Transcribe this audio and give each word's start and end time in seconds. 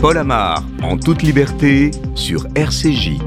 Paul 0.00 0.18
Amar, 0.18 0.62
en 0.82 0.98
toute 0.98 1.22
liberté, 1.22 1.90
sur 2.14 2.46
RCJ. 2.54 3.18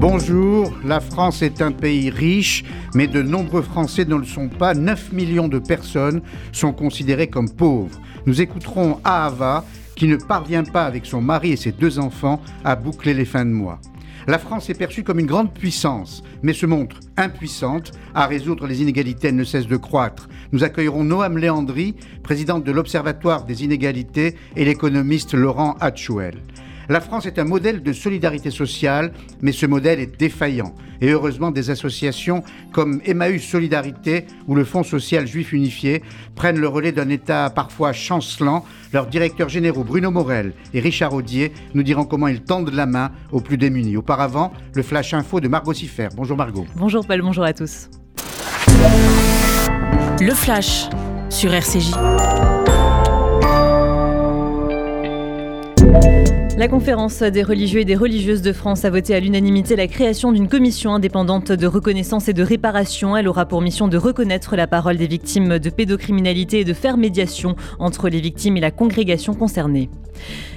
Bonjour, 0.00 0.72
la 0.84 1.00
France 1.00 1.42
est 1.42 1.62
un 1.62 1.70
pays 1.70 2.10
riche, 2.10 2.64
mais 2.94 3.06
de 3.06 3.22
nombreux 3.22 3.62
Français 3.62 4.04
ne 4.04 4.16
le 4.16 4.24
sont 4.24 4.48
pas. 4.48 4.74
9 4.74 5.12
millions 5.12 5.48
de 5.48 5.60
personnes 5.60 6.20
sont 6.50 6.72
considérées 6.72 7.28
comme 7.28 7.50
pauvres. 7.50 8.00
Nous 8.26 8.40
écouterons 8.40 8.98
Ahava, 9.04 9.64
qui 9.94 10.08
ne 10.08 10.16
parvient 10.16 10.64
pas 10.64 10.86
avec 10.86 11.06
son 11.06 11.20
mari 11.20 11.52
et 11.52 11.56
ses 11.56 11.72
deux 11.72 12.00
enfants 12.00 12.42
à 12.64 12.74
boucler 12.74 13.14
les 13.14 13.24
fins 13.24 13.44
de 13.44 13.50
mois. 13.50 13.78
La 14.26 14.38
France 14.38 14.70
est 14.70 14.74
perçue 14.74 15.04
comme 15.04 15.18
une 15.18 15.26
grande 15.26 15.52
puissance, 15.52 16.22
mais 16.42 16.54
se 16.54 16.64
montre 16.64 17.00
impuissante 17.18 17.92
à 18.14 18.26
résoudre 18.26 18.66
les 18.66 18.80
inégalités. 18.80 19.28
Elle 19.28 19.36
ne 19.36 19.44
cesse 19.44 19.66
de 19.66 19.76
croître. 19.76 20.28
Nous 20.52 20.64
accueillerons 20.64 21.04
Noam 21.04 21.36
Léandri, 21.36 21.94
présidente 22.22 22.64
de 22.64 22.72
l'Observatoire 22.72 23.44
des 23.44 23.64
inégalités, 23.64 24.36
et 24.56 24.64
l'économiste 24.64 25.34
Laurent 25.34 25.76
Hatchouel. 25.78 26.38
La 26.88 27.00
France 27.00 27.26
est 27.26 27.38
un 27.38 27.44
modèle 27.44 27.82
de 27.82 27.92
solidarité 27.92 28.50
sociale, 28.50 29.12
mais 29.40 29.52
ce 29.52 29.66
modèle 29.66 30.00
est 30.00 30.18
défaillant. 30.18 30.74
Et 31.00 31.10
heureusement, 31.10 31.50
des 31.50 31.70
associations 31.70 32.42
comme 32.72 33.00
Emmaüs 33.04 33.42
Solidarité 33.42 34.26
ou 34.46 34.54
le 34.54 34.64
Fonds 34.64 34.82
social 34.82 35.26
juif 35.26 35.52
unifié 35.52 36.02
prennent 36.34 36.58
le 36.58 36.68
relais 36.68 36.92
d'un 36.92 37.08
État 37.08 37.50
parfois 37.50 37.92
chancelant. 37.92 38.64
Leurs 38.92 39.06
directeurs 39.06 39.48
généraux 39.48 39.84
Bruno 39.84 40.10
Morel 40.10 40.52
et 40.72 40.80
Richard 40.80 41.14
Audier 41.14 41.52
nous 41.74 41.82
diront 41.82 42.04
comment 42.04 42.28
ils 42.28 42.42
tendent 42.42 42.72
la 42.72 42.86
main 42.86 43.10
aux 43.32 43.40
plus 43.40 43.58
démunis. 43.58 43.96
Auparavant, 43.96 44.52
le 44.74 44.82
Flash 44.82 45.14
Info 45.14 45.40
de 45.40 45.48
Margot 45.48 45.72
Siffer. 45.74 46.08
Bonjour 46.16 46.36
Margot. 46.36 46.66
Bonjour 46.76 47.06
Paul, 47.06 47.22
bonjour 47.22 47.44
à 47.44 47.52
tous. 47.52 47.88
Le 50.20 50.32
Flash 50.32 50.88
sur 51.28 51.52
RCJ. 51.52 51.94
La 56.56 56.68
conférence 56.68 57.20
des 57.20 57.42
religieux 57.42 57.80
et 57.80 57.84
des 57.84 57.96
religieuses 57.96 58.40
de 58.40 58.52
France 58.52 58.84
a 58.84 58.90
voté 58.90 59.12
à 59.12 59.18
l'unanimité 59.18 59.74
la 59.74 59.88
création 59.88 60.30
d'une 60.30 60.46
commission 60.46 60.94
indépendante 60.94 61.50
de 61.50 61.66
reconnaissance 61.66 62.28
et 62.28 62.32
de 62.32 62.44
réparation. 62.44 63.16
Elle 63.16 63.26
aura 63.26 63.46
pour 63.46 63.60
mission 63.60 63.88
de 63.88 63.96
reconnaître 63.96 64.54
la 64.54 64.68
parole 64.68 64.96
des 64.96 65.08
victimes 65.08 65.58
de 65.58 65.68
pédocriminalité 65.68 66.60
et 66.60 66.64
de 66.64 66.72
faire 66.72 66.96
médiation 66.96 67.56
entre 67.80 68.08
les 68.08 68.20
victimes 68.20 68.56
et 68.56 68.60
la 68.60 68.70
congrégation 68.70 69.34
concernée. 69.34 69.90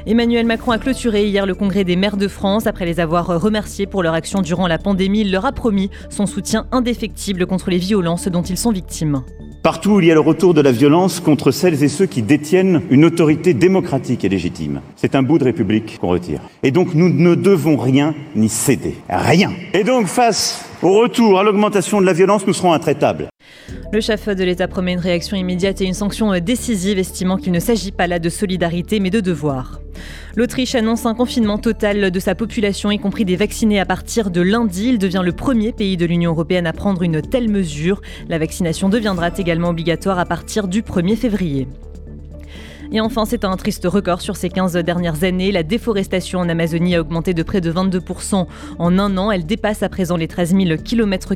Emmanuel 0.05 0.45
Macron 0.45 0.71
a 0.71 0.77
clôturé 0.77 1.25
hier 1.25 1.47
le 1.47 1.55
congrès 1.55 1.83
des 1.83 1.95
maires 1.95 2.17
de 2.17 2.27
France. 2.27 2.67
Après 2.67 2.85
les 2.85 2.99
avoir 2.99 3.25
remerciés 3.41 3.87
pour 3.87 4.03
leur 4.03 4.13
action 4.13 4.43
durant 4.43 4.67
la 4.67 4.77
pandémie, 4.77 5.21
il 5.21 5.31
leur 5.31 5.47
a 5.47 5.51
promis 5.51 5.89
son 6.11 6.27
soutien 6.27 6.67
indéfectible 6.71 7.47
contre 7.47 7.71
les 7.71 7.79
violences 7.79 8.27
dont 8.27 8.43
ils 8.43 8.57
sont 8.57 8.71
victimes. 8.71 9.23
Partout 9.63 9.95
où 9.95 9.99
il 9.99 10.07
y 10.07 10.11
a 10.11 10.13
le 10.13 10.21
retour 10.21 10.53
de 10.53 10.61
la 10.61 10.71
violence 10.71 11.19
contre 11.19 11.51
celles 11.51 11.83
et 11.83 11.89
ceux 11.89 12.05
qui 12.05 12.21
détiennent 12.21 12.83
une 12.89 13.03
autorité 13.03 13.53
démocratique 13.53 14.23
et 14.23 14.29
légitime, 14.29 14.79
c'est 14.97 15.15
un 15.15 15.23
bout 15.23 15.37
de 15.37 15.45
République 15.45 15.97
qu'on 15.99 16.09
retire. 16.09 16.41
Et 16.63 16.71
donc 16.71 16.93
nous 16.93 17.09
ne 17.09 17.35
devons 17.35 17.77
rien 17.77 18.13
ni 18.35 18.49
céder. 18.49 18.95
Rien. 19.07 19.51
Et 19.73 19.83
donc 19.83 20.07
face 20.07 20.65
au 20.81 20.99
retour 20.99 21.39
à 21.39 21.43
l'augmentation 21.43 22.01
de 22.01 22.05
la 22.05 22.13
violence, 22.13 22.45
nous 22.45 22.53
serons 22.53 22.73
intraitables. 22.73 23.29
Le 23.93 24.01
chef 24.01 24.27
de 24.27 24.43
l'État 24.43 24.67
promet 24.67 24.93
une 24.93 24.99
réaction 24.99 25.37
immédiate 25.37 25.79
et 25.81 25.85
une 25.85 25.93
sanction 25.93 26.37
décisive, 26.39 26.99
estimant 26.99 27.37
qu'il 27.37 27.53
ne 27.53 27.59
s'agit 27.59 27.91
pas 27.91 28.07
là 28.07 28.19
de 28.19 28.29
solidarité 28.29 28.99
mais 28.99 29.09
de 29.09 29.21
devoir. 29.21 29.79
L'Autriche 30.35 30.75
annonce 30.75 31.05
un 31.05 31.15
confinement 31.15 31.57
total 31.57 32.11
de 32.11 32.19
sa 32.19 32.35
population, 32.35 32.91
y 32.91 32.99
compris 32.99 33.25
des 33.25 33.35
vaccinés 33.35 33.79
à 33.79 33.85
partir 33.85 34.29
de 34.29 34.41
lundi. 34.41 34.89
Il 34.89 34.99
devient 34.99 35.21
le 35.23 35.31
premier 35.31 35.71
pays 35.71 35.97
de 35.97 36.05
l'Union 36.05 36.31
européenne 36.31 36.67
à 36.67 36.73
prendre 36.73 37.01
une 37.01 37.21
telle 37.21 37.49
mesure. 37.49 38.01
La 38.29 38.37
vaccination 38.37 38.89
deviendra 38.89 39.29
également 39.37 39.69
obligatoire 39.69 40.19
à 40.19 40.25
partir 40.25 40.67
du 40.67 40.81
1er 40.81 41.15
février. 41.15 41.67
Et 42.91 43.01
enfin, 43.01 43.25
c'est 43.25 43.43
un 43.45 43.55
triste 43.57 43.85
record 43.85 44.21
sur 44.21 44.35
ces 44.35 44.49
15 44.49 44.73
dernières 44.77 45.23
années. 45.23 45.51
La 45.51 45.63
déforestation 45.63 46.39
en 46.39 46.49
Amazonie 46.49 46.95
a 46.95 47.01
augmenté 47.01 47.33
de 47.33 47.43
près 47.43 47.61
de 47.61 47.71
22% 47.71 48.47
en 48.79 48.99
un 48.99 49.17
an. 49.17 49.31
Elle 49.31 49.45
dépasse 49.45 49.83
à 49.83 49.89
présent 49.89 50.17
les 50.17 50.27
13 50.27 50.55
000 50.55 50.77
km. 50.83 51.33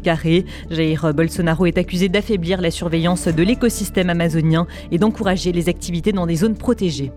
Jair 0.69 1.13
Bolsonaro 1.13 1.65
est 1.65 1.77
accusé 1.77 2.09
d'affaiblir 2.09 2.61
la 2.61 2.71
surveillance 2.71 3.27
de 3.27 3.43
l'écosystème 3.43 4.09
amazonien 4.09 4.67
et 4.91 4.97
d'encourager 4.97 5.51
les 5.51 5.69
activités 5.69 6.11
dans 6.11 6.25
des 6.25 6.35
zones 6.37 6.55
protégées. 6.55 7.11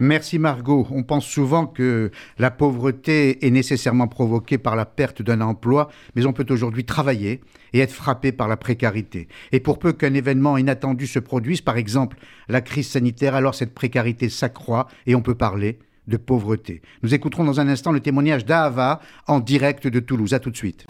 Merci 0.00 0.38
Margot. 0.38 0.86
On 0.90 1.02
pense 1.02 1.26
souvent 1.26 1.66
que 1.66 2.10
la 2.38 2.50
pauvreté 2.50 3.46
est 3.46 3.50
nécessairement 3.50 4.06
provoquée 4.06 4.58
par 4.58 4.76
la 4.76 4.86
perte 4.86 5.22
d'un 5.22 5.40
emploi, 5.40 5.88
mais 6.14 6.26
on 6.26 6.32
peut 6.32 6.46
aujourd'hui 6.50 6.84
travailler 6.84 7.40
et 7.72 7.80
être 7.80 7.92
frappé 7.92 8.32
par 8.32 8.48
la 8.48 8.56
précarité. 8.56 9.28
Et 9.52 9.60
pour 9.60 9.78
peu 9.78 9.92
qu'un 9.92 10.14
événement 10.14 10.56
inattendu 10.56 11.06
se 11.06 11.18
produise, 11.18 11.60
par 11.60 11.76
exemple 11.76 12.16
la 12.48 12.60
crise 12.60 12.88
sanitaire, 12.88 13.34
alors 13.34 13.54
cette 13.54 13.74
précarité 13.74 14.28
s'accroît 14.28 14.88
et 15.06 15.14
on 15.14 15.22
peut 15.22 15.34
parler 15.34 15.78
de 16.06 16.16
pauvreté. 16.16 16.80
Nous 17.02 17.14
écouterons 17.14 17.44
dans 17.44 17.60
un 17.60 17.68
instant 17.68 17.92
le 17.92 18.00
témoignage 18.00 18.44
d'Ahava 18.46 19.00
en 19.26 19.40
direct 19.40 19.86
de 19.86 20.00
Toulouse. 20.00 20.32
À 20.32 20.38
tout 20.38 20.50
de 20.50 20.56
suite. 20.56 20.86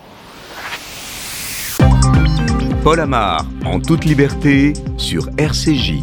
Paul 2.85 3.01
Amar, 3.01 3.45
en 3.65 3.81
toute 3.81 4.05
liberté, 4.05 4.73
sur 4.97 5.29
RCJ. 5.37 6.01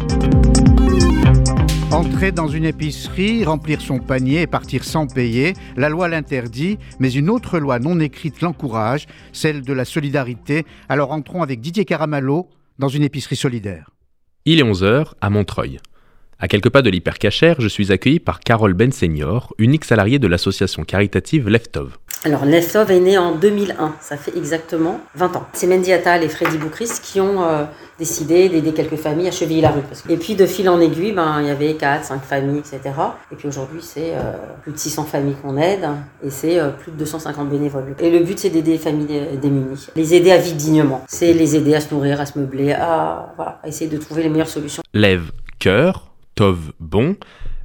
Entrer 1.96 2.30
dans 2.30 2.46
une 2.46 2.66
épicerie, 2.66 3.42
remplir 3.42 3.80
son 3.80 4.00
panier 4.00 4.42
et 4.42 4.46
partir 4.46 4.84
sans 4.84 5.06
payer, 5.06 5.54
la 5.78 5.88
loi 5.88 6.08
l'interdit, 6.08 6.76
mais 7.00 7.10
une 7.10 7.30
autre 7.30 7.58
loi 7.58 7.78
non 7.78 8.00
écrite 8.00 8.42
l'encourage, 8.42 9.06
celle 9.32 9.62
de 9.62 9.72
la 9.72 9.86
solidarité. 9.86 10.66
Alors 10.90 11.10
entrons 11.10 11.42
avec 11.42 11.62
Didier 11.62 11.86
Caramallo 11.86 12.50
dans 12.78 12.88
une 12.88 13.02
épicerie 13.02 13.34
solidaire. 13.34 13.88
Il 14.44 14.60
est 14.60 14.62
11h 14.62 15.12
à 15.22 15.30
Montreuil. 15.30 15.78
À 16.38 16.48
quelques 16.48 16.68
pas 16.68 16.82
de 16.82 16.90
l'hypercachère, 16.90 17.62
je 17.62 17.68
suis 17.68 17.90
accueilli 17.90 18.20
par 18.20 18.40
Carole 18.40 18.74
Ben 18.74 18.92
Senior, 18.92 19.54
unique 19.56 19.86
salariée 19.86 20.18
de 20.18 20.26
l'association 20.26 20.84
caritative 20.84 21.48
Leftov. 21.48 21.96
Alors 22.24 22.44
Leftov 22.44 22.90
est 22.90 22.98
né 22.98 23.18
en 23.18 23.36
2001, 23.36 23.94
ça 24.00 24.16
fait 24.16 24.36
exactement 24.36 25.00
20 25.14 25.36
ans. 25.36 25.46
C'est 25.52 25.66
Mendy 25.66 25.92
Attal 25.92 26.24
et 26.24 26.28
Freddy 26.28 26.58
Boukris 26.58 26.90
qui 27.02 27.20
ont 27.20 27.44
euh, 27.44 27.64
décidé 27.98 28.48
d'aider 28.48 28.72
quelques 28.72 28.96
familles 28.96 29.28
à 29.28 29.30
cheviller 29.30 29.60
la 29.60 29.70
rue. 29.70 29.82
Et 30.08 30.16
puis 30.16 30.34
de 30.34 30.46
fil 30.46 30.68
en 30.68 30.80
aiguille, 30.80 31.12
ben, 31.12 31.40
il 31.40 31.46
y 31.46 31.50
avait 31.50 31.74
4, 31.74 32.04
5 32.04 32.22
familles, 32.22 32.58
etc. 32.58 32.80
Et 33.30 33.36
puis 33.36 33.46
aujourd'hui, 33.46 33.80
c'est 33.80 34.14
euh, 34.14 34.32
plus 34.62 34.72
de 34.72 34.78
600 34.78 35.04
familles 35.04 35.36
qu'on 35.40 35.56
aide 35.56 35.86
et 36.24 36.30
c'est 36.30 36.58
euh, 36.58 36.70
plus 36.70 36.90
de 36.90 36.96
250 36.96 37.48
bénévoles. 37.48 37.94
Et 38.00 38.10
le 38.10 38.24
but, 38.24 38.38
c'est 38.38 38.50
d'aider 38.50 38.72
les 38.72 38.78
familles 38.78 39.38
démunies, 39.40 39.86
les 39.94 40.14
aider 40.14 40.32
à 40.32 40.38
vivre 40.38 40.56
dignement. 40.56 41.04
C'est 41.06 41.32
les 41.32 41.54
aider 41.54 41.74
à 41.74 41.80
se 41.80 41.94
nourrir, 41.94 42.20
à 42.20 42.26
se 42.26 42.38
meubler, 42.38 42.72
à, 42.72 43.34
voilà, 43.36 43.60
essayer 43.64 43.90
de 43.90 43.98
trouver 43.98 44.24
les 44.24 44.30
meilleures 44.30 44.48
solutions. 44.48 44.82
Lève, 44.94 45.30
cœur, 45.58 46.10
Tov 46.34 46.72
bon, 46.80 47.16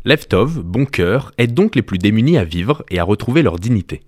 Leftov, 0.06 0.59
bon 0.59 0.85
cœur, 0.85 1.31
aide 1.38 1.53
donc 1.53 1.75
les 1.75 1.81
plus 1.81 1.97
démunis 1.97 2.38
à 2.38 2.44
vivre 2.44 2.84
et 2.90 3.00
à 3.00 3.03
retrouver 3.03 3.41
leur 3.41 3.57
dignité. 3.57 4.01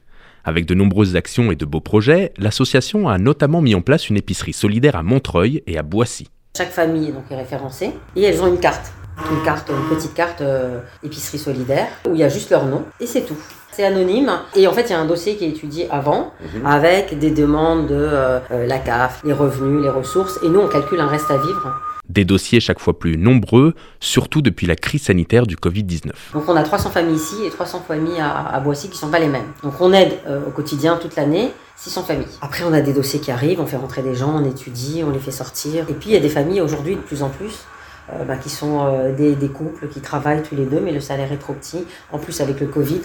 Avec 0.46 0.66
de 0.66 0.74
nombreuses 0.74 1.16
actions 1.16 1.52
et 1.52 1.56
de 1.56 1.66
beaux 1.66 1.80
projets, 1.80 2.34
l'association 2.38 3.08
a 3.08 3.18
notamment 3.18 3.62
mis 3.62 3.76
en 3.76 3.82
place 3.82 4.10
une 4.10 4.18
épicerie 4.18 4.52
solidaire 4.54 4.96
à 4.98 5.04
Montreuil 5.04 5.64
et 5.68 5.78
à 5.78 5.84
Boissy. 5.84 6.28
Chaque 6.58 6.72
famille 6.72 7.12
donc, 7.12 7.24
est 7.32 7.36
référencée 7.38 7.92
et 8.16 8.24
elles 8.24 8.42
ont 8.42 8.48
une 8.48 8.60
carte. 8.60 8.92
Une 9.32 9.44
carte, 9.44 9.70
une 9.70 9.96
petite 9.96 10.14
carte 10.14 10.42
euh, 10.42 10.80
épicerie 11.04 11.38
solidaire 11.38 11.88
où 12.10 12.14
il 12.14 12.20
y 12.20 12.24
a 12.24 12.30
juste 12.30 12.50
leur 12.50 12.66
nom 12.66 12.84
et 13.00 13.06
c'est 13.06 13.22
tout. 13.22 13.38
C'est 13.72 13.86
anonyme 13.86 14.32
et 14.56 14.68
en 14.68 14.74
fait 14.74 14.84
il 14.84 14.90
y 14.92 14.94
a 14.94 15.00
un 15.00 15.06
dossier 15.06 15.36
qui 15.36 15.46
est 15.46 15.50
étudié 15.50 15.88
avant 15.92 16.32
Mhm. 16.56 16.66
avec 16.66 17.18
des 17.20 17.32
demandes 17.32 17.88
de 17.88 17.96
euh, 17.96 18.40
euh, 18.52 18.68
la 18.68 18.80
CAF, 18.80 19.22
les 19.24 19.34
revenus, 19.34 19.82
les 19.82 19.90
ressources 19.90 20.40
et 20.44 20.50
nous 20.50 20.60
on 20.60 20.68
calcule 20.68 21.00
un 21.00 21.08
reste 21.08 21.30
à 21.32 21.38
vivre. 21.38 21.74
Des 22.14 22.26
dossiers 22.26 22.60
chaque 22.60 22.80
fois 22.80 23.00
plus 23.00 23.18
nombreux, 23.18 23.74
surtout 24.00 24.44
depuis 24.44 24.68
la 24.68 24.76
crise 24.76 25.02
sanitaire 25.02 25.48
du 25.48 25.56
Covid-19. 25.56 26.12
Donc 26.34 26.44
on 26.48 26.56
a 26.56 26.62
300 26.62 26.92
familles 26.92 27.16
ici 27.16 27.44
et 27.44 27.50
300 27.50 27.84
familles 27.88 28.20
à, 28.20 28.60
Boissy 28.60 28.88
qui 28.90 29.00
sont 29.00 29.10
pas 29.10 29.18
les 29.18 29.28
mêmes. 29.28 29.52
Donc 29.64 29.74
on 29.80 29.92
aide 29.94 30.14
euh, 30.28 30.46
au 30.48 30.52
quotidien 30.52 30.98
toute 30.98 31.16
l'année 31.16 31.52
600 31.78 32.04
familles. 32.04 32.28
Après 32.42 32.64
on 32.66 32.74
a 32.74 32.82
des 32.82 32.94
dossiers 32.94 33.20
qui 33.20 33.32
arrivent, 33.32 33.60
on 33.60 33.66
fait 33.66 33.78
rentrer 33.78 34.04
des 34.04 34.14
gens, 34.14 34.32
on 34.36 34.48
étudie, 34.48 35.02
on 35.04 35.10
les 35.10 35.18
fait 35.18 35.32
sortir. 35.32 35.90
Et 35.90 35.94
puis 35.94 36.12
il 36.12 36.14
y 36.14 36.16
a 36.16 36.20
des 36.20 36.30
familles 36.30 36.62
aujourd'hui 36.62 36.96
de 36.96 37.02
plus 37.02 37.24
en 37.24 37.30
plus 37.30 37.66
euh, 38.12 38.24
bah, 38.26 38.36
qui 38.36 38.50
sont 38.50 38.86
euh, 38.86 39.12
des, 39.12 39.50
couples 39.50 39.88
qui 39.88 40.00
travaillent 40.00 40.44
tous 40.44 40.56
les 40.56 40.66
deux 40.66 40.82
mais 40.82 40.92
le 40.92 41.00
salaire 41.00 41.32
est 41.32 41.38
trop 41.38 41.54
petit. 41.54 41.84
En 42.12 42.20
plus 42.20 42.42
avec 42.42 42.60
le 42.60 42.68
Covid, 42.68 43.02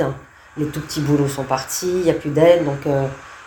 les 0.58 0.66
tout 0.66 0.80
petits 0.80 1.00
boulots 1.00 1.28
sont 1.28 1.44
partis, 1.44 1.88
il 1.88 2.02
n'y 2.02 2.10
a 2.10 2.14
plus 2.14 2.30
d'aide 2.30 2.66
donc 2.66 2.86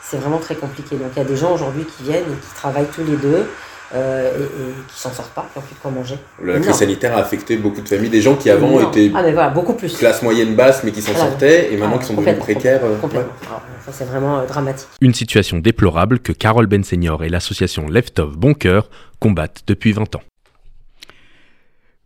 c'est 0.02 0.18
vraiment 0.18 0.40
très 0.40 0.56
compliqué. 0.56 0.96
Donc 0.96 1.10
il 1.16 1.20
y 1.20 1.22
a 1.22 1.28
des 1.28 1.38
gens 1.38 1.54
aujourd'hui 1.54 1.86
qui 1.86 2.02
viennent 2.02 2.24
et 2.24 2.48
qui 2.48 2.56
travaillent 2.56 2.90
tous 2.96 3.04
les 3.04 3.18
deux. 3.18 3.46
Euh, 3.94 4.38
et, 4.38 4.42
et 4.44 4.74
qui 4.88 5.00
s'en 5.00 5.12
sortent 5.12 5.34
pas, 5.34 5.48
qui 5.54 5.60
n'ont 5.60 5.66
plus 5.66 5.76
de 5.76 5.80
quoi 5.80 5.92
manger. 5.92 6.16
La 6.44 6.54
crise 6.56 6.68
Non. 6.68 6.74
sanitaire 6.74 7.16
a 7.18 7.22
affecté 7.22 7.58
beaucoup 7.58 7.82
de 7.82 7.88
familles, 7.90 8.10
des 8.10 8.22
gens 8.22 8.36
qui 8.36 8.50
avant 8.50 8.70
Non. 8.80 8.90
étaient 8.90 9.12
Ah 9.14 9.22
mais 9.24 9.34
voilà, 9.34 9.50
beaucoup 9.50 9.74
plus. 9.74 9.98
classe 9.98 10.22
moyenne 10.24 10.56
basse 10.56 10.84
mais 10.84 10.92
qui 10.92 11.02
s'en 11.02 11.12
Voilà. 11.14 11.30
sortaient 11.30 11.74
et 11.74 11.78
maintenant 11.78 11.96
Ah, 11.98 12.00
qui 12.00 12.06
sont 12.06 12.14
devenus 12.14 12.38
complètement, 12.40 12.44
précaires. 12.62 12.82
euh, 12.84 12.98
Complètement. 13.00 13.34
Alors, 13.48 13.62
ça 13.86 13.92
c'est 13.92 14.06
vraiment 14.06 14.40
euh, 14.40 14.46
dramatique. 14.46 14.88
Une 15.02 15.14
situation 15.14 15.60
déplorable 15.60 16.20
que 16.20 16.32
Carole 16.32 16.68
Ben 16.68 16.84
Senior 16.84 17.24
et 17.24 17.30
l'association 17.30 17.88
Leftov 17.88 18.38
Bon 18.38 18.54
Cœur 18.54 18.90
combattent 19.20 19.64
depuis 19.68 19.92
20 19.92 20.16
ans. 20.16 20.22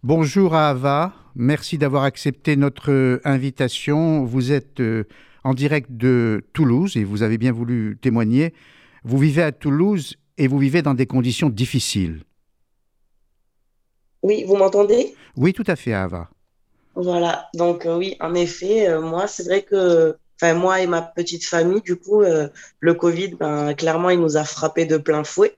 Bonjour 0.03 0.53
à 0.53 0.69
Ava, 0.69 1.13
merci 1.35 1.77
d'avoir 1.77 2.03
accepté 2.03 2.55
notre 2.57 2.91
euh, 2.91 3.21
invitation. 3.25 4.23
Vous 4.23 4.51
êtes 4.51 4.79
euh, 4.79 5.05
en 5.43 5.53
direct 5.53 5.89
de 5.91 6.43
Toulouse 6.53 6.95
et 6.97 7.03
vous 7.03 7.23
avez 7.23 7.37
bien 7.37 7.51
voulu 7.51 7.97
témoigner. 8.01 8.53
Vous 9.03 9.17
vivez 9.17 9.41
à 9.43 9.51
Toulouse 9.51 10.15
et 10.37 10.47
vous 10.47 10.57
vivez 10.57 10.81
dans 10.81 10.93
des 10.93 11.05
conditions 11.05 11.49
difficiles. 11.49 12.23
Oui, 14.21 14.43
vous 14.47 14.55
m'entendez? 14.55 15.15
Oui, 15.37 15.53
tout 15.53 15.63
à 15.67 15.75
fait, 15.75 15.93
Ava. 15.93 16.29
Voilà, 16.95 17.49
donc 17.53 17.85
euh, 17.85 17.97
oui, 17.97 18.15
en 18.21 18.33
effet, 18.33 18.87
euh, 18.87 19.01
moi, 19.01 19.27
c'est 19.27 19.43
vrai 19.43 19.63
que, 19.63 20.17
enfin, 20.35 20.53
moi 20.53 20.81
et 20.81 20.87
ma 20.87 21.01
petite 21.01 21.45
famille, 21.45 21.81
du 21.81 21.97
coup, 21.97 22.21
euh, 22.21 22.47
le 22.79 22.93
Covid, 22.93 23.35
ben, 23.35 23.73
clairement, 23.73 24.09
il 24.09 24.19
nous 24.19 24.37
a 24.37 24.45
frappé 24.45 24.85
de 24.85 24.97
plein 24.97 25.23
fouet. 25.23 25.55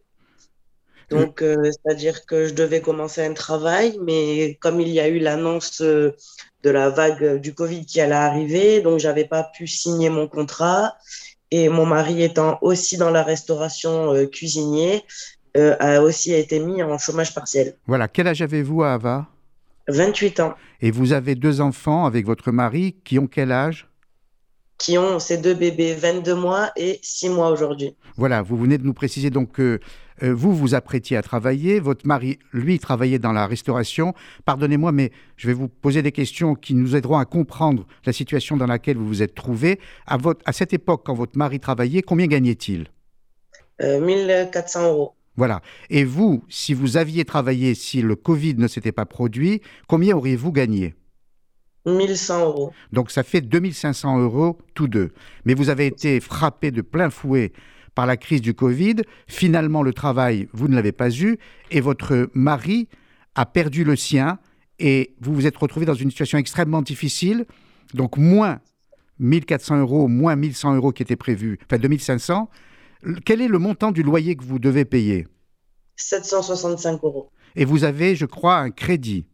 Donc, 1.10 1.42
c'est-à-dire 1.42 2.26
que 2.26 2.48
je 2.48 2.54
devais 2.54 2.82
commencer 2.82 3.24
un 3.24 3.34
travail, 3.34 3.98
mais 4.04 4.56
comme 4.60 4.82
il 4.82 4.90
y 4.90 5.00
a 5.00 5.08
eu 5.08 5.20
l'annonce 5.20 5.82
de 5.82 6.14
la 6.64 6.90
vague 6.90 7.40
du 7.40 7.54
Covid 7.54 7.86
qui 7.86 8.02
allait 8.02 8.14
arriver, 8.14 8.82
donc 8.82 9.00
j'avais 9.00 9.24
pas 9.24 9.44
pu 9.44 9.68
signer 9.68 10.10
mon 10.10 10.28
contrat. 10.28 10.98
Et 11.52 11.70
mon 11.70 11.86
mari 11.86 12.24
étant 12.24 12.58
aussi 12.62 12.98
dans 12.98 13.10
la 13.10 13.24
restauration 13.24 14.14
euh, 14.14 14.26
cuisinier, 14.26 15.04
euh, 15.56 15.76
a 15.80 16.02
aussi 16.02 16.34
été 16.34 16.60
mis 16.60 16.84
en 16.84 16.98
chômage 16.98 17.34
partiel. 17.34 17.76
Voilà, 17.88 18.08
quel 18.08 18.28
âge 18.28 18.42
avez-vous, 18.42 18.84
Ava? 18.84 19.28
28 19.88 20.42
ans, 20.42 20.54
Et 20.82 20.92
vous 20.92 21.14
avez 21.14 21.36
deux 21.36 21.62
enfants 21.62 22.06
avec 22.06 22.26
votre 22.26 22.52
mari 22.52 22.96
qui 23.06 23.18
ont 23.20 23.28
quel 23.28 23.52
âge? 23.54 23.88
Qui 24.78 24.98
ont 24.98 25.18
ces 25.18 25.38
deux 25.38 25.54
bébés, 25.54 25.96
22 25.96 26.36
mois 26.36 26.72
et 26.76 27.00
6 27.02 27.30
mois 27.30 27.50
aujourd'hui. 27.50 27.96
Voilà, 28.18 28.42
vous 28.42 28.58
venez 28.58 28.78
de 28.78 28.84
nous 28.84 28.94
préciser 28.94 29.30
donc 29.30 29.54
que 29.54 29.80
vous 30.22 30.56
vous 30.56 30.76
apprêtiez 30.76 31.18
à 31.18 31.22
travailler, 31.22 31.80
votre 31.80 32.08
mari, 32.08 32.40
lui, 32.54 32.80
travaillait 32.80 33.20
dans 33.20 33.34
la 33.34 33.48
restauration. 33.48 34.14
Pardonnez-moi, 34.46 34.92
mais 34.92 35.12
je 35.36 35.48
vais 35.48 35.54
vous 35.54 35.68
poser 35.68 36.02
des 36.02 36.12
questions 36.12 36.56
qui 36.56 36.74
nous 36.74 36.96
aideront 36.96 37.18
à 37.18 37.26
comprendre 37.26 37.86
la 38.06 38.14
situation 38.14 38.58
dans 38.58 38.68
laquelle 38.68 38.98
vous 38.98 39.08
vous 39.08 39.22
êtes 39.22 39.36
trouvé. 39.36 39.80
À, 40.06 40.18
votre, 40.18 40.42
à 40.46 40.54
cette 40.54 40.74
époque, 40.74 41.04
quand 41.06 41.14
votre 41.14 41.38
mari 41.38 41.60
travaillait, 41.60 42.02
combien 42.02 42.28
gagnait-il? 42.28 42.88
Euh, 43.82 44.00
1400 44.00 44.88
euros. 44.88 45.14
Voilà. 45.36 45.62
Et 45.92 46.04
vous, 46.04 46.44
si 46.50 46.74
vous 46.74 46.98
aviez 46.98 47.24
travaillé, 47.24 47.76
si 47.76 48.02
le 48.02 48.16
Covid 48.16 48.56
ne 48.56 48.68
s'était 48.68 48.92
pas 48.92 49.06
produit, 49.06 49.62
combien 49.88 50.18
auriez-vous 50.18 50.52
gagné? 50.52 50.96
1100 51.86 52.46
euros. 52.46 52.74
Donc 52.92 53.12
ça 53.12 53.24
fait 53.24 53.42
2500 53.42 54.20
euros 54.20 54.58
tous 54.74 54.88
deux. 54.88 55.12
Mais 55.46 55.54
vous 55.54 55.70
avez 55.70 55.86
été 55.86 56.20
frappé 56.20 56.72
de 56.72 56.82
plein 56.82 57.10
fouet 57.10 57.54
par 57.98 58.06
la 58.06 58.16
crise 58.16 58.42
du 58.42 58.54
Covid. 58.54 58.98
Finalement, 59.26 59.82
le 59.82 59.92
travail, 59.92 60.48
vous 60.54 60.68
ne 60.68 60.76
l'avez 60.76 60.92
pas 60.92 61.10
eu. 61.10 61.40
Et 61.72 61.82
votre 61.82 62.30
mari 62.36 62.88
a 63.34 63.48
perdu 63.48 63.84
le 63.84 63.96
sien. 63.96 64.38
Et 64.78 65.16
vous 65.20 65.34
vous 65.34 65.48
êtes 65.48 65.58
retrouvé 65.58 65.88
dans 65.88 65.96
une 65.96 66.12
situation 66.12 66.38
extrêmement 66.38 66.84
difficile. 66.84 67.48
Donc 67.96 68.18
moins 68.18 68.60
1400 69.18 69.80
euros, 69.80 70.08
moins 70.08 70.36
1100 70.36 70.76
euros 70.76 70.92
qui 70.92 71.02
étaient 71.02 71.16
prévus, 71.16 71.58
enfin 71.66 71.80
2500. 71.80 72.52
Quel 73.26 73.42
est 73.42 73.48
le 73.48 73.58
montant 73.58 73.92
du 73.92 74.04
loyer 74.04 74.36
que 74.36 74.44
vous 74.44 74.60
devez 74.60 74.86
payer? 74.86 75.26
765 75.96 77.04
euros. 77.04 77.32
Et 77.56 77.66
vous 77.66 77.84
avez, 77.84 78.16
je 78.16 78.28
crois, 78.28 78.58
un 78.58 78.70
crédit. 78.70 79.26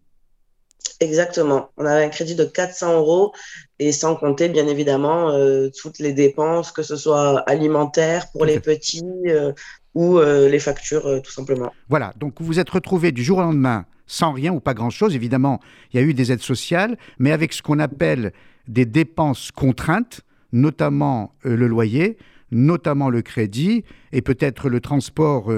Exactement. 1.03 1.69
On 1.77 1.85
avait 1.85 2.05
un 2.05 2.09
crédit 2.09 2.35
de 2.35 2.45
400 2.45 2.97
euros 2.97 3.33
et 3.79 3.91
sans 3.91 4.15
compter, 4.15 4.47
bien 4.49 4.67
évidemment, 4.67 5.31
euh, 5.31 5.69
toutes 5.81 5.99
les 5.99 6.13
dépenses, 6.13 6.71
que 6.71 6.83
ce 6.83 6.95
soit 6.95 7.39
alimentaires 7.49 8.31
pour 8.31 8.45
les 8.45 8.59
petits 8.59 9.03
euh, 9.27 9.51
ou 9.95 10.17
euh, 10.17 10.47
les 10.47 10.59
factures, 10.59 11.21
tout 11.21 11.31
simplement. 11.31 11.73
Voilà, 11.89 12.13
donc 12.17 12.35
vous 12.39 12.45
vous 12.45 12.59
êtes 12.59 12.69
retrouvé 12.69 13.11
du 13.11 13.23
jour 13.23 13.39
au 13.39 13.41
lendemain 13.41 13.85
sans 14.07 14.31
rien 14.31 14.53
ou 14.53 14.59
pas 14.59 14.73
grand-chose. 14.73 15.15
Évidemment, 15.15 15.59
il 15.91 15.99
y 15.99 16.03
a 16.03 16.05
eu 16.05 16.13
des 16.13 16.31
aides 16.31 16.41
sociales, 16.41 16.97
mais 17.19 17.31
avec 17.31 17.53
ce 17.53 17.61
qu'on 17.61 17.79
appelle 17.79 18.31
des 18.67 18.85
dépenses 18.85 19.51
contraintes, 19.51 20.21
notamment 20.51 21.33
le 21.43 21.67
loyer, 21.67 22.17
notamment 22.51 23.09
le 23.09 23.21
crédit 23.21 23.83
et 24.11 24.21
peut-être 24.21 24.69
le 24.69 24.79
transport 24.81 25.51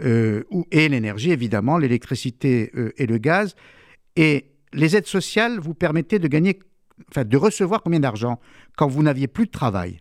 et 0.00 0.88
l'énergie, 0.88 1.32
évidemment, 1.32 1.76
l'électricité 1.76 2.72
et 2.96 3.06
le 3.06 3.18
gaz. 3.18 3.54
Et 4.16 4.46
les 4.72 4.96
aides 4.96 5.06
sociales 5.06 5.58
vous 5.58 5.74
permettaient 5.74 6.18
de 6.18 6.28
gagner, 6.28 6.58
enfin 7.10 7.24
de 7.24 7.36
recevoir 7.36 7.82
combien 7.82 8.00
d'argent 8.00 8.38
quand 8.76 8.88
vous 8.88 9.02
n'aviez 9.02 9.28
plus 9.28 9.46
de 9.46 9.50
travail? 9.50 10.00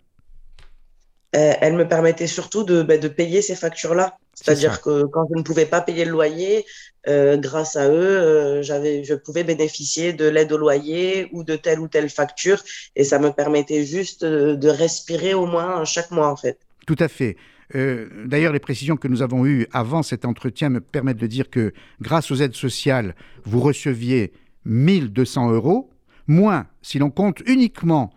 Euh, 1.36 1.54
elle 1.60 1.76
me 1.76 1.88
permettait 1.88 2.28
surtout 2.28 2.64
de, 2.64 2.82
ben, 2.82 3.00
de 3.00 3.08
payer 3.08 3.42
ces 3.42 3.56
factures-là. 3.56 4.18
C'est 4.34 4.46
C'est-à-dire 4.46 4.82
que 4.82 5.04
quand 5.06 5.28
je 5.30 5.38
ne 5.38 5.44
pouvais 5.44 5.66
pas 5.66 5.82
payer 5.82 6.06
le 6.06 6.12
loyer, 6.12 6.66
euh, 7.08 7.38
grâce 7.38 7.76
à 7.76 7.90
eux, 7.90 7.94
euh, 7.94 8.62
j'avais, 8.62 9.04
je 9.04 9.14
pouvais 9.14 9.44
bénéficier 9.44 10.14
de 10.14 10.28
l'aide 10.28 10.52
au 10.54 10.58
loyer 10.58 11.28
ou 11.34 11.44
de 11.44 11.56
telle 11.56 11.80
ou 11.80 11.88
telle 11.88 12.10
facture. 12.10 12.64
Et 12.96 13.04
ça 13.04 13.20
me 13.20 13.32
permettait 13.32 13.86
juste 13.86 14.24
euh, 14.24 14.56
de 14.56 14.70
respirer 14.70 15.34
au 15.34 15.46
moins 15.46 15.84
chaque 15.86 16.12
mois, 16.12 16.30
en 16.30 16.38
fait. 16.38 16.60
Tout 16.86 16.96
à 17.00 17.08
fait. 17.08 17.36
Euh, 17.76 18.08
D'ailleurs, 18.26 18.54
les 18.54 18.60
précisions 18.60 18.96
que 18.96 19.08
nous 19.08 19.22
avons 19.22 19.46
eues 19.46 19.68
avant 19.74 20.04
cet 20.04 20.26
entretien 20.26 20.70
me 20.70 20.80
permettent 20.80 21.18
de 21.18 21.28
dire 21.28 21.50
que 21.50 21.74
grâce 22.02 22.32
aux 22.32 22.36
aides 22.36 22.56
sociales, 22.56 23.16
vous 23.44 23.60
receviez 23.60 24.32
1200 24.68 25.52
euros, 25.52 25.90
moins, 26.28 26.68
si 26.82 27.00
l'on 27.00 27.10
compte 27.10 27.42
uniquement 27.48 28.12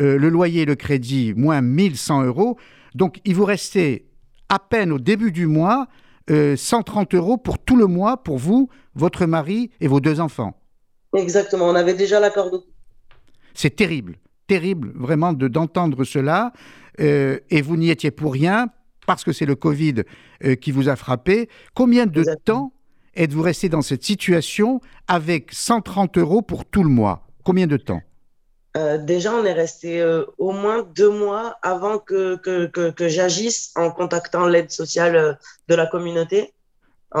euh, 0.00 0.18
le 0.18 0.28
loyer 0.28 0.62
et 0.62 0.64
le 0.66 0.74
crédit, 0.76 1.34
moins 1.36 1.60
1100 1.60 2.24
euros. 2.24 2.56
Donc, 2.94 3.20
il 3.24 3.34
vous 3.34 3.44
restait 3.44 4.06
à 4.48 4.58
peine 4.58 4.92
au 4.92 4.98
début 4.98 5.32
du 5.32 5.46
mois 5.46 5.88
euh, 6.30 6.56
130 6.56 7.14
euros 7.14 7.36
pour 7.36 7.58
tout 7.58 7.76
le 7.76 7.86
mois, 7.86 8.22
pour 8.22 8.38
vous, 8.38 8.68
votre 8.94 9.26
mari 9.26 9.70
et 9.80 9.88
vos 9.88 10.00
deux 10.00 10.20
enfants. 10.20 10.54
Exactement. 11.14 11.66
On 11.68 11.74
avait 11.74 11.94
déjà 11.94 12.20
l'accord 12.20 12.50
de 12.50 12.58
C'est 13.54 13.74
terrible, 13.76 14.16
terrible 14.46 14.92
vraiment 14.94 15.32
de 15.32 15.48
d'entendre 15.48 16.04
cela. 16.04 16.52
euh, 17.00 17.38
et 17.50 17.62
vous 17.62 17.76
n'y 17.76 17.90
étiez 17.90 18.10
pour 18.10 18.32
rien 18.32 18.68
parce 19.06 19.22
que 19.24 19.32
c'est 19.32 19.46
le 19.46 19.54
Covid 19.54 20.02
euh, 20.44 20.54
qui 20.56 20.72
vous 20.72 20.88
a 20.88 20.96
frappé. 20.96 21.48
Combien 21.74 22.06
de 22.06 22.20
Exactement. 22.20 22.42
temps 22.44 22.72
êtes-vous 23.16 23.42
resté 23.42 23.68
dans 23.68 23.82
cette 23.82 24.04
situation 24.04 24.80
avec 25.08 25.52
130 25.52 26.18
euros 26.18 26.42
pour 26.42 26.64
tout 26.64 26.82
le 26.82 26.90
mois 26.90 27.26
Combien 27.44 27.66
de 27.66 27.76
temps? 27.76 28.02
Euh, 28.76 28.98
déjà, 28.98 29.32
on 29.32 29.44
est 29.44 29.52
resté 29.52 30.00
euh, 30.00 30.24
au 30.36 30.52
moins 30.52 30.82
deux 30.94 31.10
mois 31.10 31.56
avant 31.62 31.98
que, 31.98 32.38
j'agisse 33.08 33.72
en 33.74 33.90
contactant 33.90 34.46
l'aide 34.46 34.70
sociale 34.70 35.16
euh, 35.16 35.32
de 35.68 35.74
la 35.74 35.86
communauté. 35.86 36.52
En, 37.14 37.20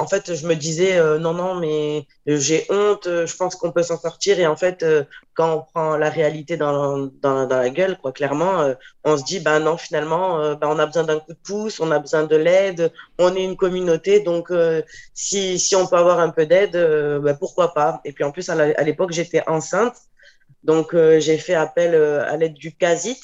en- 0.00 0.06
fait, 0.06 0.34
je 0.34 0.46
me 0.46 0.54
disais, 0.54 0.96
euh, 0.96 1.18
non, 1.18 1.34
non, 1.34 1.56
mais 1.56 2.06
j'ai 2.26 2.64
honte, 2.70 3.06
euh, 3.08 3.26
je 3.26 3.36
pense 3.36 3.56
qu'on 3.56 3.72
peut 3.72 3.82
s'en 3.82 3.98
sortir. 3.98 4.38
Et 4.38 4.46
en 4.46 4.56
fait, 4.56 4.82
euh, 4.82 5.04
quand 5.34 5.54
on 5.56 5.62
prend 5.62 5.96
la 5.96 6.08
réalité 6.08 6.56
dans, 6.56 6.98
dans, 7.20 7.46
dans 7.46 7.56
la 7.58 7.68
gueule, 7.70 7.98
quoi, 7.98 8.12
clairement, 8.12 8.60
euh, 8.60 8.74
on 9.04 9.16
se 9.16 9.24
dit, 9.24 9.40
ben 9.40 9.58
non, 9.60 9.76
finalement, 9.76 10.40
euh, 10.40 10.54
ben, 10.54 10.68
on 10.70 10.78
a 10.78 10.86
besoin 10.86 11.02
d'un 11.04 11.18
coup 11.20 11.32
de 11.32 11.38
pouce, 11.44 11.80
on 11.80 11.90
a 11.90 11.98
besoin 11.98 12.24
de 12.24 12.36
l'aide, 12.36 12.92
on 13.18 13.34
est 13.34 13.42
une 13.44 13.56
communauté, 13.56 14.20
donc 14.20 14.50
euh, 14.50 14.82
si, 15.14 15.58
si 15.58 15.74
on 15.76 15.86
peut 15.86 15.96
avoir 15.96 16.20
un 16.20 16.30
peu 16.30 16.46
d'aide, 16.46 16.76
euh, 16.76 17.18
ben, 17.20 17.36
pourquoi 17.36 17.74
pas. 17.74 18.00
Et 18.04 18.12
puis 18.12 18.24
en 18.24 18.30
plus, 18.32 18.48
à 18.48 18.82
l'époque, 18.84 19.12
j'étais 19.12 19.42
enceinte. 19.48 19.96
Donc, 20.62 20.94
euh, 20.94 21.20
j'ai 21.20 21.38
fait 21.38 21.54
appel 21.54 21.94
euh, 21.94 22.24
à 22.28 22.36
l'aide 22.36 22.54
du 22.54 22.74
CASIT. 22.76 23.20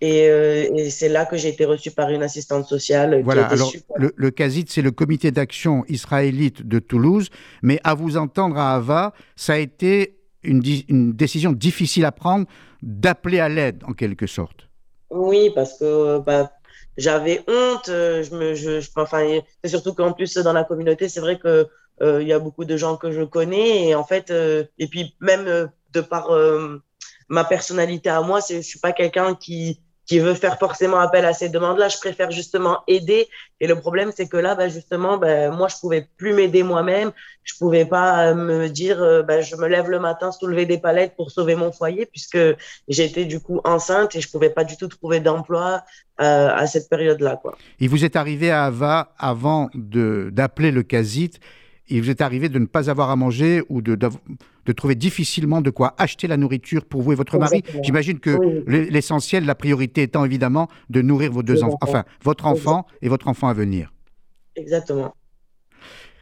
Et, 0.00 0.28
euh, 0.28 0.68
et 0.74 0.90
c'est 0.90 1.08
là 1.08 1.24
que 1.24 1.36
j'ai 1.36 1.48
été 1.48 1.64
reçue 1.64 1.90
par 1.90 2.10
une 2.10 2.22
assistante 2.22 2.66
sociale 2.66 3.14
euh, 3.14 3.16
qui 3.18 3.22
Voilà, 3.24 3.46
alors 3.46 3.70
super. 3.70 3.96
le, 3.98 4.12
le 4.14 4.30
CASIT, 4.30 4.66
c'est 4.68 4.82
le 4.82 4.90
comité 4.90 5.30
d'action 5.30 5.84
israélite 5.88 6.62
de 6.66 6.78
Toulouse, 6.78 7.30
mais 7.62 7.80
à 7.82 7.94
vous 7.94 8.16
entendre 8.16 8.58
à 8.58 8.74
Ava, 8.74 9.14
ça 9.36 9.54
a 9.54 9.58
été 9.58 10.18
une, 10.42 11.12
décision 11.12 11.52
difficile 11.52 12.04
à 12.04 12.12
prendre 12.12 12.46
d'appeler 12.82 13.40
à 13.40 13.48
l'aide 13.48 13.82
en 13.86 13.92
quelque 13.94 14.26
sorte. 14.26 14.68
Oui, 15.10 15.50
parce 15.54 15.78
que 15.78 16.18
bah, 16.20 16.52
j'avais 16.96 17.42
honte. 17.48 17.88
euh, 17.88 18.22
Je 18.22 18.34
me, 18.34 18.54
je, 18.54 18.80
je- 18.80 18.90
enfin, 18.96 19.26
c'est 19.64 19.70
surtout 19.70 19.94
qu'en 19.94 20.12
plus, 20.12 20.34
dans 20.36 20.52
la 20.52 20.64
communauté, 20.64 21.08
c'est 21.08 21.20
vrai 21.20 21.38
que 21.38 21.66
euh, 22.02 22.22
il 22.22 22.28
y 22.28 22.32
a 22.32 22.38
beaucoup 22.38 22.64
de 22.64 22.76
gens 22.76 22.96
que 22.96 23.10
je 23.10 23.22
connais. 23.22 23.88
Et 23.88 23.94
en 23.94 24.04
fait, 24.04 24.30
euh, 24.30 24.64
et 24.78 24.86
puis 24.88 25.16
même 25.20 25.46
euh, 25.46 25.66
de 25.92 26.00
par 26.00 26.30
euh, 26.30 26.82
ma 27.28 27.44
personnalité 27.44 28.08
à 28.10 28.20
moi, 28.22 28.40
je 28.48 28.60
suis 28.60 28.78
pas 28.78 28.92
quelqu'un 28.92 29.34
qui, 29.34 29.80
qui 30.06 30.20
veut 30.20 30.34
faire 30.34 30.58
forcément 30.58 30.98
appel 30.98 31.24
à 31.24 31.32
ces 31.32 31.48
demandes-là. 31.48 31.88
Je 31.88 31.98
préfère 31.98 32.30
justement 32.30 32.80
aider. 32.86 33.28
Et 33.60 33.66
le 33.66 33.74
problème, 33.74 34.12
c'est 34.16 34.28
que 34.28 34.36
là, 34.36 34.54
bah, 34.54 34.68
justement, 34.68 35.18
bah, 35.18 35.50
moi, 35.50 35.68
je 35.68 35.76
pouvais 35.80 36.06
plus 36.16 36.32
m'aider 36.32 36.62
moi-même. 36.62 37.10
Je 37.42 37.54
pouvais 37.58 37.84
pas 37.84 38.28
euh, 38.28 38.34
me 38.34 38.68
dire, 38.68 39.02
euh, 39.02 39.22
bah, 39.22 39.40
je 39.40 39.56
me 39.56 39.66
lève 39.66 39.90
le 39.90 39.98
matin, 39.98 40.30
soulever 40.30 40.64
des 40.66 40.78
palettes 40.78 41.14
pour 41.16 41.30
sauver 41.30 41.56
mon 41.56 41.72
foyer, 41.72 42.06
puisque 42.06 42.38
j'étais 42.88 43.24
du 43.24 43.40
coup 43.40 43.60
enceinte 43.64 44.14
et 44.14 44.20
je 44.20 44.30
pouvais 44.30 44.50
pas 44.50 44.64
du 44.64 44.76
tout 44.76 44.88
trouver 44.88 45.20
d'emploi 45.20 45.82
euh, 46.20 46.48
à 46.54 46.66
cette 46.66 46.88
période-là, 46.88 47.38
quoi. 47.40 47.56
Il 47.80 47.88
vous 47.88 48.04
est 48.04 48.16
arrivé 48.16 48.50
à 48.50 48.64
Ava, 48.66 49.12
avant 49.18 49.70
de- 49.74 50.30
d'appeler 50.32 50.70
le 50.70 50.82
CASIT, 50.82 51.32
il 51.88 52.02
vous 52.02 52.10
est 52.10 52.20
arrivé 52.20 52.48
de 52.48 52.58
ne 52.58 52.66
pas 52.66 52.90
avoir 52.90 53.10
à 53.10 53.16
manger 53.16 53.62
ou 53.68 53.80
de, 53.80 53.94
de 53.94 54.72
trouver 54.72 54.94
difficilement 54.94 55.60
de 55.60 55.70
quoi 55.70 55.94
acheter 55.98 56.26
la 56.26 56.36
nourriture 56.36 56.84
pour 56.84 57.02
vous 57.02 57.12
et 57.12 57.14
votre 57.14 57.38
mari. 57.38 57.62
J'imagine 57.82 58.18
que 58.18 58.30
Oui. 58.30 58.88
l'essentiel, 58.90 59.44
la 59.44 59.54
priorité 59.54 60.02
étant 60.02 60.24
évidemment 60.24 60.68
de 60.90 61.02
nourrir 61.02 61.32
vos 61.32 61.42
deux 61.42 61.62
enfants. 61.62 61.78
enfin 61.82 62.04
votre 62.22 62.46
enfant 62.46 62.86
et 63.02 63.08
votre 63.08 63.28
enfant 63.28 63.48
à 63.48 63.54
venir. 63.54 63.92
Exactement. 64.56 65.14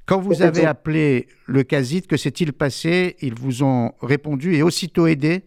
Quand 0.07 0.21
vous 0.21 0.43
avez 0.43 0.67
appelé 0.67 1.29
le 1.47 1.63
CASIT, 1.63 2.03
que 2.03 2.19
s'est-il 2.19 2.53
passé? 2.53 3.17
Ils 3.23 3.35
vous 3.35 3.63
ont 3.63 3.93
répondu 4.03 4.55
et 4.55 4.63
aussitôt 4.63 5.07
aidé? 5.07 5.45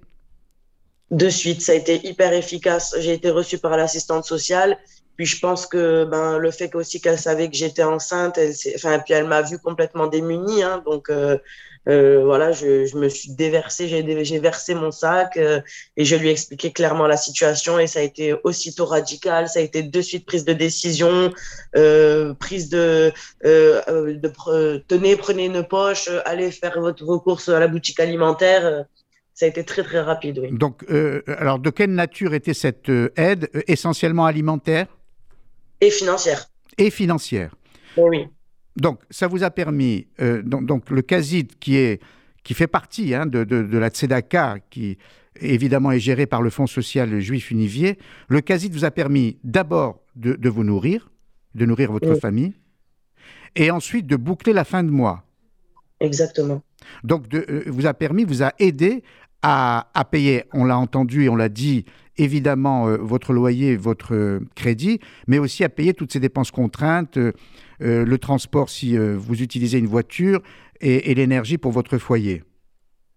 De 1.11 1.29
suite, 1.29 1.61
ça 1.61 1.73
a 1.73 1.75
été 1.75 2.05
hyper 2.07 2.33
efficace. 2.33 2.95
J'ai 2.99 3.13
été 3.13 3.29
reçue 3.29 3.59
par 3.59 3.77
l'assistante 3.77 4.25
sociale. 4.25 4.77
Puis 5.17 5.25
je 5.25 5.39
pense 5.39 5.65
que 5.65 6.05
ben, 6.05 6.37
le 6.37 6.51
fait 6.51 6.73
aussi 6.75 7.01
qu'elle 7.01 7.19
savait 7.19 7.49
que 7.49 7.55
j'étais 7.55 7.83
enceinte, 7.83 8.37
elle, 8.37 8.53
enfin, 8.75 8.99
puis 8.99 9.13
elle 9.13 9.27
m'a 9.27 9.41
vu 9.41 9.59
complètement 9.59 10.07
démunie. 10.07 10.63
Hein, 10.63 10.81
donc 10.85 11.09
euh, 11.09 11.37
euh, 11.87 12.21
voilà, 12.25 12.51
je, 12.51 12.85
je, 12.85 12.97
me 12.97 13.07
suis 13.07 13.31
déversée, 13.31 13.87
j'ai 13.87 14.39
versé 14.39 14.75
mon 14.75 14.91
sac 14.91 15.37
euh, 15.37 15.61
et 15.95 16.03
je 16.03 16.15
lui 16.17 16.27
ai 16.27 16.31
expliqué 16.31 16.71
clairement 16.71 17.07
la 17.07 17.15
situation 17.15 17.79
et 17.79 17.87
ça 17.87 17.99
a 17.99 18.01
été 18.01 18.35
aussitôt 18.43 18.85
radical, 18.85 19.47
ça 19.47 19.59
a 19.59 19.61
été 19.61 19.83
de 19.83 20.01
suite 20.01 20.25
prise 20.25 20.43
de 20.43 20.51
décision, 20.51 21.31
euh, 21.77 22.33
prise 22.33 22.69
de, 22.69 23.13
euh, 23.45 23.81
de 24.13 24.83
tenez, 24.87 25.15
prenez 25.15 25.45
une 25.45 25.63
poche, 25.63 26.09
allez 26.25 26.51
faire 26.51 26.77
votre, 26.81 27.05
vos 27.05 27.23
à 27.47 27.59
la 27.59 27.67
boutique 27.67 27.99
alimentaire. 27.99 28.85
Ça 29.33 29.45
a 29.45 29.49
été 29.49 29.63
très 29.63 29.83
très 29.83 30.01
rapide. 30.01 30.39
Oui. 30.39 30.49
Donc, 30.51 30.83
alors 31.27 31.59
de 31.59 31.69
quelle 31.69 31.93
nature 31.93 32.33
était 32.33 32.55
cette 32.55 32.89
aide 33.15 33.49
Essentiellement 33.67 34.25
alimentaire? 34.25 34.87
Et 35.81 35.89
financière. 35.89 36.49
Et 36.77 36.89
financière. 36.89 37.55
Oui. 37.97 38.27
Donc, 38.75 39.01
ça 39.09 39.27
vous 39.27 39.43
a 39.43 39.49
permis, 39.49 40.07
euh, 40.21 40.41
donc, 40.43 40.65
donc, 40.65 40.89
le 40.89 41.01
CASID, 41.01 41.57
qui, 41.59 41.77
est, 41.77 42.01
qui 42.43 42.53
fait 42.53 42.67
partie 42.67 43.13
hein, 43.13 43.25
de, 43.25 43.43
de, 43.43 43.63
de, 43.63 43.77
la 43.77 43.89
Tzedaka, 43.89 44.57
qui 44.69 44.97
évidemment 45.39 45.91
est 45.91 45.99
géré 45.99 46.25
par 46.25 46.41
le 46.41 46.49
Fonds 46.49 46.67
social 46.67 47.19
juif 47.19 47.51
univier, 47.51 47.97
le 48.27 48.41
CASID 48.41 48.73
vous 48.73 48.85
a 48.85 48.91
permis 48.91 49.39
d'abord 49.43 50.01
de, 50.15 50.33
de, 50.33 50.49
vous 50.49 50.63
nourrir, 50.63 51.09
de 51.55 51.65
nourrir 51.65 51.91
votre 51.91 52.11
oui. 52.11 52.19
famille, 52.19 52.53
et 53.55 53.71
ensuite 53.71 54.05
de 54.05 54.15
boucler 54.15 54.53
la 54.53 54.63
fin 54.63 54.83
de 54.83 54.91
mois. 54.91 55.23
Exactement. 55.99 56.61
Donc, 57.03 57.27
de, 57.27 57.45
euh, 57.49 57.63
vous 57.67 57.87
a 57.87 57.93
permis, 57.95 58.23
vous 58.23 58.43
a 58.43 58.53
aidé 58.59 59.03
à, 59.41 60.07
payer, 60.11 60.45
on 60.53 60.65
l'a 60.65 60.77
entendu 60.77 61.25
et 61.25 61.29
on 61.29 61.35
l'a 61.35 61.49
dit, 61.49 61.85
évidemment 62.17 62.87
euh, 62.87 62.97
votre 62.97 63.33
loyer, 63.33 63.75
votre 63.75 64.15
euh, 64.15 64.39
crédit, 64.55 64.99
mais 65.27 65.39
aussi 65.39 65.63
à 65.63 65.69
payer 65.69 65.93
toutes 65.93 66.11
ces 66.11 66.19
dépenses 66.19 66.51
contraintes, 66.51 67.17
euh, 67.17 67.33
le 67.79 68.17
transport 68.17 68.69
si 68.69 68.97
vous 68.97 69.41
utilisez 69.41 69.77
une 69.77 69.87
voiture 69.87 70.41
et, 70.81 71.13
l'énergie 71.13 71.57
pour 71.57 71.71
votre 71.71 71.97
foyer. 71.97 72.43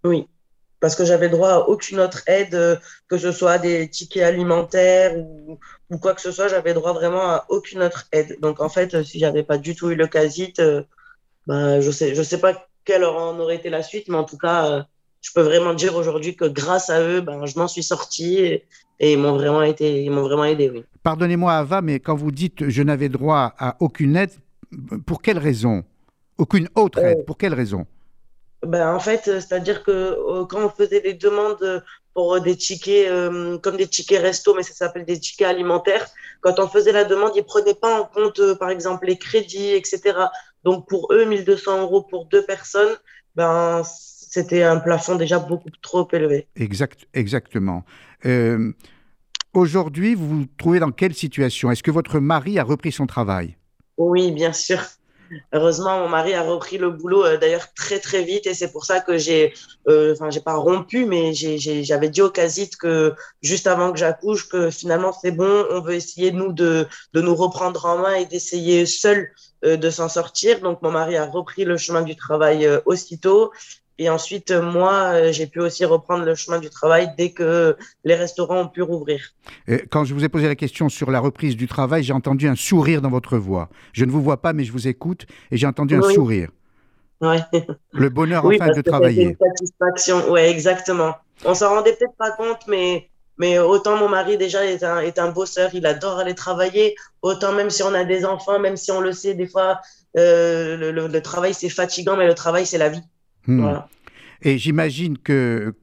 Oui, 0.05 0.27
parce 0.81 0.97
que 0.97 1.05
j'avais 1.05 1.31
droit 1.31 1.51
à 1.51 1.59
aucune 1.61 1.99
autre 1.99 2.23
aide, 2.27 2.79
que 3.09 3.17
ce 3.17 3.33
soit 3.33 3.59
des 3.59 3.89
tickets 3.89 4.23
alimentaires 4.23 5.17
ou, 5.17 5.59
quoi 5.99 6.15
que 6.15 6.21
ce 6.21 6.31
soit, 6.31 6.49
j'avais 6.49 6.75
droit 6.75 6.93
vraiment 6.93 7.23
à 7.23 7.47
aucune 7.49 7.83
autre 7.83 8.07
aide. 8.13 8.39
Donc 8.41 8.61
en 8.61 8.69
fait, 8.69 9.03
si 9.03 9.19
j'avais 9.19 9.43
pas 9.43 9.57
du 9.57 9.75
tout 9.75 9.91
eu 9.91 9.95
le 9.95 10.07
casit, 10.07 10.61
bah, 11.47 11.81
je 11.81 11.91
sais, 11.91 12.15
je 12.15 12.23
sais 12.23 12.39
pas 12.39 12.67
quelle 12.85 13.05
en 13.05 13.39
aurait 13.39 13.57
été 13.57 13.71
la 13.71 13.83
suite, 13.83 14.09
mais 14.09 14.17
en 14.17 14.25
tout 14.25 14.39
cas, 14.39 14.87
je 15.21 15.31
peux 15.35 15.43
vraiment 15.43 15.75
dire 15.75 15.97
aujourd'hui 15.97 16.37
que 16.37 16.47
grâce 16.47 16.91
à 16.91 17.01
eux, 17.03 17.21
ben, 17.21 17.45
je 17.47 17.59
m'en 17.59 17.69
suis 17.69 17.83
sortie 17.83 18.39
et, 18.39 18.65
et 18.99 19.13
ils 19.13 19.19
m'ont 19.19 19.35
vraiment, 19.35 19.63
été, 19.63 20.03
ils 20.03 20.11
m'ont 20.11 20.23
vraiment 20.23 20.45
aidé, 20.45 20.71
oui. 20.71 20.85
Pardonnez-moi, 21.03 21.53
Ava, 21.53 21.83
mais 21.83 22.01
quand 22.01 22.15
vous 22.15 22.31
dites 22.31 22.69
je 22.69 22.83
n'avais 22.83 23.09
droit 23.09 23.55
à 23.59 23.77
aucune 23.81 24.17
aide, 24.17 24.33
pour 25.07 25.23
quelle 25.23 25.39
raison? 25.39 25.85
Aucune 26.39 26.69
autre 26.75 26.99
aide, 26.99 27.19
euh, 27.19 27.25
pour 27.25 27.37
quelle 27.37 27.55
raison? 27.55 27.87
Ben, 28.67 28.95
En 28.95 29.01
fait, 29.01 29.23
c'est-à-dire 29.25 29.83
que 29.83 29.91
euh, 29.91 30.45
quand 30.45 30.65
on 30.65 30.69
faisait 30.69 31.01
des 31.01 31.15
demandes 31.15 31.83
pour 32.15 32.41
des 32.41 32.57
tickets, 32.57 33.09
euh, 33.09 33.59
comme 33.59 33.77
des 33.77 33.87
tickets 33.87 34.21
resto, 34.21 34.55
mais 34.55 34.63
ça 34.63 34.75
s'appelle 34.75 35.05
des 35.05 35.19
tickets 35.19 35.47
alimentaires, 35.49 36.07
quand 36.41 36.59
on 36.59 36.69
faisait 36.69 36.93
la 36.93 37.05
demande, 37.05 37.33
ils 37.35 37.41
ne 37.41 37.45
prenaient 37.45 37.75
pas 37.75 38.01
en 38.01 38.05
compte, 38.05 38.41
euh, 38.41 38.55
par 38.55 38.71
exemple, 38.71 39.07
les 39.07 39.17
crédits, 39.17 39.73
etc. 39.73 40.01
Donc 40.65 40.89
pour 40.89 41.13
eux, 41.13 41.25
1200 41.25 41.83
euros 41.83 42.03
pour 42.03 42.27
deux 42.27 42.45
personnes, 42.45 42.97
ben, 43.37 43.83
c'était 44.31 44.63
un 44.63 44.79
plafond 44.79 45.17
déjà 45.17 45.39
beaucoup 45.39 45.71
trop 45.83 46.09
élevé. 46.13 46.47
Exact, 46.57 47.07
exactement. 47.13 47.85
Euh, 48.25 48.73
Aujourd'hui, 49.53 50.15
vous 50.15 50.29
vous 50.29 50.47
trouvez 50.59 50.79
dans 50.79 50.93
quelle 50.93 51.15
situation? 51.15 51.73
Est-ce 51.73 51.83
que 51.83 51.91
votre 51.91 52.21
mari 52.21 52.61
a 52.61 52.63
repris 52.63 52.93
son 52.93 53.09
travail? 53.09 53.57
Oui, 53.97 54.31
bien 54.31 54.53
sûr. 54.53 54.79
Heureusement, 55.53 55.99
mon 55.99 56.09
mari 56.09 56.35
a 56.35 56.43
repris 56.43 56.79
le 56.79 56.91
boulot 56.91 57.25
euh, 57.25 57.37
d'ailleurs 57.37 57.73
très 57.75 57.99
très 57.99 58.23
vite 58.23 58.47
et 58.47 58.55
c'est 58.55 58.71
pour 58.71 58.85
ça 58.85 59.01
que 59.01 59.17
j'ai, 59.17 59.53
euh, 59.89 60.13
enfin, 60.13 60.31
j'ai 60.31 60.41
pas 60.41 60.55
rompu, 60.55 61.05
mais 61.05 61.33
j'avais 61.35 62.09
dit 62.09 62.23
au 62.23 62.31
Casit 62.31 62.77
que 62.77 63.15
juste 63.43 63.67
avant 63.67 63.93
que 63.93 63.99
j'accouche, 63.99 64.49
que 64.49 64.71
finalement 64.71 65.13
c'est 65.13 65.31
bon, 65.31 65.67
on 65.71 65.81
veut 65.81 65.95
essayer 65.95 66.33
nous 66.33 66.53
de, 66.53 66.87
de 67.13 67.21
nous 67.21 67.35
reprendre 67.35 67.87
en 67.87 67.99
main 67.99 68.15
et 68.15 68.27
d'essayer 68.27 68.87
seul 68.87 69.31
euh, 69.65 69.77
de 69.77 69.91
s'en 69.91 70.09
sortir. 70.09 70.61
Donc 70.61 70.83
mon 70.83 70.91
mari 70.91 71.17
a 71.17 71.27
repris 71.27 71.65
le 71.65 71.77
chemin 71.77 72.03
du 72.03 72.17
travail 72.17 72.67
euh, 72.67 72.81
aussitôt 72.87 73.53
et 74.01 74.09
ensuite, 74.09 74.51
moi, 74.51 75.31
j'ai 75.31 75.47
pu 75.47 75.61
aussi 75.61 75.85
reprendre 75.85 76.25
le 76.25 76.35
chemin 76.35 76.59
du 76.59 76.71
travail 76.71 77.11
dès 77.19 77.33
que 77.33 77.77
les 78.03 78.15
restaurants 78.15 78.63
ont 78.63 78.69
pu 78.69 78.81
rouvrir. 78.81 79.21
Quand 79.91 80.07
je 80.07 80.15
vous 80.15 80.25
ai 80.25 80.31
posé 80.31 80.49
la 80.49 80.55
question 80.55 80.89
sur 80.89 81.11
la 81.11 81.21
reprise 81.21 81.55
du 81.55 81.69
travail, 81.69 82.03
j'ai 82.03 82.15
entendu 82.15 82.49
un 82.49 82.57
sourire 82.57 83.03
dans 83.03 83.11
votre 83.11 83.37
voix. 83.37 83.69
Je 83.93 84.07
ne 84.07 84.11
vous 84.11 84.23
vois 84.23 84.41
pas, 84.41 84.55
mais 84.55 84.65
je 84.65 84.73
vous 84.73 84.89
écoute 84.89 85.27
et 85.51 85.59
j'ai 85.59 85.67
entendu 85.67 85.97
un 85.97 86.01
sourire. 86.01 86.49
Ouais. 87.21 87.41
Le 87.93 88.09
bonheur 88.09 88.43
oui, 88.47 88.57
enfin 88.57 88.69
parce 88.69 88.79
de 88.79 88.83
que 88.83 88.89
travailler. 88.89 89.23
Une 89.25 89.37
satisfaction, 89.37 90.31
ouais, 90.31 90.51
exactement. 90.51 91.17
On 91.45 91.55
s'en 91.55 91.69
rendait 91.69 91.93
peut-être 91.93 92.17
pas 92.17 92.31
compte, 92.31 92.67
mais 92.69 93.11
mais 93.37 93.59
autant 93.59 93.99
mon 93.99 94.09
mari 94.09 94.39
déjà 94.39 94.65
est 94.65 94.83
un, 94.83 95.01
est 95.01 95.19
un 95.19 95.31
bosseur, 95.31 95.69
il 95.75 95.85
adore 95.85 96.21
aller 96.21 96.35
travailler. 96.35 96.95
Autant 97.21 97.53
même 97.53 97.69
si 97.69 97.83
on 97.83 97.93
a 97.93 98.05
des 98.05 98.25
enfants, 98.25 98.59
même 98.59 98.79
si 98.79 98.91
on 98.93 99.01
le 99.03 99.13
sait, 99.13 99.35
des 99.35 99.47
fois 99.47 99.81
euh, 100.17 100.79
le, 100.79 100.91
le, 100.91 101.07
le, 101.07 101.21
travail 101.21 101.53
c'est 101.53 101.69
fatigant, 101.69 102.17
mais 102.17 102.27
le 102.27 102.35
travail 102.35 102.65
c'est 102.65 102.79
la 102.79 102.89
vie. 102.89 103.03
Hmm. 103.47 103.61
Voilà. 103.61 103.89
Et 104.43 104.57
j'imagine 104.57 105.19
que, 105.19 105.75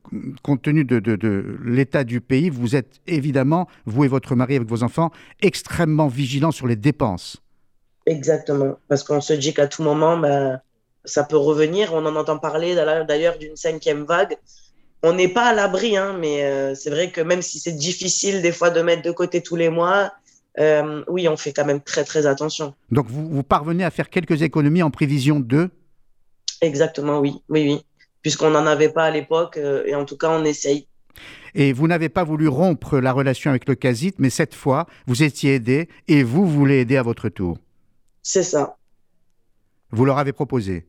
compte 0.42 0.64
tenu 0.64 0.84
de, 0.84 1.00
de, 1.00 1.16
de 1.16 1.60
l'état 1.64 2.04
du 2.04 2.22
pays, 2.22 2.50
vous 2.50 2.76
êtes 2.76 3.00
évidemment, 3.06 3.68
vous 3.86 4.04
et 4.06 4.08
votre 4.08 4.36
mari 4.36 4.56
avec 4.56 4.68
vos 4.68 4.82
enfants, 4.82 5.12
extrêmement 5.42 6.08
vigilants 6.08 6.52
sur 6.52 6.66
les 6.66 6.76
dépenses. 6.76 7.38
Exactement, 8.08 8.78
parce 8.88 9.04
qu'on 9.04 9.22
se 9.22 9.34
dit 9.34 9.54
qu'à 9.54 9.68
tout 9.68 9.84
moment, 9.84 10.18
ben, 10.18 10.60
ça 11.06 11.24
peut 11.24 11.38
revenir. 11.38 11.94
On 11.94 12.06
en 12.06 12.16
entend 12.16 12.40
parler 12.40 12.74
d'ailleurs 12.76 13.38
d'une 13.38 13.56
cinquième 13.56 14.04
vague. 14.06 14.38
On 15.04 15.14
n'est 15.14 15.28
pas 15.28 15.50
à 15.50 15.54
l'abri, 15.54 15.96
hein, 15.96 16.18
mais 16.20 16.44
euh, 16.44 16.74
c'est 16.74 16.90
vrai 16.90 17.12
que 17.12 17.22
même 17.22 17.42
si 17.42 17.60
c'est 17.60 17.74
difficile 17.74 18.42
des 18.42 18.52
fois 18.52 18.72
de 18.72 18.82
mettre 18.82 19.04
de 19.04 19.12
côté 19.12 19.42
tous 19.42 19.56
les 19.56 19.70
mois, 19.70 20.12
euh, 20.60 21.04
oui, 21.08 21.28
on 21.28 21.38
fait 21.38 21.54
quand 21.54 21.66
même 21.66 21.82
très 21.82 22.04
très 22.04 22.26
attention. 22.26 22.74
Donc 22.92 23.08
vous, 23.08 23.30
vous 23.30 23.44
parvenez 23.44 23.84
à 23.84 23.92
faire 23.92 24.10
quelques 24.10 24.42
économies 24.42 24.82
en 24.82 24.90
prévision 24.90 25.40
de 25.40 25.70
Exactement, 26.62 27.20
oui, 27.20 27.42
oui, 27.50 27.68
oui 27.68 27.86
puisqu'on 28.28 28.50
n'en 28.50 28.66
avait 28.66 28.90
pas 28.90 29.06
à 29.06 29.12
l'époque, 29.12 29.56
euh, 29.56 29.86
et 29.86 29.96
en 29.96 30.04
tout 30.04 30.18
cas, 30.18 30.30
on 30.30 30.44
essaye. 30.44 30.86
Et 31.56 31.72
vous 31.72 31.88
n'avez 31.88 32.10
pas 32.10 32.26
voulu 32.26 32.50
rompre 32.50 33.00
la 33.00 33.14
relation 33.14 33.50
avec 33.50 33.70
le 33.70 33.76
CASIT, 33.76 34.16
mais 34.18 34.30
cette 34.30 34.54
fois, 34.54 34.86
vous 35.06 35.24
étiez 35.24 35.56
aidé 35.56 35.88
et 36.10 36.24
vous 36.24 36.46
voulez 36.46 36.80
aider 36.80 36.98
à 36.98 37.04
votre 37.04 37.30
tour. 37.30 37.58
C'est 38.22 38.44
ça. 38.44 38.76
Vous 39.92 40.04
leur 40.04 40.18
avez 40.18 40.34
proposé. 40.34 40.86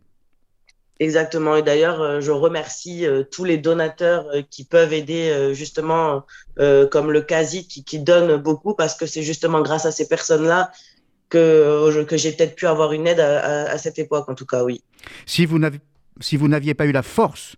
Exactement. 1.01 1.55
Et 1.55 1.63
d'ailleurs, 1.63 2.03
euh, 2.03 2.21
je 2.21 2.33
remercie 2.33 3.07
euh, 3.07 3.23
tous 3.23 3.45
les 3.45 3.57
donateurs 3.57 4.27
euh, 4.35 4.43
qui 4.51 4.65
peuvent 4.65 4.93
aider, 4.93 5.31
euh, 5.31 5.55
justement, 5.55 6.25
comme 6.91 7.13
le 7.13 7.23
CASIT, 7.23 7.69
qui, 7.69 7.85
qui 7.85 8.01
donne 8.01 8.35
beaucoup, 8.37 8.75
parce 8.75 8.97
que 8.97 9.07
c'est 9.07 9.23
justement 9.23 9.63
grâce 9.63 9.87
à 9.87 9.93
ces 9.93 10.09
personnes-là 10.09 10.73
que, 11.28 12.02
que 12.04 12.16
j'ai 12.16 12.32
peut-être 12.32 12.56
pu 12.56 12.66
avoir 12.66 12.92
une 12.92 13.06
aide 13.06 13.20
à, 13.20 13.40
à, 13.40 13.70
à 13.70 13.78
cette 13.78 13.99
époque, 13.99 14.28
en 14.28 14.35
tout 14.35 14.47
cas, 14.47 14.64
oui. 14.64 14.82
Si 15.26 15.47
vous 15.47 15.58
n'avez 15.58 15.78
si 16.20 16.37
vous 16.37 16.49
n'aviez 16.49 16.75
pas 16.75 16.87
eu 16.87 16.92
la 16.92 17.02
force 17.02 17.56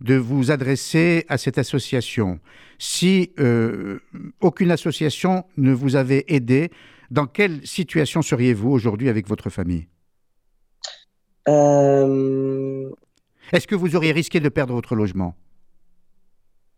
de 0.00 0.14
vous 0.14 0.50
adresser 0.50 1.24
à 1.28 1.38
cette 1.38 1.58
association, 1.58 2.38
si 2.78 3.32
euh, 3.38 3.98
aucune 4.40 4.70
association 4.70 5.44
ne 5.56 5.72
vous 5.72 5.96
avait 5.96 6.24
aidé, 6.28 6.70
dans 7.10 7.26
quelle 7.26 7.66
situation 7.66 8.22
seriez-vous 8.22 8.70
aujourd'hui 8.70 9.08
avec 9.08 9.26
votre 9.26 9.50
famille? 9.50 9.88
Euh... 11.48 12.90
Est-ce 13.52 13.66
que 13.66 13.74
vous 13.74 13.96
auriez 13.96 14.12
risqué 14.12 14.40
de 14.40 14.48
perdre 14.48 14.74
votre 14.74 14.94
logement? 14.94 15.34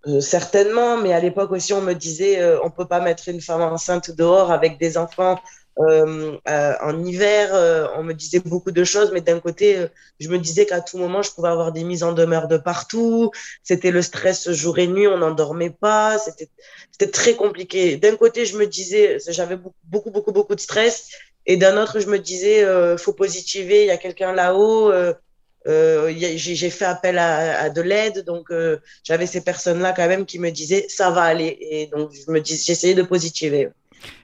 Euh, 0.07 0.21
certainement, 0.21 0.97
mais 0.97 1.13
à 1.13 1.21
l'époque 1.21 1.51
aussi, 1.51 1.75
on 1.75 1.83
me 1.83 1.93
disait 1.93 2.41
euh, 2.41 2.59
on 2.65 2.71
peut 2.71 2.87
pas 2.87 3.01
mettre 3.01 3.29
une 3.29 3.41
femme 3.43 3.61
enceinte 3.61 4.11
dehors 4.11 4.51
avec 4.51 4.79
des 4.79 4.97
enfants 4.97 5.39
euh, 5.79 6.37
euh, 6.49 6.75
en 6.83 7.05
hiver, 7.05 7.55
euh, 7.55 7.87
on 7.97 8.03
me 8.03 8.13
disait 8.13 8.41
beaucoup 8.41 8.71
de 8.71 8.85
choses, 8.85 9.11
mais 9.13 9.21
d'un 9.21 9.41
côté, 9.41 9.79
euh, 9.79 9.87
je 10.19 10.29
me 10.29 10.39
disais 10.39 10.67
qu'à 10.67 10.81
tout 10.81 10.99
moment, 10.99 11.23
je 11.23 11.31
pouvais 11.33 11.49
avoir 11.49 11.73
des 11.73 11.85
mises 11.85 12.03
en 12.03 12.13
demeure 12.13 12.49
de 12.49 12.59
partout. 12.59 13.31
C'était 13.63 13.91
le 13.91 14.03
stress 14.03 14.51
jour 14.51 14.79
et 14.79 14.87
nuit, 14.87 15.07
on 15.07 15.19
n'en 15.19 15.31
dormait 15.31 15.71
pas. 15.71 16.19
C'était 16.19 17.11
très 17.11 17.35
compliqué. 17.35 17.97
D'un 17.97 18.17
côté, 18.17 18.45
je 18.47 18.57
me 18.59 18.67
disais, 18.67 19.19
j'avais 19.29 19.57
beaucoup, 19.85 20.11
beaucoup, 20.11 20.33
beaucoup, 20.33 20.55
de 20.55 20.61
stress. 20.61 21.09
Et 21.47 21.57
d'un 21.57 21.81
autre, 21.83 22.01
je 22.01 22.07
me 22.09 22.19
disais, 22.19 22.65
euh, 22.65 22.99
faut 22.99 23.15
positiver, 23.15 23.83
il 23.83 23.87
y 23.87 23.91
a 23.91 23.97
quelqu'un 23.97 24.33
là-haut. 24.33 24.93
J'ai 25.67 26.71
fait 26.71 26.85
appel 26.85 27.19
à, 27.19 27.61
à 27.61 27.71
de 27.71 27.81
l'aide, 27.81 28.25
donc 28.25 28.53
j'avais 29.05 29.27
ces 29.27 29.43
personnes-là 29.43 29.95
quand 29.97 30.09
même 30.09 30.27
qui 30.27 30.39
me 30.39 30.51
disaient, 30.51 30.87
ça 30.89 31.11
va 31.11 31.23
aller. 31.23 31.57
Et 31.61 31.87
donc, 31.87 32.13
je 32.13 32.31
me 32.31 32.41
dis, 32.41 32.57
j'essayais 32.57 32.95
de 32.95 33.03
positiver. 33.03 33.71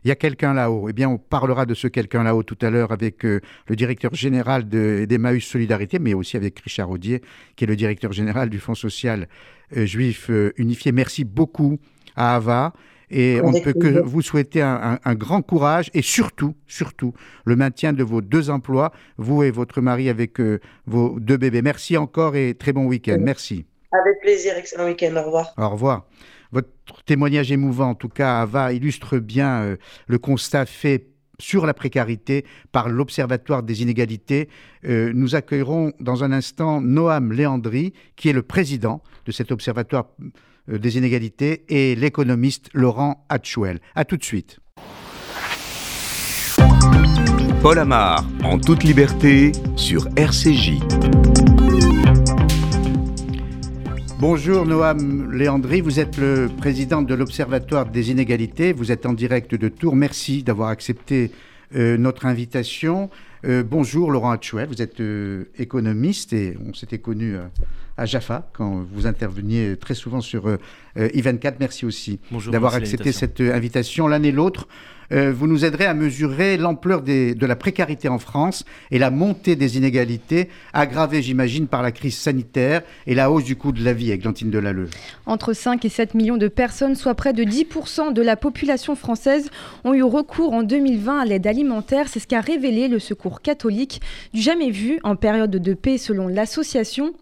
Il 0.05 0.09
y 0.09 0.11
a 0.11 0.15
quelqu'un 0.15 0.55
là-haut. 0.55 0.89
Eh 0.89 0.93
bien, 0.93 1.09
on 1.09 1.19
parlera 1.19 1.67
de 1.67 1.75
ce 1.75 1.89
quelqu'un 1.89 2.23
là-haut 2.23 2.43
tout 2.43 2.59
à 2.63 2.71
l'heure 2.71 2.93
avec 2.93 3.25
euh, 3.25 3.41
le 3.69 3.77
directeur 3.77 4.15
général 4.15 4.69
d'Emmaüs 4.69 5.45
Solidarité, 5.45 5.99
mais 5.99 6.15
aussi 6.15 6.37
avec 6.37 6.59
Richard 6.61 6.91
Audier, 6.91 7.23
qui 7.57 7.65
est 7.65 7.67
le 7.67 7.77
directeur 7.77 8.13
général 8.13 8.51
du 8.51 8.59
Fonds 8.59 8.75
social 8.75 9.29
euh, 9.77 9.87
juif 9.87 10.31
euh, 10.31 10.53
unifié. 10.57 10.93
Merci 10.93 11.25
beaucoup 11.25 11.79
à 12.15 12.37
Ava. 12.37 12.73
Et 13.09 13.41
on 13.45 13.53
ne 13.53 13.61
peut 13.61 13.73
que 13.73 14.01
vous 14.01 14.21
souhaiter 14.21 14.63
un, 14.63 14.99
grand 15.15 15.41
courage 15.41 15.93
et 15.95 16.03
surtout, 16.03 16.57
surtout, 16.67 17.15
le 17.45 17.55
maintien 17.55 17.93
de 17.93 18.03
vos 18.03 18.21
deux 18.21 18.51
emplois, 18.51 18.91
vous 19.17 19.45
et 19.45 19.53
votre 19.53 19.81
mari 19.81 20.09
avec 20.09 20.41
vos 20.87 21.21
deux 21.21 21.37
bébés. 21.37 21.63
Merci 21.63 21.97
encore 21.97 22.35
et 22.35 22.55
très 22.55 22.73
bon 22.73 22.85
week-end. 22.87 23.19
Merci. 23.21 23.65
Avec 23.93 24.21
plaisir, 24.21 24.55
excellent 24.57 24.87
week-end. 24.87 25.15
Au 25.15 25.23
revoir. 25.23 25.55
Au 25.57 25.69
revoir. 25.69 26.07
Votre 26.53 27.03
témoignage 27.05 27.53
émouvant, 27.53 27.91
en 27.91 27.95
tout 27.95 28.09
cas, 28.09 28.41
Ava, 28.41 28.73
illustre 28.73 29.19
bien 29.19 29.63
euh, 29.63 29.77
le 30.07 30.19
constat 30.19 30.67
fait 30.67 31.09
sur 31.39 31.67
la 31.67 31.75
précarité 31.75 32.45
par 32.73 32.89
l'Observatoire 32.89 33.63
des 33.63 33.83
inégalités. 33.83 34.49
Euh, 34.85 35.13
nous 35.15 35.35
accueillerons 35.35 35.93
dans 36.01 36.25
un 36.25 36.33
instant 36.33 36.81
Noam 36.81 37.33
Léandri, 37.33 37.93
qui 38.17 38.29
est 38.29 38.33
le 38.33 38.43
président 38.43 39.03
de 39.27 39.33
cet 39.33 39.53
Observatoire 39.53 40.07
euh, 40.71 40.79
des 40.79 40.99
inégalités, 40.99 41.65
et 41.69 41.95
l'économiste 41.95 42.71
Laurent 42.73 43.25
Hatchwell. 43.29 43.81
A 43.95 44.05
tout 44.05 44.17
de 44.17 44.25
suite. 44.25 44.59
Paul 47.63 47.79
Amar, 47.79 48.25
en 48.45 48.59
toute 48.59 48.85
liberté, 48.85 49.53
sur 49.75 50.07
RCJ. 50.17 50.79
Bonjour 54.19 54.65
Noam 54.65 55.31
Léandri, 55.31 55.83
vous 55.83 56.01
êtes 56.01 56.17
le 56.17 56.49
président 56.49 57.03
de 57.03 57.15
l'Observatoire 57.15 57.85
des 57.85 58.11
inégalités, 58.11 58.73
vous 58.73 58.91
êtes 58.91 59.05
en 59.05 59.13
direct 59.13 59.55
de 59.55 59.69
Tours, 59.69 59.95
merci 59.95 60.43
d'avoir 60.43 60.71
accepté 60.71 61.31
euh, 61.75 61.99
notre 61.99 62.25
invitation. 62.25 63.11
Euh, 63.45 63.63
bonjour 63.63 64.11
Laurent 64.11 64.31
Hatchouet, 64.31 64.65
vous 64.65 64.81
êtes 64.81 65.01
euh, 65.01 65.51
économiste 65.59 66.33
et 66.33 66.57
on 66.67 66.73
s'était 66.73 66.99
connu 66.99 67.37
à 67.99 68.07
Jaffa 68.07 68.49
quand 68.55 68.87
vous 68.91 69.07
interveniez 69.07 69.77
très 69.77 69.95
souvent 69.95 70.23
sur 70.23 70.49
I24. 70.97 71.57
Merci 71.61 71.85
aussi 71.85 72.19
d'avoir 72.51 72.75
accepté 72.75 73.13
cette 73.13 73.43
invitation 73.43 74.09
l'un 74.09 74.23
et 74.23 74.33
l'autre. 74.33 74.67
Euh, 75.13 75.33
vous 75.33 75.47
nous 75.47 75.65
aiderez 75.65 75.87
à 75.87 75.95
mesurer 75.95 76.57
l'ampleur 76.57 77.03
de 77.03 77.47
la 77.47 77.57
précarité 77.57 78.09
en 78.09 78.19
France 78.19 78.65
et 78.91 78.99
la 78.99 79.11
montée 79.11 79.57
des 79.57 79.77
inégalités, 79.77 80.49
aggravée, 80.73 81.23
j'imagine, 81.23 81.67
par 81.67 81.83
la 81.83 81.93
crise 81.93 82.17
sanitaire 82.17 82.83
et 83.07 83.15
la 83.15 83.31
hausse 83.31 83.45
du 83.45 83.57
coût 83.57 83.73
de 83.73 83.85
la 83.85 83.93
vie, 83.93 84.11
Églantine 84.11 84.51
Delalleux. 84.51 84.89
Entre 85.27 85.53
5 85.53 85.85
et 85.85 85.89
7 85.89 86.15
millions 86.15 86.37
de 86.37 86.49
personnes, 86.49 86.95
soit 86.95 87.15
près 87.15 87.33
de 87.33 87.45
10% 87.45 88.13
de 88.13 88.23
la 88.23 88.37
population 88.37 88.97
française, 88.97 89.51
ont 89.85 89.95
eu 89.95 90.03
recours 90.03 90.53
en 90.53 90.63
2020 90.63 91.21
à 91.21 91.25
l'aide 91.25 91.47
alimentaire. 91.47 92.09
C'est 92.09 92.21
ce 92.21 92.27
qu'a 92.27 92.41
révélé 92.41 92.89
le 92.89 92.99
Secours 92.99 93.41
catholique, 93.41 94.01
du 94.33 94.41
jamais 94.41 94.71
vu 94.71 94.99
en 95.03 95.17
période 95.17 95.51
de 95.51 95.75
paix 95.75 95.99
selon 95.99 96.29
l'association 96.29 97.13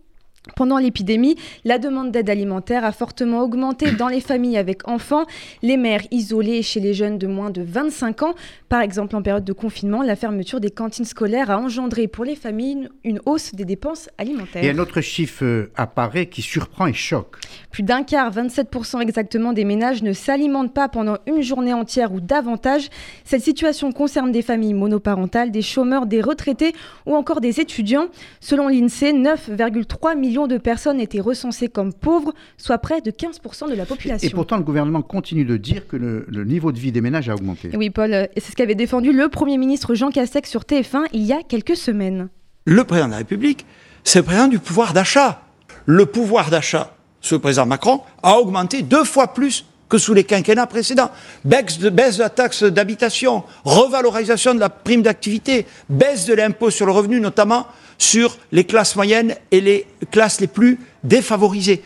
pendant 0.57 0.77
l'épidémie, 0.77 1.37
la 1.65 1.79
demande 1.79 2.13
d'aide 2.13 2.29
alimentaire 2.29 2.85
a 2.85 2.93
fortement 2.93 3.41
augmenté 3.41 3.93
dans 3.93 4.09
les 4.09 4.21
familles 4.21 4.59
avec 4.59 4.87
enfants, 4.87 5.25
les 5.63 5.79
mères 5.79 6.03
isolées 6.11 6.63
chez 6.63 6.81
les 6.81 6.93
jeunes 6.93 7.17
de 7.17 7.27
moins 7.27 7.49
de 7.49 7.63
25 7.63 8.23
ans. 8.23 8.35
Par 8.69 8.83
exemple, 8.83 9.17
en 9.17 9.23
période 9.23 9.45
de 9.45 9.53
confinement, 9.55 10.03
la 10.03 10.17
fermeture 10.17 10.61
des 10.61 10.71
cantines 10.71 11.07
scolaires 11.07 11.51
a 11.51 11.59
engendré 11.59 12.09
pour 12.09 12.27
les 12.27 12.37
familles 12.37 12.91
une 13.05 13.21
hausse 13.25 13.55
des 13.55 13.65
dépenses 13.65 14.11
alimentaires. 14.19 14.63
Et 14.63 14.69
un 14.69 14.79
autre 14.79 15.01
chiffre 15.01 15.45
euh, 15.45 15.73
apparaît 15.77 16.27
qui 16.27 16.43
surprend 16.43 16.87
et 16.87 16.93
choque. 16.93 17.37
Plus 17.71 17.83
d'un 17.83 18.03
quart, 18.03 18.31
27% 18.31 19.01
exactement 19.01 19.55
des 19.55 19.65
ménages 19.65 20.03
ne 20.03 20.13
s'alimentent 20.13 20.75
pas 20.75 20.91
pendant 20.91 21.17
une 21.27 21.41
journée 21.41 21.73
entière 21.73 22.13
ou 22.13 22.21
davantage. 22.21 22.91
Cette 23.25 23.43
situation 23.43 23.93
concerne 23.93 24.31
des 24.31 24.43
familles 24.43 24.75
monoparentales, 24.75 25.51
des 25.51 25.63
chômeurs, 25.63 26.05
des 26.05 26.21
retraités 26.21 26.75
ou 27.07 27.15
encore 27.15 27.41
des 27.41 27.61
étudiants. 27.61 28.09
Selon 28.41 28.69
l'INSEE, 28.69 29.15
9,3 29.15 30.19
millions 30.19 30.34
de 30.49 30.59
personnes 30.59 31.01
étaient 31.01 31.21
recensées 31.21 31.69
comme 31.69 31.93
pauvres, 31.93 32.35
soit 32.59 32.79
près 32.79 33.01
de 33.01 33.11
15% 33.11 33.71
de 33.71 33.75
la 33.75 33.87
population. 33.87 34.29
Et 34.29 34.31
pourtant, 34.33 34.57
le 34.57 34.63
gouvernement 34.63 35.03
continue 35.03 35.45
de 35.45 35.57
dire 35.57 35.87
que 35.87 35.97
le, 35.97 36.45
niveau 36.45 36.73
de 36.73 36.79
vie 36.79 36.93
des 36.93 37.01
ménages 37.01 37.29
a 37.29 37.35
augmenté. 37.35 37.71
Oui, 37.75 37.91
Paul, 37.91 38.13
et 38.13 38.29
c'est 38.37 38.51
ce 38.51 38.57
qu'avait 38.57 38.75
défendu 38.75 39.13
le 39.13 39.29
Premier 39.29 39.59
ministre 39.59 39.95
Jean 39.95 40.11
Castex 40.11 40.51
sur 40.51 40.63
TF1 40.63 41.05
il 41.13 41.23
y 41.23 41.33
a 41.33 41.43
quelques 41.43 41.77
semaines. 41.77 42.29
Le 42.67 42.85
président 42.85 43.07
de 43.07 43.13
la 43.13 43.19
République, 43.19 43.65
c'est 44.03 44.21
le 44.21 44.25
président 44.25 44.49
du 44.49 44.59
pouvoir 44.59 44.93
d'achat. 44.93 45.43
Le 45.87 46.07
pouvoir 46.07 46.51
d'achat, 46.51 46.95
ce 47.21 47.35
président 47.35 47.67
Macron, 47.67 48.01
a 48.23 48.39
augmenté 48.39 48.83
deux 48.83 49.05
fois 49.05 49.35
plus 49.35 49.65
que 49.89 49.99
sous 49.99 50.15
les 50.15 50.25
quinquennats 50.25 50.67
précédents. 50.67 51.11
Baisse 51.45 51.79
de, 51.79 51.91
baisse 51.91 52.17
de 52.17 52.23
la 52.23 52.31
taxe 52.31 52.63
d'habitation, 52.63 53.45
revalorisation 53.65 54.55
de 54.55 54.61
la 54.61 54.71
prime 54.71 55.03
d'activité, 55.03 55.67
baisse 55.89 56.27
de 56.27 56.35
l'impôt 56.35 56.71
sur 56.71 56.87
le 56.87 56.93
revenu, 56.93 57.21
notamment 57.21 57.67
sur 57.99 58.39
les 58.53 58.65
classes 58.65 58.97
moyennes 58.97 59.35
et 59.51 59.61
les 59.61 59.87
classes 60.11 60.41
les 60.41 60.47
plus 60.47 60.79
défavorisées. 61.03 61.83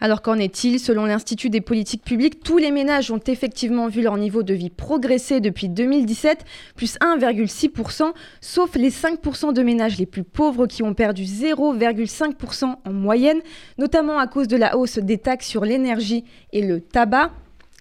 Alors 0.00 0.22
qu'en 0.22 0.38
est-il 0.38 0.78
Selon 0.78 1.04
l'Institut 1.04 1.50
des 1.50 1.60
politiques 1.60 2.04
publiques, 2.04 2.42
tous 2.42 2.58
les 2.58 2.70
ménages 2.70 3.10
ont 3.10 3.20
effectivement 3.26 3.88
vu 3.88 4.02
leur 4.02 4.16
niveau 4.16 4.42
de 4.42 4.54
vie 4.54 4.70
progresser 4.70 5.40
depuis 5.40 5.68
2017, 5.68 6.44
plus 6.76 6.96
1,6%, 7.00 8.12
sauf 8.40 8.74
les 8.76 8.90
5% 8.90 9.52
de 9.52 9.62
ménages 9.62 9.98
les 9.98 10.06
plus 10.06 10.24
pauvres 10.24 10.66
qui 10.66 10.82
ont 10.82 10.94
perdu 10.94 11.24
0,5% 11.24 12.76
en 12.84 12.92
moyenne, 12.92 13.40
notamment 13.78 14.18
à 14.18 14.26
cause 14.26 14.48
de 14.48 14.56
la 14.56 14.76
hausse 14.76 14.98
des 14.98 15.18
taxes 15.18 15.48
sur 15.48 15.64
l'énergie 15.64 16.24
et 16.52 16.62
le 16.62 16.80
tabac. 16.80 17.32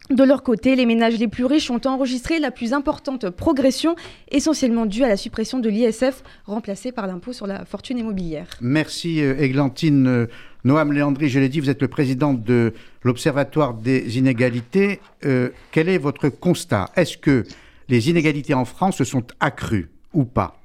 De 0.10 0.24
leur 0.24 0.42
côté, 0.42 0.76
les 0.76 0.88
ménages 0.88 1.20
les 1.20 1.28
plus 1.28 1.46
riches 1.46 1.70
ont 1.70 1.82
enregistré 1.86 2.40
la 2.40 2.50
plus 2.50 2.74
importante 2.74 3.30
progression, 3.30 3.96
essentiellement 4.32 4.88
due 4.88 5.04
à 5.04 5.08
la 5.08 5.18
suppression 5.18 5.60
de 5.60 5.70
l'ISF, 5.70 6.24
remplacée 6.46 6.92
par 6.92 7.06
l'impôt 7.06 7.32
sur 7.32 7.46
la 7.46 7.64
fortune 7.64 8.00
immobilière. 8.00 8.48
Merci 8.60 9.20
Eglantine. 9.20 10.08
Euh, 10.08 10.26
Noam 10.64 10.92
Léandri, 10.92 11.30
je 11.30 11.40
l'ai 11.40 11.48
dit, 11.48 11.60
vous 11.60 11.70
êtes 11.70 11.82
le 11.82 11.88
président 11.88 12.34
de 12.34 12.74
l'Observatoire 13.04 13.76
des 13.76 14.18
inégalités. 14.18 15.00
Euh, 15.26 15.50
quel 15.72 15.88
est 15.88 15.98
votre 15.98 16.28
constat? 16.30 16.90
Est-ce 16.96 17.18
que 17.18 17.46
les 17.88 18.10
inégalités 18.10 18.54
en 18.54 18.66
France 18.66 18.98
se 18.98 19.04
sont 19.04 19.24
accrues 19.40 19.90
ou 20.14 20.26
pas? 20.26 20.59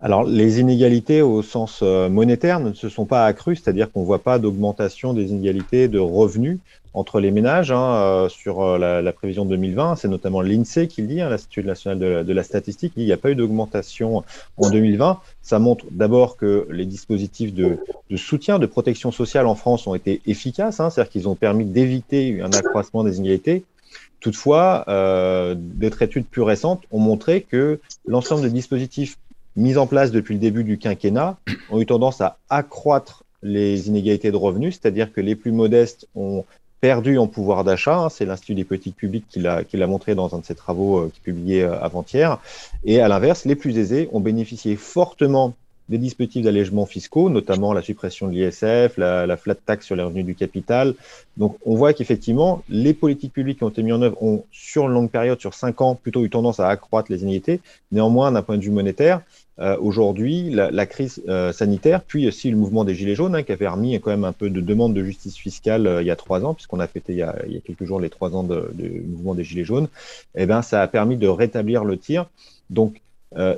Alors, 0.00 0.22
les 0.22 0.60
inégalités 0.60 1.22
au 1.22 1.42
sens 1.42 1.80
euh, 1.82 2.08
monétaire 2.08 2.60
ne 2.60 2.72
se 2.72 2.88
sont 2.88 3.04
pas 3.04 3.26
accrues, 3.26 3.56
c'est-à-dire 3.56 3.90
qu'on 3.90 4.02
ne 4.02 4.06
voit 4.06 4.20
pas 4.20 4.38
d'augmentation 4.38 5.12
des 5.12 5.30
inégalités 5.30 5.88
de 5.88 5.98
revenus 5.98 6.60
entre 6.94 7.18
les 7.18 7.32
ménages 7.32 7.72
hein, 7.72 7.94
euh, 7.94 8.28
sur 8.28 8.62
euh, 8.62 9.02
la, 9.02 9.12
prévision 9.12 9.44
2020. 9.44 9.96
C'est 9.96 10.06
notamment 10.06 10.40
l'INSEE 10.40 10.86
qui 10.86 11.02
le 11.02 11.08
dit, 11.08 11.20
hein, 11.20 11.28
l'Institut 11.28 11.64
national 11.64 11.98
de, 11.98 12.32
la 12.32 12.42
statistique, 12.44 12.92
il 12.96 13.06
n'y 13.06 13.12
a 13.12 13.16
pas 13.16 13.32
eu 13.32 13.34
d'augmentation 13.34 14.22
en 14.56 14.70
2020. 14.70 15.18
Ça 15.42 15.58
montre 15.58 15.84
d'abord 15.90 16.36
que 16.36 16.68
les 16.70 16.86
dispositifs 16.86 17.52
de, 17.52 17.78
soutien, 18.14 18.60
de 18.60 18.66
protection 18.66 19.10
sociale 19.10 19.48
en 19.48 19.56
France 19.56 19.88
ont 19.88 19.96
été 19.96 20.20
efficaces, 20.26 20.78
hein, 20.78 20.90
c'est-à-dire 20.90 21.10
qu'ils 21.10 21.28
ont 21.28 21.34
permis 21.34 21.64
d'éviter 21.64 22.40
un 22.40 22.52
accroissement 22.52 23.02
des 23.02 23.18
inégalités. 23.18 23.64
Toutefois, 24.20 24.84
d'autres 25.56 26.02
études 26.02 26.26
plus 26.26 26.42
récentes 26.42 26.82
ont 26.90 26.98
montré 26.98 27.42
que 27.42 27.78
l'ensemble 28.06 28.42
des 28.42 28.50
dispositifs 28.50 29.16
mises 29.58 29.78
en 29.78 29.86
place 29.86 30.10
depuis 30.10 30.34
le 30.34 30.40
début 30.40 30.64
du 30.64 30.78
quinquennat 30.78 31.36
ont 31.70 31.80
eu 31.80 31.86
tendance 31.86 32.20
à 32.20 32.38
accroître 32.48 33.24
les 33.42 33.88
inégalités 33.88 34.30
de 34.30 34.36
revenus, 34.36 34.78
c'est-à-dire 34.80 35.12
que 35.12 35.20
les 35.20 35.34
plus 35.34 35.52
modestes 35.52 36.06
ont 36.14 36.44
perdu 36.80 37.18
en 37.18 37.26
pouvoir 37.26 37.64
d'achat. 37.64 37.96
Hein, 37.96 38.08
c'est 38.08 38.24
l'Institut 38.24 38.54
des 38.54 38.64
politiques 38.64 38.96
publiques 38.96 39.26
qui 39.28 39.40
l'a 39.40 39.86
montré 39.86 40.14
dans 40.14 40.34
un 40.34 40.38
de 40.38 40.44
ses 40.44 40.54
travaux 40.54 40.98
euh, 40.98 41.10
qui 41.12 41.20
publié 41.20 41.62
euh, 41.62 41.78
avant-hier. 41.80 42.38
Et 42.84 43.00
à 43.00 43.08
l'inverse, 43.08 43.44
les 43.44 43.56
plus 43.56 43.76
aisés 43.78 44.08
ont 44.12 44.20
bénéficié 44.20 44.76
fortement 44.76 45.54
des 45.88 45.98
dispositifs 45.98 46.44
d'allègement 46.44 46.84
fiscaux, 46.84 47.30
notamment 47.30 47.72
la 47.72 47.80
suppression 47.80 48.28
de 48.28 48.32
l'ISF, 48.32 48.98
la, 48.98 49.26
la, 49.26 49.36
flat 49.38 49.54
tax 49.54 49.86
sur 49.86 49.96
les 49.96 50.02
revenus 50.02 50.26
du 50.26 50.34
capital. 50.34 50.94
Donc, 51.38 51.56
on 51.64 51.76
voit 51.76 51.94
qu'effectivement, 51.94 52.62
les 52.68 52.92
politiques 52.92 53.32
publiques 53.32 53.58
qui 53.58 53.64
ont 53.64 53.70
été 53.70 53.82
mises 53.82 53.94
en 53.94 54.02
œuvre 54.02 54.22
ont, 54.22 54.44
sur 54.52 54.84
une 54.84 54.92
longue 54.92 55.10
période, 55.10 55.40
sur 55.40 55.54
cinq 55.54 55.80
ans, 55.80 55.94
plutôt 55.94 56.24
eu 56.24 56.30
tendance 56.30 56.60
à 56.60 56.68
accroître 56.68 57.10
les 57.10 57.22
inégalités. 57.22 57.60
Néanmoins, 57.90 58.30
d'un 58.30 58.42
point 58.42 58.58
de 58.58 58.62
vue 58.62 58.70
monétaire, 58.70 59.22
euh, 59.60 59.76
aujourd'hui, 59.80 60.50
la, 60.50 60.86
crise 60.86 61.20
euh, 61.28 61.52
sanitaire, 61.52 62.02
puis 62.02 62.28
aussi 62.28 62.50
le 62.50 62.56
mouvement 62.56 62.84
des 62.84 62.94
Gilets 62.94 63.16
jaunes, 63.16 63.34
hein, 63.34 63.42
qui 63.42 63.50
avait 63.50 63.66
remis 63.66 63.98
quand 64.00 64.10
même 64.10 64.24
un 64.24 64.32
peu 64.32 64.50
de 64.50 64.60
demande 64.60 64.94
de 64.94 65.02
justice 65.02 65.36
fiscale 65.36 65.86
euh, 65.88 66.00
il 66.00 66.06
y 66.06 66.12
a 66.12 66.16
trois 66.16 66.44
ans, 66.44 66.54
puisqu'on 66.54 66.78
a 66.78 66.86
fêté 66.86 67.14
il 67.14 67.18
y 67.18 67.22
a, 67.22 67.34
quelques 67.64 67.84
jours 67.84 67.98
les 67.98 68.08
trois 68.10 68.36
ans 68.36 68.44
de, 68.44 68.70
mouvement 69.08 69.34
des 69.34 69.42
Gilets 69.42 69.64
jaunes, 69.64 69.88
eh 70.36 70.46
ben, 70.46 70.62
ça 70.62 70.80
a 70.80 70.86
permis 70.86 71.16
de 71.16 71.26
rétablir 71.26 71.84
le 71.84 71.98
tir. 71.98 72.26
Donc, 72.70 73.00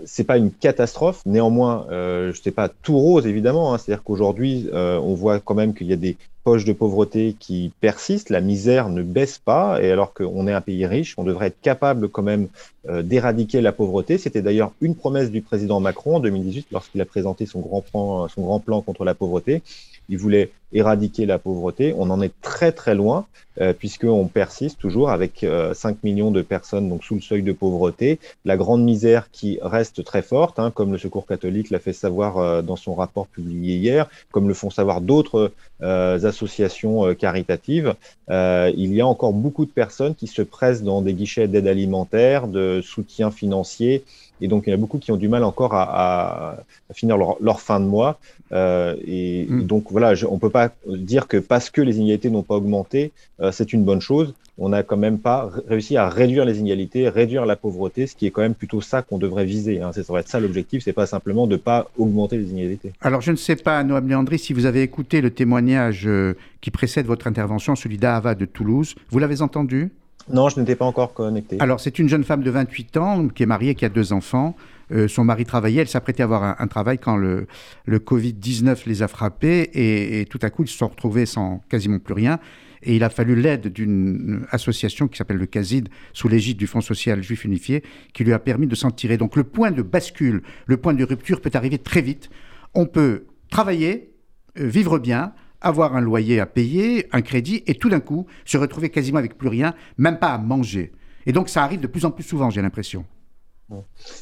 c'est 0.05 0.25
pas 0.25 0.37
une 0.37 0.51
catastrophe. 0.51 1.23
Néanmoins, 1.27 1.87
je 1.91 2.39
sais 2.43 2.51
pas 2.51 2.69
tout 2.69 2.99
rose 2.99 3.27
évidemment. 3.27 3.73
Hein, 3.73 3.79
C'est-à-dire 3.79 4.03
qu'aujourd'hui, 4.03 4.69
on 4.73 5.15
voit 5.15 5.39
quand 5.39 5.55
même 5.55 5.75
qu'il 5.75 5.87
y 5.87 5.93
a 5.93 5.97
des 5.97 6.17
de 6.59 6.73
pauvreté 6.73 7.37
qui 7.39 7.73
persiste, 7.81 8.29
la 8.29 8.41
misère 8.41 8.89
ne 8.89 9.03
baisse 9.03 9.39
pas, 9.39 9.81
et 9.83 9.91
alors 9.91 10.13
qu'on 10.13 10.47
est 10.49 10.53
un 10.53 10.61
pays 10.61 10.85
riche, 10.85 11.15
on 11.17 11.25
devrait 11.25 11.47
être 11.47 11.61
capable 11.61 12.09
quand 12.09 12.23
même 12.23 12.49
euh, 12.89 13.03
d'éradiquer 13.03 13.61
la 13.61 13.73
pauvreté. 13.73 14.19
C'était 14.19 14.43
d'ailleurs 14.43 14.73
une 14.81 14.97
promesse 14.97 15.31
du 15.31 15.43
président 15.43 15.81
Macron 15.81 16.17
en 16.17 16.21
2018 16.21 16.69
lorsqu'il 16.73 17.01
a 17.01 17.05
présenté 17.05 17.47
son 17.47 17.61
grand 17.61 17.83
plan, 17.83 18.83
contre 18.83 19.05
la 19.05 19.15
pauvreté. 19.15 19.63
Il 20.09 20.19
voulait 20.19 20.51
éradiquer 20.73 21.27
la 21.27 21.39
pauvreté. 21.39 21.95
On 21.97 22.11
en 22.11 22.21
est 22.21 22.33
très 22.41 22.73
très 22.73 22.95
loin 22.95 23.27
euh, 23.61 23.73
puisqu'on 23.73 24.27
persiste 24.29 24.79
toujours 24.79 25.11
avec 25.11 25.41
5 25.41 25.47
euh, 25.47 25.95
millions 26.03 26.31
de 26.31 26.43
personnes 26.43 26.89
donc 26.89 27.05
sous 27.05 27.15
le 27.15 27.21
seuil 27.21 27.43
de 27.43 27.53
pauvreté. 27.53 28.19
La 28.45 28.57
grande 28.57 28.83
misère 28.83 29.31
qui 29.31 29.59
reste 29.63 30.03
très 30.05 30.23
forte, 30.23 30.59
hein, 30.59 30.71
comme 30.71 30.93
le 30.93 30.99
Secours 30.99 31.27
catholique 31.27 31.71
l'a 31.71 31.79
fait 31.79 31.93
savoir 31.93 32.39
euh, 32.39 32.63
dans 32.63 32.77
son 32.77 32.95
rapport 32.95 33.27
publié 33.27 33.77
hier, 33.77 34.09
comme 34.33 34.49
le 34.49 34.55
font 34.55 34.71
savoir 34.71 35.01
d'autres 35.01 35.53
associations 35.83 37.15
caritatives. 37.15 37.95
il 38.29 38.95
y 38.95 39.01
a 39.01 39.07
encore 39.07 39.33
beaucoup 39.33 39.65
de 39.65 39.71
personnes 39.71 40.15
qui 40.15 40.27
se 40.27 40.43
pressent 40.43 40.83
dans 40.83 41.03
des 41.03 41.15
guichets 41.15 41.49
d'aide 41.49 41.67
alimentaire, 41.67 42.49
de 42.49 42.81
soutien 42.83 43.31
financier 43.31 44.05
et 44.41 44.49
donc, 44.49 44.65
il 44.67 44.71
y 44.71 44.73
en 44.73 44.77
a 44.77 44.81
beaucoup 44.81 44.99
qui 44.99 45.13
ont 45.13 45.17
du 45.17 45.29
mal 45.29 45.45
encore 45.45 45.75
à, 45.75 46.57
à, 46.91 46.95
finir 46.95 47.17
leur, 47.17 47.37
leur, 47.41 47.61
fin 47.61 47.81
de 47.81 47.85
mois. 47.85 48.19
Euh, 48.53 48.97
et, 49.07 49.47
mm. 49.49 49.65
donc, 49.65 49.85
voilà, 49.91 50.15
on 50.29 50.35
ne 50.35 50.41
peut 50.41 50.51
pas 50.51 50.71
dire 50.87 51.29
que 51.29 51.37
parce 51.37 51.71
que 51.71 51.81
les 51.81 51.99
inégalités 51.99 52.31
n'ont 52.31 52.43
pas 52.43 52.57
augmenté, 52.57 53.13
euh, 53.41 53.53
c'est 53.53 53.73
une 53.73 53.85
bonne 53.85 54.01
chose. 54.01 54.35
On 54.63 54.69
n'a 54.69 54.83
quand 54.83 54.99
même 54.99 55.19
pas 55.19 55.51
réussi 55.69 55.97
à 55.97 56.11
réduire 56.11 56.45
les 56.45 56.59
inégalités, 56.59 57.09
réduire 57.09 57.47
la 57.47 57.57
pauvreté, 57.57 58.07
ce 58.07 58.15
qui 58.15 58.27
est 58.27 58.31
quand 58.31 58.43
même 58.43 58.55
plutôt 58.55 58.83
ça 58.83 59.01
qu'on 59.01 59.17
devrait 59.17 59.47
viser. 59.47 59.81
Hein. 59.81 59.93
Ça 59.93 60.03
devrait 60.03 60.21
être 60.21 60.29
ça 60.29 60.39
l'objectif, 60.39 60.83
c'est 60.85 60.93
pas 60.93 61.07
simplement 61.07 61.47
de 61.47 61.53
ne 61.53 61.57
pas 61.57 61.91
augmenter 61.97 62.37
les 62.37 62.51
inégalités. 62.51 62.93
Alors, 63.01 63.23
je 63.23 63.31
ne 63.31 63.37
sais 63.37 63.57
pas, 63.57 63.83
Noam 63.85 64.07
Léandri, 64.07 64.39
si 64.39 64.53
vous 64.53 64.67
avez 64.67 64.83
écouté 64.83 65.23
le 65.23 65.31
témoignage 65.31 66.07
euh, 66.07 66.35
qui 66.61 66.71
précède 66.71 67.07
votre 67.07 67.27
intervention, 67.27 67.75
celui 67.75 67.97
d'Ava 67.97 68.35
de 68.35 68.45
Toulouse. 68.45 68.97
Vous 69.11 69.19
l'avez 69.19 69.41
entendu? 69.41 69.91
Non, 70.29 70.49
je 70.49 70.61
n'étais 70.61 70.77
pas 70.77 70.85
encore 70.85 71.15
connecté. 71.15 71.57
Alors, 71.61 71.81
c'est 71.81 71.99
une 71.99 72.09
jeune 72.09 72.25
femme 72.25 72.43
de 72.43 72.51
28 72.51 72.97
ans 72.97 73.29
qui 73.29 73.43
est 73.43 73.47
mariée, 73.47 73.75
qui 73.75 73.85
a 73.85 73.89
deux 73.89 74.13
enfants. 74.13 74.55
Euh, 74.93 75.09
son 75.09 75.25
mari 75.25 75.45
travaillait, 75.45 75.83
elle 75.83 75.89
s'apprêtait 75.89 76.23
à 76.23 76.25
avoir 76.25 76.61
un, 76.61 76.67
travail 76.67 76.99
quand 76.99 77.17
le, 77.17 77.47
le 77.85 77.99
Covid-19 77.99 78.83
les 78.87 79.03
a 79.03 79.09
frappés 79.09 79.71
et, 79.73 80.27
tout 80.27 80.39
à 80.43 80.51
coup, 80.51 80.65
ils 80.65 80.69
se 80.69 80.77
sont 80.77 80.89
retrouvés 80.89 81.27
sans 81.27 81.63
quasiment 81.69 81.99
plus 81.99 82.15
rien. 82.15 82.39
Et 82.83 82.97
il 82.97 83.05
a 83.05 83.11
fallu 83.11 83.37
l'aide 83.37 83.69
d'une 83.69 84.47
association 84.51 85.07
qui 85.07 85.19
s'appelle 85.19 85.37
le 85.37 85.47
CASID, 85.47 85.89
sous 86.13 86.29
l'égide 86.29 86.57
du 86.57 86.67
Fonds 86.67 86.81
social 86.81 87.23
juif 87.23 87.45
unifié, 87.45 87.85
qui 88.15 88.25
lui 88.25 88.33
a 88.33 88.39
permis 88.39 88.67
de 88.67 88.75
s'en 88.75 88.91
tirer. 88.91 89.19
Donc 89.19 89.37
le 89.37 89.45
point 89.45 89.71
de 89.71 89.83
bascule, 89.83 90.43
le 90.67 90.77
point 90.77 90.95
de 90.95 91.05
rupture 91.05 91.41
peut 91.41 91.51
arriver 91.55 91.79
très 91.79 92.01
vite. 92.01 92.31
On 92.75 92.87
peut 92.87 93.27
travailler, 93.51 94.15
euh, 94.59 94.67
vivre 94.67 94.99
bien, 94.99 95.35
avoir 95.61 95.97
un 95.97 96.01
loyer 96.01 96.41
à 96.41 96.47
payer, 96.47 97.07
un 97.13 97.23
crédit, 97.23 97.63
et 97.67 97.75
tout 97.75 97.89
d'un 97.89 98.01
coup 98.01 98.27
se 98.45 98.59
retrouver 98.59 98.91
quasiment 98.91 99.19
avec 99.19 99.37
plus 99.37 99.49
rien, 99.49 99.75
même 99.99 100.19
pas 100.19 100.29
à 100.29 100.39
manger. 100.39 100.93
Et 101.27 101.33
donc 101.33 101.49
ça 101.49 101.63
arrive 101.63 101.81
de 101.81 101.87
plus 101.87 102.05
en 102.05 102.11
plus 102.11 102.25
souvent, 102.25 102.51
j'ai 102.51 102.63
l'impression. 102.63 103.05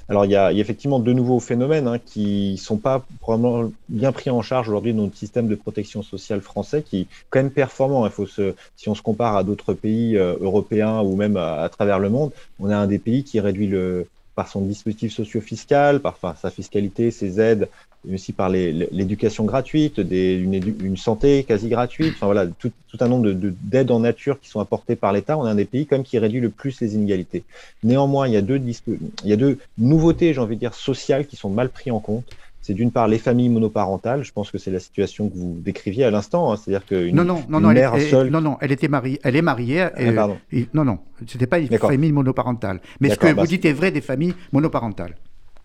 Alors 0.09 0.27
il 0.27 0.31
y, 0.31 0.37
a, 0.37 0.53
effectivement 0.53 0.99
de 0.99 1.13
nouveaux 1.13 1.41
phénomènes 1.41 1.89
hein, 1.89 1.99
qui 1.99 2.53
ne 2.53 2.57
sont 2.57 2.77
pas 2.77 3.05
probablement 3.21 3.71
bien 3.89 4.13
pris 4.13 4.29
en 4.31 4.43
charge 4.43 4.69
aujourd'hui 4.69 4.93
dans 4.93 5.05
notre 5.05 5.17
système 5.17 5.49
de 5.49 5.55
protection 5.55 6.03
sociale 6.03 6.43
français, 6.43 6.83
qui 6.83 7.01
est 7.01 7.07
quand 7.31 7.39
même 7.39 7.51
performant. 7.51 8.05
Il 8.05 8.13
faut 8.13 8.27
si 8.27 8.89
on 8.89 8.95
se 8.95 9.03
compare 9.03 9.37
à 9.37 9.45
d'autres 9.45 9.73
pays 9.73 10.17
euh, 10.17 10.37
européens 10.41 11.01
ou 11.01 11.17
même 11.17 11.37
à, 11.37 11.69
travers 11.71 11.99
le 11.99 12.11
monde, 12.11 12.31
on 12.61 12.71
est 12.71 12.75
un 12.75 12.87
des 12.87 12.99
pays 12.99 13.25
qui 13.25 13.41
réduit 13.41 13.69
le, 13.69 14.07
par 14.39 14.47
son 14.47 14.61
dispositif 14.61 15.13
socio-fiscal, 15.13 15.99
par 15.99 16.17
sa 16.41 16.51
fiscalité, 16.51 17.11
ses 17.11 17.41
aides 17.41 17.69
mais 18.05 18.15
aussi 18.15 18.33
par 18.33 18.49
l'éducation 18.49 19.45
gratuite, 19.45 19.99
une, 19.99 20.97
santé 20.97 21.45
quasi 21.45 21.69
gratuite, 21.69 22.15
enfin 22.15 22.27
voilà, 22.27 22.47
tout, 22.47 22.71
un 23.01 23.09
nombre 23.09 23.33
d'aides 23.33 23.89
de, 23.89 23.93
en 23.93 24.01
nature 24.01 24.41
qui 24.41 24.49
sont 24.49 24.61
apportées 24.61 24.97
par 24.97 25.13
l'État. 25.13 25.37
On 25.37 25.47
est 25.47 25.51
un 25.51 25.57
des 25.57 25.65
pays 25.65 25.87
quand 25.87 26.03
qui 26.03 26.19
réduit 26.19 26.41
le 26.41 26.49
plus 26.49 26.81
les 26.81 26.95
inégalités. 26.95 27.43
Néanmoins, 27.83 28.29
il 28.29 28.35
y 28.35 28.37
a 28.37 28.43
deux, 28.43 28.61
il 28.61 29.09
y 29.25 29.33
a 29.33 29.37
deux 29.37 29.59
nouveautés, 29.79 30.33
j'ai 30.33 30.41
envie 30.41 30.55
de 30.55 30.61
dire, 30.61 30.75
sociales 30.75 31.27
qui 31.27 31.37
sont 31.37 31.51
mal 31.51 31.71
prises 31.71 31.93
en 31.93 32.01
compte. 32.01 32.25
C'est 32.69 32.75
d'une 32.75 32.91
part 32.91 33.09
les 33.09 33.17
familles 33.17 33.49
monoparentales. 33.49 34.25
Je 34.25 34.31
pense 34.31 34.51
que 34.51 34.59
c'est 34.59 34.71
la 34.71 34.79
situation 34.79 35.31
que 35.31 35.35
vous 35.35 35.57
décriviez 35.59 36.05
à 36.05 36.11
l'instant. 36.11 36.53
Hein. 36.53 36.57
C'est-à-dire 36.57 36.85
qu'une 36.85 37.17
non, 37.17 37.25
non, 37.25 37.43
non, 37.49 37.73
mère 37.73 37.95
elle, 37.95 38.03
seule. 38.03 38.29
Non, 38.29 38.43
non, 38.43 38.59
elle 38.61 38.73
était 38.73 38.89
mariée. 38.89 39.19
Elle 39.25 39.37
est 39.37 39.41
mariée. 39.41 39.81
Ah, 39.81 40.13
pardon. 40.15 40.37
non, 40.75 40.85
non, 40.85 40.99
c'était 41.27 41.47
pas 41.47 41.61
une 41.61 41.79
famille 41.79 42.13
monoparentale. 42.13 42.83
Mais 43.01 43.09
ce 43.09 43.17
que 43.17 43.33
bah, 43.33 43.41
vous 43.41 43.47
dites 43.47 43.65
est 43.65 43.73
vrai 43.73 43.91
des 43.91 44.03
familles 44.03 44.35
monoparentales. 44.53 45.15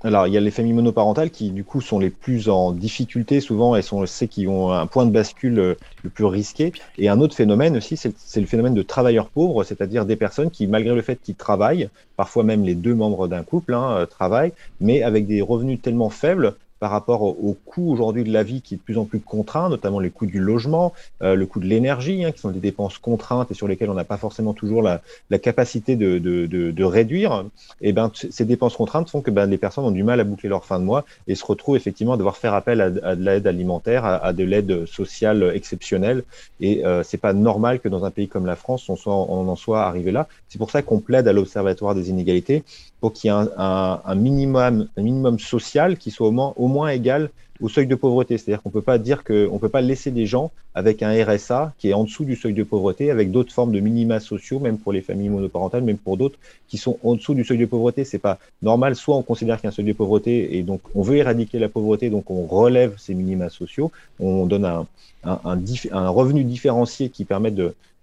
Alors, 0.06 0.28
il 0.28 0.34
y 0.34 0.38
a 0.38 0.40
les 0.40 0.52
familles 0.52 0.72
monoparentales 0.72 1.30
qui, 1.30 1.52
du 1.52 1.66
coup, 1.66 1.82
sont 1.82 2.00
les 2.00 2.10
plus 2.10 2.48
en 2.48 2.72
difficulté 2.72 3.42
souvent 3.42 3.76
et 3.76 3.82
sont 3.82 4.06
ceux 4.06 4.26
qui 4.26 4.48
ont 4.48 4.72
un 4.72 4.86
point 4.86 5.06
de 5.06 5.12
bascule 5.12 5.60
euh, 5.60 5.76
le 6.04 6.10
plus 6.10 6.26
risqué. 6.26 6.72
Et 6.98 7.10
un 7.10 7.20
autre 7.20 7.36
phénomène 7.36 7.76
aussi, 7.76 7.98
c'est 7.98 8.40
le 8.40 8.46
phénomène 8.46 8.74
de 8.74 8.82
travailleurs 8.82 9.28
pauvres, 9.28 9.66
c'est-à-dire 9.66 10.06
des 10.06 10.16
personnes 10.16 10.52
qui, 10.52 10.68
malgré 10.68 10.96
le 10.96 11.02
fait 11.02 11.20
qu'ils 11.22 11.36
travaillent, 11.36 11.90
parfois 12.16 12.44
même 12.44 12.64
les 12.64 12.76
deux 12.76 12.96
membres 12.96 13.28
d'un 13.28 13.44
couple 13.44 13.74
hein, 13.74 13.92
euh, 13.92 14.06
travaillent, 14.06 14.54
mais 14.80 15.04
avec 15.04 15.28
des 15.28 15.42
revenus 15.42 15.82
tellement 15.82 16.10
faibles 16.10 16.56
par 16.84 16.92
rapport 16.92 17.22
au, 17.22 17.56
coût 17.66 17.94
aujourd'hui 17.94 18.26
de 18.26 18.34
la 18.34 18.44
vie 18.44 18.62
qui 18.62 18.74
est 18.74 18.78
de 18.78 18.82
plus 18.82 18.98
en 18.98 19.06
plus 19.06 19.22
contraint, 19.22 19.70
notamment 19.70 20.02
les 20.02 20.10
coûts 20.10 20.26
du 20.26 20.40
logement, 20.40 20.92
euh, 21.22 21.34
le 21.34 21.46
coût 21.46 21.62
de 21.62 21.66
l'énergie, 21.66 22.26
hein, 22.26 22.34
qui 22.34 22.42
sont 22.42 22.52
des 22.52 22.60
dépenses 22.60 22.98
contraintes 22.98 23.50
et 23.52 23.54
sur 23.54 23.70
lesquelles 23.70 23.90
on 23.90 23.94
n'a 23.94 24.04
pas 24.04 24.18
forcément 24.18 24.54
toujours 24.54 24.82
la, 24.82 25.02
la 25.30 25.40
capacité 25.40 25.96
de, 25.96 26.18
de, 26.18 26.46
de, 26.46 26.72
de, 26.72 26.84
réduire. 26.84 27.46
Et 27.80 27.94
ben 27.94 28.12
ces 28.14 28.44
dépenses 28.44 28.76
contraintes 28.76 29.10
font 29.10 29.22
que 29.22 29.32
ben, 29.32 29.46
les 29.46 29.58
personnes 29.58 29.86
ont 29.86 29.92
du 29.92 30.04
mal 30.04 30.20
à 30.20 30.26
boucler 30.26 30.50
leur 30.50 30.66
fin 30.66 30.78
de 30.78 30.84
mois 30.84 31.06
et 31.26 31.36
se 31.36 31.46
retrouvent 31.46 31.78
effectivement 31.78 32.16
à 32.16 32.18
devoir 32.18 32.36
faire 32.36 32.54
appel 32.54 32.82
à, 32.82 32.88
à 33.12 33.16
de 33.16 33.24
l'aide 33.24 33.48
alimentaire, 33.48 34.04
à, 34.04 34.34
de 34.34 34.44
l'aide 34.44 34.86
sociale 34.86 35.54
exceptionnelle. 35.56 36.24
Et 36.60 36.86
euh, 36.86 37.02
c'est 37.02 37.18
pas 37.18 37.32
normal 37.32 37.80
que 37.80 37.88
dans 37.88 38.04
un 38.04 38.12
pays 38.12 38.28
comme 38.28 38.46
la 38.46 38.58
France, 38.58 38.90
on, 38.90 38.98
soit, 38.98 39.16
on 39.16 39.48
en 39.48 39.56
soit 39.56 39.84
arrivé 39.84 40.12
là. 40.12 40.28
C'est 40.50 40.58
pour 40.58 40.70
ça 40.70 40.82
qu'on 40.82 41.00
plaide 41.00 41.30
à 41.30 41.32
l'Observatoire 41.32 41.96
des 41.96 42.10
inégalités 42.10 42.66
pour 43.04 43.12
qu'il 43.12 43.30
y 43.30 43.34
ait 43.34 43.48
un, 43.58 44.16
minimum, 44.16 45.38
social 45.38 45.98
qui 45.98 46.10
soit 46.10 46.30
au 46.30 46.32
moins, 46.32 46.54
au 46.56 46.70
moins 46.70 46.88
égal 46.88 47.32
au 47.60 47.68
seuil 47.68 47.86
de 47.86 47.96
pauvreté. 47.96 48.38
C'est-à-dire 48.38 48.62
qu'on 48.62 48.70
ne 48.70 48.74
peut 48.74 48.82
pas 48.82 48.98
dire 48.98 49.26
qu'on 49.26 49.34
ne 49.34 49.58
peut 49.58 49.68
pas 49.68 49.82
laisser 49.82 50.10
des 50.10 50.26
gens 50.26 50.52
avec 50.74 51.04
un 51.04 51.12
RSA 51.22 51.74
qui 51.78 51.90
est 51.90 51.94
en 51.94 52.06
dessous 52.06 52.24
du 52.24 52.38
seuil 52.38 52.54
de 52.54 52.64
pauvreté, 52.64 53.12
avec 53.12 53.30
d'autres 53.30 53.52
formes 53.52 53.74
de 53.74 53.82
minima 53.82 54.22
sociaux, 54.22 54.62
même 54.62 54.78
pour 54.78 54.94
les 54.94 55.02
familles 55.02 55.28
monoparentales, 55.28 55.84
même 55.84 55.98
pour 55.98 56.16
d'autres 56.16 56.40
qui 56.70 56.78
sont 56.78 56.98
en 57.04 57.16
dessous 57.16 57.34
du 57.34 57.44
seuil 57.44 57.58
de 57.58 57.66
pauvreté. 57.66 58.06
C'est 58.06 58.20
pas 58.20 58.40
normal. 58.62 58.96
Soit 58.96 59.18
on 59.18 59.22
considère 59.22 59.58
qu'il 59.58 59.66
y 59.66 59.68
a 59.68 59.72
un 59.72 59.74
seuil 59.74 59.84
de 59.84 59.92
pauvreté 59.92 60.56
et 60.58 60.64
donc 60.64 60.80
on 60.96 61.02
veut 61.02 61.18
éradiquer 61.18 61.60
la 61.60 61.68
pauvreté, 61.68 62.10
donc 62.10 62.32
on 62.32 62.46
relève 62.46 62.96
ces 62.98 63.16
minima 63.16 63.50
sociaux, 63.50 63.92
on 64.22 64.46
donne 64.46 64.64
un, 64.64 66.10
revenu 66.10 66.46
différencié 66.46 67.10
qui 67.10 67.26
permet 67.26 67.54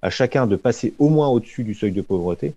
à 0.03 0.11
chacun 0.11 0.47
de 0.47 0.57
passer 0.57 0.93
au 0.99 1.09
moins 1.09 1.29
au-dessus 1.29 1.65
du 1.65 1.73
seuil 1.73 1.93
de 1.93 2.03
pauvreté 2.03 2.53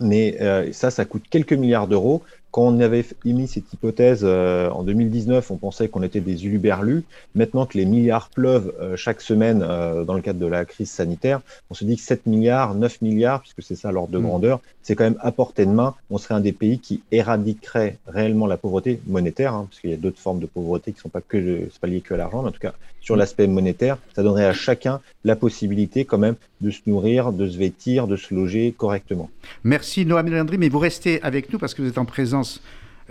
mais 0.00 0.36
euh, 0.40 0.72
ça, 0.72 0.90
ça 0.90 1.04
coûte 1.04 1.24
quelques 1.30 1.52
milliards 1.52 1.88
d'euros. 1.88 2.24
Quand 2.50 2.62
on 2.62 2.80
avait 2.80 3.04
émis 3.24 3.46
cette 3.46 3.72
hypothèse 3.72 4.22
euh, 4.24 4.70
en 4.70 4.82
2019, 4.82 5.52
on 5.52 5.56
pensait 5.56 5.88
qu'on 5.88 6.02
était 6.02 6.20
des 6.20 6.46
uluberlus. 6.46 7.04
Maintenant 7.36 7.64
que 7.64 7.78
les 7.78 7.84
milliards 7.84 8.28
pleuvent 8.28 8.74
euh, 8.80 8.96
chaque 8.96 9.20
semaine 9.20 9.62
euh, 9.62 10.02
dans 10.02 10.14
le 10.14 10.20
cadre 10.20 10.40
de 10.40 10.46
la 10.46 10.64
crise 10.64 10.90
sanitaire, 10.90 11.42
on 11.70 11.74
se 11.74 11.84
dit 11.84 11.96
que 11.96 12.02
7 12.02 12.26
milliards, 12.26 12.74
9 12.74 13.02
milliards, 13.02 13.40
puisque 13.40 13.62
c'est 13.62 13.76
ça 13.76 13.92
l'ordre 13.92 14.12
de 14.12 14.18
mm. 14.18 14.22
grandeur, 14.22 14.60
c'est 14.82 14.96
quand 14.96 15.04
même 15.04 15.18
à 15.20 15.30
portée 15.30 15.64
de 15.64 15.70
main. 15.70 15.94
On 16.10 16.18
serait 16.18 16.34
un 16.34 16.40
des 16.40 16.52
pays 16.52 16.80
qui 16.80 17.02
éradiquerait 17.12 17.98
réellement 18.08 18.48
la 18.48 18.56
pauvreté 18.56 19.00
monétaire, 19.06 19.54
hein, 19.54 19.66
parce 19.70 19.80
qu'il 19.80 19.90
y 19.90 19.94
a 19.94 19.98
d'autres 19.98 20.18
formes 20.18 20.40
de 20.40 20.46
pauvreté 20.46 20.90
qui 20.90 20.98
ne 20.98 21.02
sont 21.02 21.08
pas 21.08 21.20
que 21.20 21.68
pas 21.80 21.86
liées 21.86 22.00
que 22.00 22.14
à 22.14 22.16
l'argent, 22.16 22.42
mais 22.42 22.48
en 22.48 22.52
tout 22.52 22.58
cas 22.58 22.74
sur 23.00 23.14
mm. 23.14 23.18
l'aspect 23.18 23.46
monétaire, 23.46 23.96
ça 24.14 24.24
donnerait 24.24 24.46
à 24.46 24.52
chacun 24.52 25.00
la 25.24 25.36
possibilité 25.36 26.04
quand 26.04 26.18
même 26.18 26.34
de 26.60 26.70
se 26.70 26.80
nourrir, 26.86 27.32
de 27.32 27.48
se 27.48 27.56
vêtir, 27.56 28.06
de 28.06 28.16
se 28.16 28.34
loger 28.34 28.74
correctement. 28.76 29.30
Merci 29.64 30.04
Noam 30.04 30.28
Landry, 30.28 30.58
mais 30.58 30.68
vous 30.68 30.78
restez 30.78 31.22
avec 31.22 31.52
nous 31.52 31.58
parce 31.58 31.74
que 31.74 31.82
vous 31.82 31.88
êtes 31.88 31.98
en 31.98 32.04
présence 32.04 32.39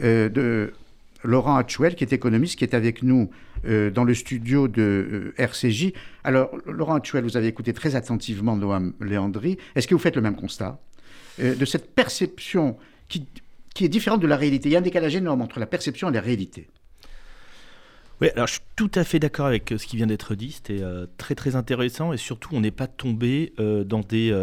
euh, 0.03 0.29
de 0.29 0.73
Laurent 1.23 1.57
Hatchwell, 1.57 1.95
qui 1.95 2.03
est 2.03 2.13
économiste, 2.13 2.57
qui 2.57 2.63
est 2.63 2.73
avec 2.73 3.03
nous 3.03 3.29
euh, 3.65 3.91
dans 3.91 4.05
le 4.05 4.13
studio 4.13 4.67
de 4.69 4.81
euh, 4.81 5.33
RCJ. 5.37 5.91
Alors, 6.23 6.51
Laurent 6.65 6.95
Hatchwell, 6.95 7.23
vous 7.23 7.35
avez 7.35 7.47
écouté 7.47 7.73
très 7.73 7.95
attentivement 7.95 8.55
Noam 8.55 8.93
Léandri. 9.01 9.57
Est-ce 9.75 9.87
que 9.87 9.95
vous 9.95 9.99
faites 9.99 10.15
le 10.15 10.21
même 10.21 10.35
constat 10.35 10.79
de 11.39 11.63
cette 11.63 11.95
perception 11.95 12.75
qui, 13.07 13.25
qui 13.73 13.85
est 13.85 13.89
différente 13.89 14.21
de 14.21 14.27
la 14.27 14.35
réalité? 14.35 14.69
Il 14.69 14.73
y 14.73 14.75
a 14.75 14.79
un 14.79 14.81
décalage 14.81 15.15
énorme 15.15 15.41
entre 15.41 15.59
la 15.59 15.65
perception 15.65 16.09
et 16.09 16.13
la 16.13 16.19
réalité. 16.19 16.67
Oui, 18.19 18.27
alors 18.35 18.47
je 18.47 18.53
suis 18.53 18.61
tout 18.75 18.91
à 18.95 19.05
fait 19.05 19.19
d'accord 19.19 19.45
avec 19.45 19.73
ce 19.77 19.85
qui 19.85 19.95
vient 19.95 20.07
d'être 20.07 20.35
dit. 20.35 20.51
C'était 20.51 20.83
très 21.17 21.35
très 21.35 21.55
intéressant 21.55 22.11
et 22.11 22.17
surtout 22.17 22.49
on 22.51 22.59
n'est 22.59 22.71
pas 22.71 22.87
tombé 22.87 23.53
dans 23.57 24.01
des 24.01 24.33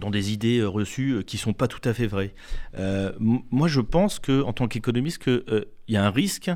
dans 0.00 0.10
des 0.10 0.32
idées 0.32 0.58
euh, 0.58 0.68
reçues 0.68 1.12
euh, 1.12 1.22
qui 1.22 1.38
sont 1.38 1.52
pas 1.52 1.68
tout 1.68 1.80
à 1.88 1.94
fait 1.94 2.06
vraies. 2.06 2.34
Euh, 2.78 3.12
moi, 3.18 3.68
je 3.68 3.80
pense 3.80 4.18
que, 4.18 4.42
en 4.42 4.52
tant 4.52 4.66
qu'économiste, 4.66 5.22
qu'il 5.22 5.66
y 5.88 5.96
a 5.96 6.04
un 6.04 6.10
risque 6.10 6.50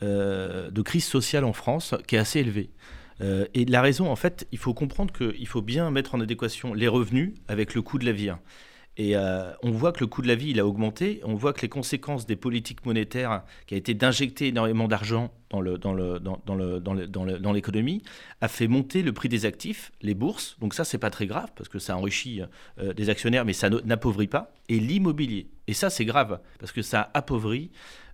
de 0.00 0.82
crise 0.82 1.04
sociale 1.04 1.44
en 1.44 1.52
France 1.52 1.94
qui 2.06 2.14
est 2.14 2.18
assez 2.18 2.38
élevé. 2.38 2.70
et 3.20 3.64
la 3.64 3.82
raison, 3.82 4.08
en 4.08 4.14
fait, 4.14 4.46
il 4.52 4.58
faut 4.58 4.72
comprendre 4.72 5.12
qu'il 5.12 5.46
faut 5.48 5.62
bien 5.62 5.90
mettre 5.90 6.14
en 6.14 6.20
adéquation 6.20 6.72
les 6.72 6.86
revenus 6.86 7.34
avec 7.48 7.74
le 7.74 7.82
coût 7.82 7.98
de 7.98 8.06
la 8.06 8.12
vie. 8.12 8.30
Et 9.00 9.16
euh, 9.16 9.52
on 9.62 9.70
voit 9.70 9.92
que 9.92 10.00
le 10.00 10.08
coût 10.08 10.22
de 10.22 10.26
la 10.26 10.34
vie, 10.34 10.50
il 10.50 10.58
a 10.58 10.66
augmenté. 10.66 11.20
On 11.24 11.36
voit 11.36 11.52
que 11.52 11.62
les 11.62 11.68
conséquences 11.68 12.26
des 12.26 12.34
politiques 12.34 12.84
monétaires, 12.84 13.44
qui 13.66 13.74
a 13.74 13.76
été 13.76 13.94
d'injecter 13.94 14.48
énormément 14.48 14.88
d'argent 14.88 15.30
dans 15.50 15.62
dans 15.62 15.94
le, 15.94 17.52
l'économie, 17.52 18.02
a 18.40 18.48
fait 18.48 18.66
monter 18.66 19.02
le 19.02 19.12
prix 19.12 19.28
des 19.28 19.46
actifs, 19.46 19.92
les 20.02 20.14
bourses. 20.14 20.56
Donc 20.58 20.74
ça, 20.74 20.82
c'est 20.82 20.98
pas 20.98 21.10
très 21.10 21.28
grave 21.28 21.48
parce 21.54 21.68
que 21.68 21.78
ça 21.78 21.96
enrichit 21.96 22.42
euh, 22.80 22.92
des 22.92 23.08
actionnaires, 23.08 23.44
mais 23.44 23.52
ça 23.52 23.70
n'appauvrit 23.70 24.26
pas. 24.26 24.52
Et 24.68 24.80
l'immobilier. 24.80 25.48
Et 25.68 25.74
ça, 25.74 25.90
c'est 25.90 26.04
grave 26.04 26.40
parce 26.58 26.72
que 26.72 26.82
ça 26.82 27.08
appauvrit 27.14 27.70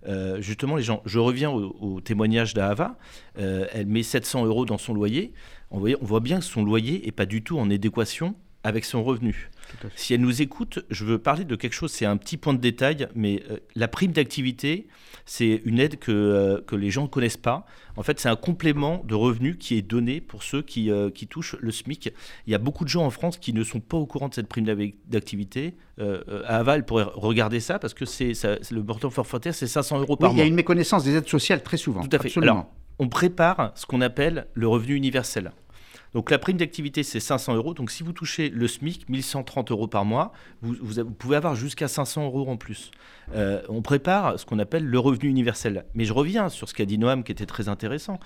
euh, 0.07 0.39
justement 0.39 0.75
les 0.75 0.83
gens. 0.83 1.01
Je 1.05 1.17
reviens 1.17 1.49
au, 1.49 1.99
témoignage 1.99 2.53
d'Ahava. 2.53 2.95
elle 3.35 3.87
met 3.87 4.03
700 4.03 4.45
euros 4.45 4.65
dans 4.65 4.77
son 4.77 4.93
loyer. 4.93 5.33
On 5.71 5.79
voit, 5.79 5.89
on 5.99 6.05
voit 6.05 6.19
bien 6.19 6.37
que 6.37 6.45
son 6.45 6.63
loyer 6.63 7.07
est 7.07 7.11
pas 7.11 7.25
du 7.25 7.41
tout 7.41 7.57
en 7.57 7.71
adéquation 7.71 8.35
avec 8.65 8.83
son 8.83 9.03
revenu. 9.03 9.51
Si 9.95 10.15
elle 10.15 10.21
nous 10.21 10.41
écoute, 10.41 10.83
je 10.89 11.05
veux 11.05 11.19
parler 11.19 11.45
de 11.45 11.55
quelque 11.55 11.73
chose, 11.73 11.91
c'est 11.91 12.05
un 12.05 12.17
petit 12.17 12.35
point 12.35 12.53
de 12.53 12.59
détail, 12.59 13.07
mais 13.13 13.43
euh, 13.51 13.57
la 13.75 13.87
prime 13.87 14.11
d'activité, 14.11 14.87
c'est 15.25 15.61
une 15.65 15.79
aide 15.79 15.99
que, 15.99 16.11
euh, 16.11 16.61
que 16.65 16.75
les 16.75 16.89
gens 16.89 17.03
ne 17.03 17.07
connaissent 17.07 17.37
pas. 17.37 17.67
En 17.95 18.01
fait, 18.01 18.19
c'est 18.19 18.27
un 18.27 18.35
complément 18.35 19.03
de 19.05 19.13
revenu 19.13 19.57
qui 19.57 19.77
est 19.77 19.83
donné 19.83 20.19
pour 20.19 20.41
ceux 20.41 20.63
qui, 20.63 20.89
euh, 20.89 21.11
qui, 21.11 21.27
touchent 21.27 21.55
le 21.59 21.71
SMIC. 21.71 22.11
Il 22.47 22.51
y 22.51 22.55
a 22.55 22.57
beaucoup 22.57 22.85
de 22.85 22.89
gens 22.89 23.05
en 23.05 23.11
France 23.11 23.37
qui 23.37 23.53
ne 23.53 23.63
sont 23.63 23.81
pas 23.81 23.97
au 23.97 24.07
courant 24.07 24.29
de 24.29 24.33
cette 24.33 24.47
prime 24.47 24.65
d'activité. 25.07 25.75
à 25.99 26.57
Aval, 26.57 26.85
pourrait 26.85 27.05
regarder 27.13 27.59
ça 27.59 27.77
parce 27.77 27.93
que 27.93 28.05
c'est 28.05 28.33
le 28.71 28.81
montant 28.81 29.11
forfaitaire, 29.11 29.53
c'est 29.53 29.67
500 29.67 29.99
euros 29.99 30.15
par 30.15 30.31
mois. 30.31 30.37
Il 30.37 30.39
y 30.39 30.43
a 30.43 30.47
une 30.47 30.55
méconnaissance 30.55 31.03
des 31.03 31.15
aides 31.15 31.29
sociales 31.29 31.61
très 31.61 31.77
souvent. 31.77 32.01
Tout 32.01 32.17
à 32.17 32.19
fait. 32.19 32.35
Alors, 32.39 32.65
on 32.97 33.09
prépare 33.09 33.73
ce 33.75 33.85
qu'on 33.85 34.01
appelle 34.01 34.47
le 34.55 34.67
revenu 34.67 34.95
universel. 34.95 35.51
Donc 36.15 36.31
la 36.31 36.39
prime 36.39 36.55
d'activité, 36.55 37.03
c'est 37.03 37.19
500 37.19 37.55
euros. 37.55 37.73
Donc 37.73 37.91
si 37.91 38.01
vous 38.01 38.13
touchez 38.13 38.49
le 38.49 38.69
SMIC, 38.69 39.09
1130 39.09 39.71
euros 39.71 39.87
par 39.87 40.05
mois, 40.05 40.31
vous, 40.61 40.73
pouvez 41.03 41.35
avoir 41.35 41.55
jusqu'à 41.55 41.89
500 41.89 42.23
euros 42.23 42.49
en 42.49 42.55
plus. 42.55 42.91
Euh, 43.33 43.61
on 43.67 43.81
prépare 43.81 44.39
ce 44.39 44.45
qu'on 44.45 44.57
appelle 44.57 44.85
le 44.85 44.97
revenu 44.97 45.27
universel. 45.27 45.83
Mais 45.93 46.05
je 46.05 46.13
reviens 46.13 46.47
sur 46.47 46.69
ce 46.69 46.73
qu'a 46.73 46.85
dit 46.85 46.97
Noam 46.97 47.25
qui 47.25 47.33
était 47.33 47.45
très 47.45 47.67
intéressant. 47.67 48.17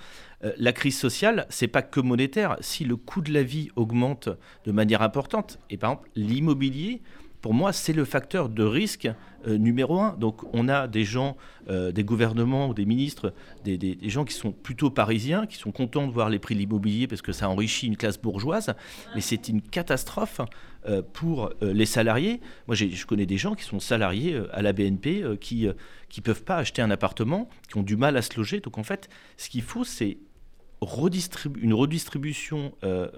Euh, 0.44 0.52
la 0.56 0.72
crise 0.72 0.96
sociale, 0.96 1.46
c'est 1.48 1.66
pas 1.66 1.82
que 1.82 1.98
monétaire. 1.98 2.56
Si 2.60 2.84
le 2.84 2.94
coût 2.94 3.22
de 3.22 3.32
la 3.32 3.42
vie 3.42 3.70
augmente 3.74 4.28
de 4.64 4.70
manière 4.70 5.02
importante, 5.02 5.58
et 5.68 5.76
par 5.76 5.90
exemple 5.90 6.10
l'immobilier, 6.14 7.02
pour 7.40 7.54
moi, 7.54 7.72
c'est 7.72 7.92
le 7.92 8.04
facteur 8.04 8.48
de 8.48 8.62
risque 8.62 9.08
euh, 9.46 9.56
numéro 9.56 9.98
un. 10.00 10.14
Donc, 10.18 10.42
on 10.52 10.68
a 10.68 10.86
des 10.86 11.04
gens, 11.04 11.36
euh, 11.70 11.92
des 11.92 12.04
gouvernements 12.04 12.68
ou 12.68 12.74
des 12.74 12.84
ministres, 12.84 13.32
des, 13.64 13.98
gens 14.02 14.24
qui 14.24 14.34
sont 14.34 14.52
plutôt 14.52 14.90
parisiens, 14.90 15.46
qui 15.46 15.56
sont 15.56 15.72
contents 15.72 16.06
de 16.06 16.12
voir 16.12 16.28
les 16.28 16.38
prix 16.38 16.54
de 16.54 16.60
l'immobilier 16.60 17.06
parce 17.06 17.22
que 17.22 17.32
ça 17.32 17.48
enrichit 17.48 17.86
une 17.86 17.96
classe 17.96 18.20
bourgeoise, 18.20 18.74
mais 19.14 19.22
c'est 19.22 19.48
une 19.48 19.62
catastrophe 19.62 20.42
euh, 20.86 21.02
pour 21.12 21.50
les 21.62 21.86
salariés. 21.86 22.40
Moi, 22.66 22.74
je 22.74 23.06
connais 23.06 23.26
des 23.26 23.38
gens 23.38 23.54
qui 23.54 23.64
sont 23.64 23.80
salariés 23.80 24.40
à 24.52 24.60
la 24.60 24.72
BNP, 24.72 25.24
qui 25.40 25.66
ne 25.66 26.22
peuvent 26.22 26.44
pas 26.44 26.56
acheter 26.56 26.82
un 26.82 26.90
appartement, 26.90 27.48
qui 27.68 27.78
ont 27.78 27.82
du 27.82 27.96
mal 27.96 28.16
à 28.16 28.22
se 28.22 28.36
loger. 28.36 28.60
Donc, 28.60 28.76
en 28.76 28.84
fait, 28.84 29.08
ce 29.38 29.48
qu'il 29.48 29.62
faut, 29.62 29.84
c'est 29.84 30.18
une 31.60 31.74
redistribution 31.74 32.72
euh, 32.84 33.08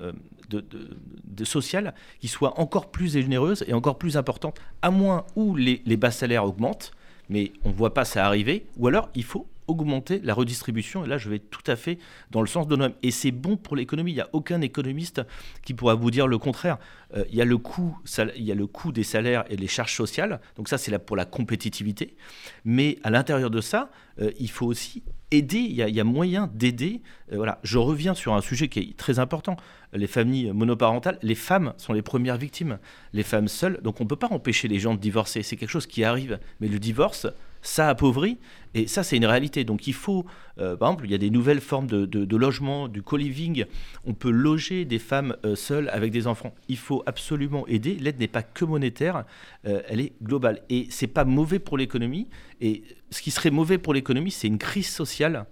euh, 0.53 1.45
sociale 1.45 1.95
qui 2.21 2.29
soit 2.29 2.59
encore 2.61 2.91
plus 2.91 3.13
généreuse 3.13 3.65
et 3.67 3.73
encore 3.73 3.99
plus 3.99 4.17
importante, 4.17 4.61
à 4.83 4.91
moins 4.91 5.25
où 5.37 5.57
les, 5.57 5.97
bas 5.97 6.11
salaires 6.11 6.45
augmentent, 6.45 6.93
mais 7.29 7.53
on 7.65 7.71
ne 7.71 7.75
voit 7.75 7.95
pas 7.95 8.05
ça 8.05 8.27
arriver, 8.27 8.67
ou 8.77 8.89
alors 8.89 9.09
il 9.15 9.25
faut 9.25 9.47
augmenter 9.67 10.21
la 10.23 10.35
redistribution, 10.35 11.05
et 11.05 11.09
là 11.09 11.19
je 11.19 11.29
vais 11.29 11.39
tout 11.39 11.63
à 11.67 11.77
fait 11.77 11.99
dans 12.31 12.41
le 12.41 12.47
sens 12.47 12.67
de 12.67 12.77
l'homme. 12.77 12.93
Et 13.03 13.11
c'est 13.11 13.31
bon 13.31 13.57
pour 13.57 13.77
l'économie, 13.77 14.13
il 14.13 14.17
n'y 14.17 14.21
a 14.21 14.29
aucun 14.33 14.61
économiste 14.61 15.23
qui 15.65 15.75
pourra 15.75 15.95
vous 15.95 16.11
dire 16.11 16.27
le 16.27 16.39
contraire. 16.39 16.79
Euh, 17.15 17.25
il, 17.31 17.37
y 17.37 17.43
a 17.43 17.45
le 17.45 17.59
coût, 17.59 17.99
il 18.37 18.45
y 18.45 18.53
a 18.53 18.55
le 18.55 18.67
coût 18.67 18.93
des 18.93 19.05
salaires 19.05 19.45
et 19.51 19.57
les 19.57 19.67
charges 19.67 19.95
sociales, 19.95 20.41
donc 20.57 20.69
ça 20.69 20.79
c'est 20.79 20.97
pour 20.99 21.17
la 21.17 21.25
compétitivité, 21.25 22.17
mais 22.65 22.99
à 23.03 23.11
l'intérieur 23.11 23.51
de 23.51 23.61
ça, 23.61 23.91
il 24.39 24.51
faut 24.51 24.67
aussi 24.67 25.03
aider, 25.33 25.59
il 25.59 25.75
y 25.75 26.01
a, 26.01 26.05
moyen 26.05 26.51
d'aider. 26.55 27.03
Euh, 27.33 27.37
voilà, 27.37 27.59
je 27.63 27.79
reviens 27.79 28.15
sur 28.15 28.35
un 28.35 28.41
sujet 28.41 28.69
qui 28.69 28.81
est 28.81 28.97
très 28.97 29.19
important. 29.19 29.57
Les 29.93 30.07
familles 30.07 30.53
monoparentales, 30.53 31.19
les 31.23 31.35
femmes 31.35 31.75
sont 31.77 31.93
les 31.93 32.03
premières 32.03 32.37
victimes. 32.37 32.79
Les 33.13 33.23
femmes 33.23 33.49
seules, 33.49 33.81
donc 33.83 34.01
on 34.01 34.05
ne 34.05 34.09
peut 34.09 34.17
pas 34.17 34.29
empêcher 34.29 34.69
les 34.69 34.79
gens 34.79 34.95
de 34.95 35.01
divorcer. 35.01 35.43
C'est 35.43 35.57
quelque 35.57 35.71
chose 35.71 35.87
qui 35.87 36.05
arrive. 36.05 36.39
Mais 36.61 36.69
le 36.69 36.79
divorce, 36.79 37.27
ça 37.63 37.89
appauvrit. 37.89 38.39
Et 38.75 38.87
ça, 38.87 39.03
c'est 39.03 39.17
une 39.17 39.27
réalité. 39.27 39.65
Donc 39.65 39.87
il 39.87 39.95
faut, 39.95 40.25
euh, 40.59 40.77
par 40.77 40.91
exemple, 40.91 41.07
il 41.07 41.13
y 41.13 41.15
a 41.15 41.19
des 41.19 41.31
nouvelles 41.31 41.61
formes 41.61 41.87
de, 41.87 42.37
logement, 42.37 42.89
du 42.89 43.03
co-living. 43.03 43.65
On 44.05 44.15
peut 44.15 44.31
loger 44.31 44.85
des 44.85 44.99
femmes 44.99 45.37
euh, 45.45 45.55
seules 45.55 45.89
avec 45.91 46.11
des 46.13 46.27
enfants. 46.27 46.55
Il 46.69 46.79
faut 46.79 47.03
absolument 47.07 47.67
aider. 47.67 47.95
L'aide 47.95 48.19
n'est 48.19 48.29
pas 48.29 48.43
que 48.43 48.65
monétaire, 48.65 49.25
elle 49.65 50.01
est 50.01 50.13
globale. 50.23 50.61
Et 50.69 50.87
c'est 50.91 51.07
pas 51.07 51.25
mauvais 51.25 51.59
pour 51.59 51.79
l'économie. 51.79 52.29
Et 52.61 52.83
ce 53.11 53.23
qui 53.23 53.31
serait 53.31 53.51
mauvais 53.51 53.79
pour 53.79 53.95
l'économie, 53.95 54.31
c'est 54.31 54.49
une 54.49 54.59
crise 54.59 54.89
sociale 54.89 55.47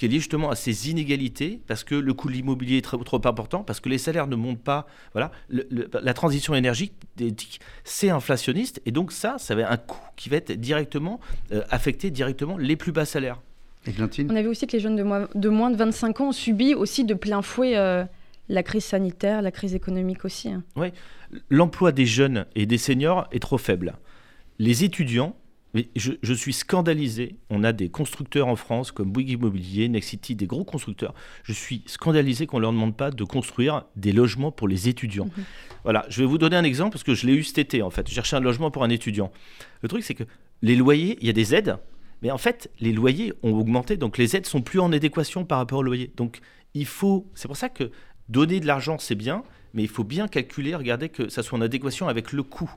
qui 0.00 0.06
est 0.06 0.08
liée 0.08 0.18
justement 0.18 0.48
à 0.48 0.56
ces 0.56 0.88
inégalités, 0.88 1.60
parce 1.66 1.84
que 1.84 1.94
le 1.94 2.14
coût 2.14 2.28
de 2.28 2.32
l'immobilier 2.32 2.78
est 2.78 2.80
trop, 2.80 2.96
trop, 3.04 3.20
important, 3.26 3.62
parce 3.62 3.80
que 3.80 3.90
les 3.90 3.98
salaires 3.98 4.28
ne 4.28 4.34
montent 4.34 4.62
pas. 4.62 4.86
Voilà, 5.12 5.30
la 5.50 6.14
transition 6.14 6.54
énergétique, 6.54 7.60
c'est 7.84 8.08
inflationniste, 8.08 8.80
et 8.86 8.92
donc 8.92 9.12
ça, 9.12 9.36
ça 9.36 9.54
va 9.54 9.70
un 9.70 9.76
coût 9.76 10.00
qui 10.16 10.30
va 10.30 10.38
être 10.38 10.52
directement 10.52 11.20
euh, 11.52 11.60
affecté 11.68 12.10
directement 12.10 12.56
les 12.56 12.76
plus 12.76 12.92
bas 12.92 13.04
salaires. 13.04 13.42
On 13.86 14.36
a 14.36 14.40
vu 14.40 14.48
aussi 14.48 14.66
que 14.66 14.72
les 14.72 14.80
jeunes 14.80 14.96
de 14.96 15.02
moins, 15.02 15.28
de 15.34 15.48
moins 15.50 15.70
de 15.70 15.76
25 15.76 16.22
ans 16.22 16.28
ont 16.28 16.32
subi 16.32 16.72
aussi 16.72 17.04
de 17.04 17.12
plein 17.12 17.42
fouet 17.42 17.76
euh, 17.76 18.02
la 18.48 18.62
crise 18.62 18.84
sanitaire, 18.84 19.42
la 19.42 19.50
crise 19.50 19.74
économique 19.74 20.24
aussi. 20.24 20.48
Hein. 20.48 20.62
Oui, 20.76 20.94
l'emploi 21.50 21.92
des 21.92 22.06
jeunes 22.06 22.46
et 22.54 22.64
des 22.64 22.78
seniors 22.78 23.28
est 23.32 23.40
trop 23.40 23.58
faible. 23.58 23.96
Les 24.58 24.82
étudiants 24.82 25.36
mais 25.74 25.88
je, 25.94 26.32
suis 26.34 26.52
scandalisé. 26.52 27.36
On 27.48 27.62
a 27.62 27.72
des 27.72 27.88
constructeurs 27.88 28.48
en 28.48 28.56
France 28.56 28.90
comme 28.90 29.10
Bouygues 29.10 29.30
Immobilier, 29.30 29.88
Nexity, 29.88 30.34
des 30.34 30.46
gros 30.46 30.64
constructeurs. 30.64 31.14
Je 31.44 31.52
suis 31.52 31.82
scandalisé 31.86 32.46
qu'on 32.46 32.56
ne 32.56 32.62
leur 32.62 32.72
demande 32.72 32.96
pas 32.96 33.10
de 33.10 33.24
construire 33.24 33.84
des 33.96 34.12
logements 34.12 34.50
pour 34.50 34.66
les 34.66 34.88
étudiants. 34.88 35.26
Mhm. 35.26 35.44
Voilà, 35.84 36.04
je 36.08 36.20
vais 36.20 36.26
vous 36.26 36.38
donner 36.38 36.56
un 36.56 36.64
exemple 36.64 36.92
parce 36.92 37.04
que 37.04 37.14
je 37.14 37.26
l'ai 37.26 37.34
eu 37.34 37.44
cet 37.44 37.58
été 37.58 37.82
en 37.82 37.90
fait. 37.90 38.08
Je 38.08 38.14
cherchais 38.14 38.36
un 38.36 38.40
logement 38.40 38.70
pour 38.70 38.82
un 38.82 38.90
étudiant. 38.90 39.30
Le 39.82 39.88
truc, 39.88 40.02
c'est 40.02 40.14
que 40.14 40.24
les 40.62 40.76
loyers, 40.76 41.16
il 41.20 41.26
y 41.26 41.30
a 41.30 41.32
des 41.32 41.54
aides, 41.54 41.76
mais 42.22 42.30
en 42.30 42.38
fait, 42.38 42.70
les 42.80 42.92
loyers 42.92 43.32
ont 43.42 43.52
augmenté, 43.52 43.96
donc 43.96 44.18
les 44.18 44.36
aides 44.36 44.46
sont 44.46 44.60
plus 44.60 44.80
en 44.80 44.92
adéquation 44.92 45.44
par 45.44 45.58
rapport 45.58 45.78
aux 45.78 45.82
loyers. 45.82 46.12
Donc 46.16 46.40
il 46.74 46.86
faut, 46.86 47.26
c'est 47.34 47.48
pour 47.48 47.56
ça 47.56 47.68
que 47.68 47.90
donner 48.28 48.60
de 48.60 48.66
l'argent, 48.66 48.98
c'est 48.98 49.14
bien, 49.14 49.42
mais 49.72 49.82
il 49.82 49.88
faut 49.88 50.04
bien 50.04 50.28
calculer, 50.28 50.74
regarder 50.74 51.08
que 51.08 51.28
ça 51.28 51.42
soit 51.42 51.58
en 51.58 51.62
adéquation 51.62 52.08
avec 52.08 52.32
le 52.32 52.42
coût. 52.42 52.70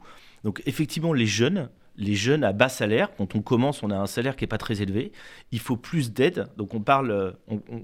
Donc 0.44 0.62
effectivement, 0.66 1.14
les 1.14 1.26
jeunes, 1.26 1.70
les 1.98 2.16
jeunes 2.16 2.44
à 2.44 2.54
bas 2.54 2.70
salaire, 2.70 3.10
quand 3.18 3.36
on 3.36 3.42
commence, 3.42 3.84
on 3.84 3.92
a 3.92 3.98
un 3.98 4.08
salaire 4.08 4.36
qui 4.36 4.44
n'est 4.44 4.48
pas 4.48 4.58
très 4.58 4.82
élevé, 4.82 5.12
il 5.52 5.60
faut 5.60 5.78
plus 5.78 6.12
d'aide. 6.12 6.48
Donc 6.58 6.74
on 6.74 6.82
parle, 6.82 7.36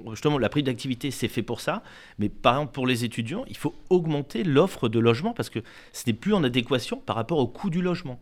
justement, 0.09 0.37
la 0.37 0.49
prime 0.49 0.65
d'activité, 0.65 1.11
c'est 1.11 1.27
fait 1.27 1.43
pour 1.43 1.61
ça. 1.61 1.83
Mais 2.17 2.29
par 2.29 2.55
exemple, 2.55 2.73
pour 2.73 2.87
les 2.87 3.05
étudiants, 3.05 3.45
il 3.47 3.57
faut 3.57 3.75
augmenter 3.89 4.43
l'offre 4.43 4.89
de 4.89 4.99
logement 4.99 5.33
parce 5.33 5.49
que 5.49 5.59
ce 5.93 6.03
n'est 6.07 6.13
plus 6.13 6.33
en 6.33 6.43
adéquation 6.43 6.97
par 6.97 7.15
rapport 7.15 7.37
au 7.37 7.47
coût 7.47 7.69
du 7.69 7.81
logement. 7.81 8.19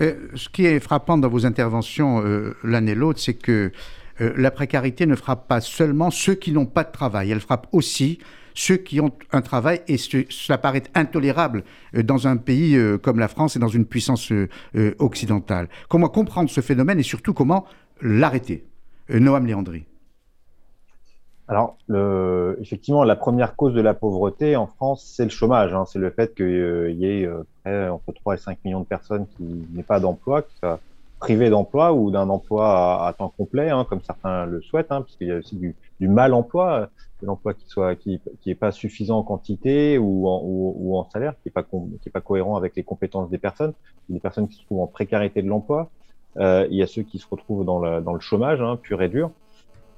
Euh, 0.00 0.28
ce 0.34 0.48
qui 0.48 0.64
est 0.64 0.80
frappant 0.80 1.18
dans 1.18 1.28
vos 1.28 1.44
interventions 1.44 2.22
euh, 2.24 2.56
l'un 2.62 2.86
et 2.86 2.94
l'autre, 2.94 3.20
c'est 3.20 3.34
que 3.34 3.72
euh, 4.20 4.32
la 4.36 4.50
précarité 4.50 5.06
ne 5.06 5.16
frappe 5.16 5.48
pas 5.48 5.60
seulement 5.60 6.10
ceux 6.10 6.34
qui 6.34 6.52
n'ont 6.52 6.66
pas 6.66 6.84
de 6.84 6.92
travail, 6.92 7.30
elle 7.30 7.40
frappe 7.40 7.66
aussi 7.72 8.18
ceux 8.58 8.76
qui 8.76 9.00
ont 9.00 9.12
un 9.30 9.40
travail, 9.40 9.82
et 9.86 9.96
cela 9.98 10.58
paraît 10.58 10.82
intolérable 10.94 11.62
euh, 11.94 12.02
dans 12.02 12.26
un 12.26 12.36
pays 12.36 12.76
euh, 12.76 12.98
comme 12.98 13.20
la 13.20 13.28
France 13.28 13.54
et 13.54 13.60
dans 13.60 13.68
une 13.68 13.86
puissance 13.86 14.32
euh, 14.32 14.48
occidentale. 14.98 15.68
Comment 15.88 16.08
comprendre 16.08 16.50
ce 16.50 16.60
phénomène 16.60 16.98
et 16.98 17.04
surtout 17.04 17.32
comment 17.32 17.64
l'arrêter 18.02 18.64
Noam 19.10 19.46
Léandri. 19.46 19.84
Alors, 21.46 21.78
effectivement, 22.60 23.04
la 23.04 23.16
première 23.16 23.56
cause 23.56 23.72
de 23.72 23.80
la 23.80 23.94
pauvreté 23.94 24.54
en 24.54 24.66
France, 24.66 25.02
c'est 25.16 25.24
le 25.24 25.30
chômage. 25.30 25.72
Hein. 25.72 25.86
C'est 25.86 25.98
le 25.98 26.10
fait 26.10 26.34
qu'il 26.34 26.94
y 26.98 27.06
ait 27.06 27.28
entre 27.64 28.12
3 28.12 28.34
et 28.34 28.36
5 28.36 28.58
millions 28.66 28.80
de 28.80 28.84
personnes 28.84 29.26
qui 29.34 29.64
n'aient 29.72 29.82
pas 29.82 29.98
d'emploi, 29.98 30.44
privées 31.18 31.50
d'emploi 31.50 31.92
ou 31.92 32.10
d'un 32.10 32.28
emploi 32.28 33.06
à, 33.06 33.12
temps 33.12 33.32
complet, 33.36 33.70
hein, 33.70 33.84
comme 33.88 34.00
certains 34.02 34.46
le 34.46 34.60
souhaitent, 34.62 34.92
hein, 34.92 35.02
puisqu'il 35.02 35.28
y 35.28 35.32
a 35.32 35.36
aussi 35.36 35.56
du, 35.56 35.74
du 36.00 36.08
mal 36.08 36.32
emploi 36.34 36.90
de 37.20 37.26
l'emploi 37.26 37.54
qui 37.54 37.66
soit 37.68 37.96
qui, 37.96 38.20
qui 38.40 38.50
est 38.50 38.54
pas 38.54 38.70
suffisant 38.70 39.18
en 39.18 39.22
quantité 39.22 39.98
ou 39.98 40.28
en, 40.28 40.40
ou, 40.44 40.96
en 40.96 41.08
salaire, 41.10 41.34
qui 41.42 41.48
est 41.48 41.52
pas 41.52 41.62
qui 41.62 42.08
est 42.08 42.12
pas 42.12 42.20
cohérent 42.20 42.56
avec 42.56 42.76
les 42.76 42.82
compétences 42.82 43.30
des 43.30 43.38
personnes. 43.38 43.72
Des 44.08 44.20
personnes 44.20 44.48
qui 44.48 44.56
se 44.56 44.64
trouvent 44.64 44.80
en 44.80 44.86
précarité 44.86 45.42
de 45.42 45.48
l'emploi. 45.48 45.90
Euh, 46.36 46.66
il 46.70 46.76
y 46.76 46.82
a 46.82 46.86
ceux 46.86 47.02
qui 47.02 47.18
se 47.18 47.26
retrouvent 47.28 47.64
dans 47.64 47.80
le, 47.80 48.00
dans 48.00 48.12
le 48.12 48.20
chômage 48.20 48.60
hein, 48.60 48.78
pur 48.80 49.02
et 49.02 49.08
dur. 49.08 49.30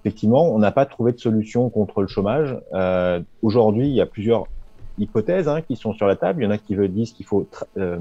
Effectivement, 0.02 0.50
on 0.50 0.58
n'a 0.58 0.72
pas 0.72 0.86
trouvé 0.86 1.12
de 1.12 1.18
solution 1.18 1.68
contre 1.68 2.00
le 2.00 2.08
chômage. 2.08 2.56
Euh, 2.72 3.20
Aujourd'hui, 3.42 3.88
il 3.88 3.94
y 3.94 4.00
a 4.00 4.06
plusieurs 4.06 4.46
hypothèses 4.98 5.48
hein, 5.48 5.60
qui 5.60 5.76
sont 5.76 5.92
sur 5.92 6.06
la 6.06 6.16
table. 6.16 6.42
Il 6.42 6.46
y 6.46 6.48
en 6.48 6.50
a 6.50 6.58
qui 6.58 6.76
disent 6.88 7.12
qu'il 7.12 7.26
faut 7.26 7.46
euh, 7.76 7.98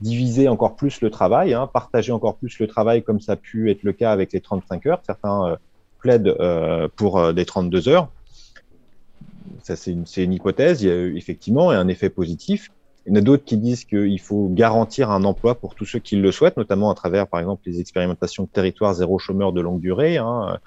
diviser 0.00 0.48
encore 0.48 0.76
plus 0.76 1.00
le 1.00 1.10
travail, 1.10 1.54
hein, 1.54 1.66
partager 1.66 2.12
encore 2.12 2.36
plus 2.36 2.58
le 2.58 2.66
travail 2.66 3.02
comme 3.02 3.20
ça 3.20 3.32
a 3.32 3.36
pu 3.36 3.70
être 3.70 3.82
le 3.82 3.92
cas 3.92 4.12
avec 4.12 4.32
les 4.32 4.40
35 4.40 4.86
heures. 4.86 5.02
Certains 5.04 5.46
euh, 5.46 5.56
plaident 5.98 6.36
euh, 6.40 6.88
pour 6.96 7.18
euh, 7.18 7.32
des 7.32 7.44
32 7.44 7.88
heures 7.88 8.08
ça 9.62 9.76
c'est 9.76 9.90
une, 9.90 10.04
une, 10.16 10.32
hypothèse, 10.32 10.82
il 10.82 10.88
y 10.88 10.90
a 10.90 11.06
effectivement 11.06 11.70
un 11.70 11.88
effet 11.88 12.08
positif. 12.08 12.70
Il 13.06 13.10
y 13.10 13.12
en 13.12 13.16
a 13.16 13.22
d'autres 13.22 13.44
qui 13.44 13.56
disent 13.56 13.84
qu'il 13.84 14.20
faut 14.20 14.48
garantir 14.50 15.10
un 15.10 15.24
emploi 15.24 15.54
pour 15.54 15.74
tous 15.74 15.86
ceux 15.86 15.98
qui 15.98 16.16
le 16.16 16.32
souhaitent, 16.32 16.58
notamment 16.58 16.90
à 16.90 16.94
travers, 16.94 17.26
par 17.26 17.40
exemple, 17.40 17.62
les 17.66 17.80
expérimentations 17.80 18.44
de 18.44 18.48
territoire 18.48 18.92
zéro 18.92 19.18
chômeur 19.18 19.52
de 19.52 19.60
longue 19.60 19.80
durée, 19.80 20.18
hein, 20.18 20.58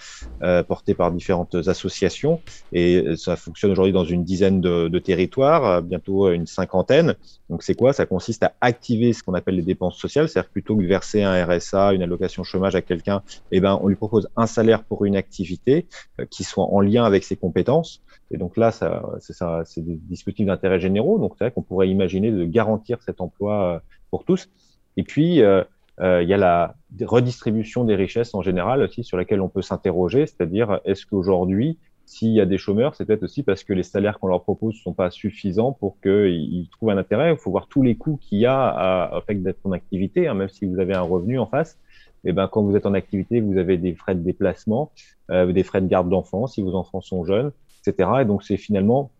euh, 0.41 0.63
portées 0.63 0.95
par 0.95 1.11
différentes 1.11 1.55
associations. 1.67 2.41
Et 2.71 3.15
ça 3.17 3.35
fonctionne 3.35 3.71
aujourd'hui 3.71 3.93
dans 3.93 4.03
une 4.03 4.23
dizaine 4.23 4.61
de, 4.61 4.99
territoires, 4.99 5.65
euh, 5.65 5.81
bientôt 5.81 6.31
une 6.31 6.47
cinquantaine. 6.47 7.15
Donc 7.49 7.61
c'est 7.61 7.75
quoi? 7.75 7.93
Ça 7.93 8.05
consiste 8.05 8.43
à 8.43 8.53
activer 8.61 9.13
ce 9.13 9.21
qu'on 9.21 9.35
appelle 9.35 9.55
les 9.55 9.61
dépenses 9.61 9.97
sociales, 9.97 10.27
c'est-à-dire 10.27 10.49
plutôt 10.49 10.75
que 10.75 10.81
de 10.81 10.87
verser 10.87 11.21
un 11.21 11.45
RSA, 11.45 11.93
une 11.93 12.01
allocation 12.01 12.43
chômage 12.43 12.75
à 12.75 12.81
quelqu'un, 12.81 13.21
eh 13.51 13.59
ben, 13.59 13.79
on 13.81 13.87
lui 13.87 13.95
propose 13.95 14.27
un 14.35 14.47
salaire 14.47 14.83
pour 14.83 15.05
une 15.05 15.15
activité 15.15 15.87
euh, 16.19 16.25
qui 16.29 16.43
soit 16.43 16.65
en 16.65 16.81
lien 16.81 17.03
avec 17.03 17.23
ses 17.23 17.35
compétences. 17.35 18.01
Et 18.33 18.37
donc 18.37 18.57
là, 18.57 18.71
c'est 18.71 19.81
des 19.81 19.95
dispositifs 19.95 20.47
d'intérêt 20.47 20.79
généraux. 20.79 21.19
Donc 21.19 21.35
c'est 21.37 21.45
vrai 21.45 21.51
qu'on 21.51 21.61
pourrait 21.61 21.87
imaginer 21.87 22.31
de 22.31 22.43
garantir 22.45 23.01
cet 23.01 23.21
emploi 23.21 23.75
euh, 23.75 23.79
pour 24.09 24.25
tous. 24.25 24.49
Et 24.97 25.03
puis, 25.03 25.41
euh, 25.41 25.63
euh, 26.01 26.23
il 26.23 26.29
y 26.29 26.33
a 26.33 26.37
la 26.37 26.75
redistribution 27.03 27.83
des 27.83 27.95
richesses 27.95 28.33
en 28.33 28.41
général 28.41 28.81
aussi 28.81 29.03
sur 29.03 29.17
laquelle 29.17 29.39
on 29.39 29.49
peut 29.49 29.61
s'interroger, 29.61 30.25
c'est-à-dire 30.25 30.79
est-ce 30.83 31.05
qu'aujourd'hui, 31.05 31.77
s'il 32.05 32.31
y 32.31 32.41
a 32.41 32.45
des 32.45 32.57
chômeurs, 32.57 32.95
c'est 32.95 33.05
peut-être 33.05 33.23
aussi 33.23 33.43
parce 33.43 33.63
que 33.63 33.71
les 33.71 33.83
salaires 33.83 34.19
qu'on 34.19 34.27
leur 34.27 34.41
propose 34.41 34.73
ne 34.73 34.79
sont 34.79 34.93
pas 34.93 35.11
suffisants 35.11 35.71
pour 35.71 36.01
qu'ils 36.01 36.67
trouvent 36.71 36.89
un 36.89 36.97
intérêt. 36.97 37.31
Il 37.31 37.37
faut 37.37 37.51
voir 37.51 37.67
tous 37.67 37.83
les 37.83 37.95
coûts 37.95 38.17
qu'il 38.17 38.39
y 38.39 38.45
a 38.47 38.67
à, 38.67 39.21
fait 39.21 39.35
d'être 39.35 39.59
en 39.63 39.71
activité, 39.71 40.27
hein, 40.27 40.33
même 40.33 40.49
si 40.49 40.65
vous 40.65 40.79
avez 40.79 40.95
un 40.95 41.01
revenu 41.01 41.37
en 41.37 41.45
face. 41.45 41.77
Et 42.25 42.33
ben, 42.33 42.47
quand 42.47 42.63
vous 42.63 42.75
êtes 42.75 42.85
en 42.85 42.93
activité, 42.93 43.41
vous 43.41 43.57
avez 43.57 43.77
des 43.77 43.93
frais 43.93 44.15
de 44.15 44.21
déplacement, 44.21 44.91
des 45.29 45.63
frais 45.63 45.81
de 45.81 45.87
garde 45.87 46.09
d'enfants 46.09 46.47
si 46.47 46.61
vos 46.61 46.73
enfants 46.75 47.01
sont 47.01 47.25
jeunes, 47.25 47.51
etc. 47.85 48.09
Et 48.21 48.25
donc, 48.25 48.43
c'est 48.43 48.57
finalement 48.57 49.11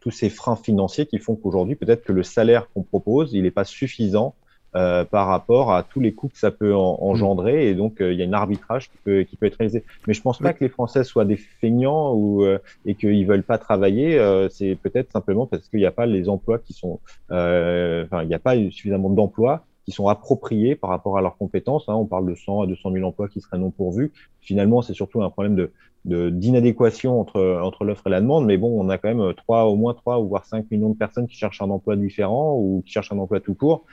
tous 0.00 0.10
ces 0.10 0.30
freins 0.30 0.56
financiers 0.56 1.06
qui 1.06 1.18
font 1.18 1.34
qu'aujourd'hui, 1.34 1.74
peut-être 1.74 2.04
que 2.04 2.12
le 2.12 2.22
salaire 2.22 2.68
qu'on 2.72 2.82
propose, 2.82 3.32
il 3.32 3.42
n'est 3.42 3.50
pas 3.50 3.64
suffisant 3.64 4.34
euh, 4.76 5.04
par 5.04 5.26
rapport 5.28 5.72
à 5.72 5.82
tous 5.82 6.00
les 6.00 6.12
coûts 6.12 6.28
que 6.28 6.38
ça 6.38 6.50
peut 6.50 6.74
en, 6.74 6.98
engendrer. 7.00 7.68
Et 7.68 7.74
donc, 7.74 8.00
euh, 8.02 8.12
il 8.12 8.20
y 8.20 8.22
a 8.22 8.26
un 8.26 8.32
arbitrage 8.34 8.90
qui 8.90 8.98
peut, 9.02 9.22
qui 9.22 9.36
peut 9.36 9.46
être 9.46 9.56
réalisé. 9.56 9.84
Mais 10.06 10.12
je 10.12 10.20
pense 10.20 10.38
pas 10.38 10.52
que 10.52 10.62
les 10.62 10.68
Français 10.68 11.02
soient 11.02 11.24
des 11.24 11.36
feignants 11.36 12.12
ou, 12.12 12.44
euh, 12.44 12.58
et 12.84 12.94
qu'ils 12.94 13.26
veulent 13.26 13.42
pas 13.42 13.56
travailler. 13.56 14.20
C'est 14.50 14.76
peut-être 14.76 15.12
simplement 15.12 15.46
parce 15.46 15.68
qu'il 15.68 15.80
n'y 15.80 15.86
a 15.86 15.92
pas 15.92 16.04
les 16.04 16.28
emplois 16.28 16.58
qui 16.58 16.74
sont, 16.74 17.00
enfin, 17.30 18.22
il 18.22 18.28
n'y 18.28 18.34
a 18.34 18.38
pas 18.38 18.54
suffisamment 18.70 19.08
d'emplois 19.08 19.64
qui 19.86 19.92
sont 19.92 20.08
appropriés 20.08 20.74
par 20.74 20.90
rapport 20.90 21.16
à 21.16 21.22
leurs 21.22 21.38
compétences. 21.38 21.88
Hein. 21.88 21.94
On 21.94 22.06
parle 22.06 22.28
de 22.28 22.34
100 22.34 22.62
à 22.62 22.66
200 22.66 22.92
000 22.92 23.08
emplois 23.08 23.28
qui 23.28 23.40
seraient 23.40 23.58
non 23.58 23.70
pourvus. 23.70 24.12
Finalement, 24.40 24.82
c'est 24.82 24.94
surtout 24.94 25.22
un 25.22 25.30
problème 25.30 25.54
de 25.54 25.70
d'inadéquation 26.06 27.20
entre, 27.20 27.60
entre 27.62 27.84
l'offre 27.84 28.06
et 28.06 28.10
la 28.10 28.20
demande, 28.20 28.46
mais 28.46 28.56
bon, 28.56 28.80
on 28.80 28.88
a 28.88 28.96
quand 28.96 29.12
même 29.12 29.34
trois, 29.34 29.64
au 29.64 29.74
moins 29.74 29.92
3 29.92 30.20
ou 30.20 30.28
voire 30.28 30.44
5 30.44 30.70
millions 30.70 30.90
de 30.90 30.96
personnes 30.96 31.26
qui 31.26 31.36
cherchent 31.36 31.60
un 31.60 31.70
emploi 31.70 31.96
différent 31.96 32.56
ou 32.56 32.82
qui 32.86 32.92
cherchent 32.92 33.12
un 33.12 33.18
emploi 33.18 33.40
tout 33.40 33.54
court. 33.54 33.84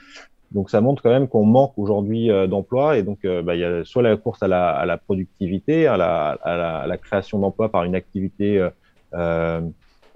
Donc 0.52 0.70
ça 0.70 0.80
montre 0.80 1.02
quand 1.02 1.10
même 1.10 1.26
qu'on 1.26 1.44
manque 1.44 1.72
aujourd'hui 1.76 2.30
euh, 2.30 2.46
d'emplois 2.46 2.96
et 2.96 3.02
donc 3.02 3.24
euh, 3.24 3.42
bah, 3.42 3.56
il 3.56 3.60
y 3.60 3.64
a 3.64 3.84
soit 3.84 4.02
la 4.02 4.16
course 4.16 4.42
à 4.42 4.48
la, 4.48 4.70
à 4.70 4.86
la 4.86 4.96
productivité, 4.96 5.88
à 5.88 5.96
la, 5.96 6.30
à 6.30 6.56
la, 6.56 6.78
à 6.78 6.86
la 6.86 6.96
création 6.96 7.40
d'emplois 7.40 7.70
par 7.70 7.82
une 7.82 7.96
activité 7.96 8.68
euh, 9.14 9.60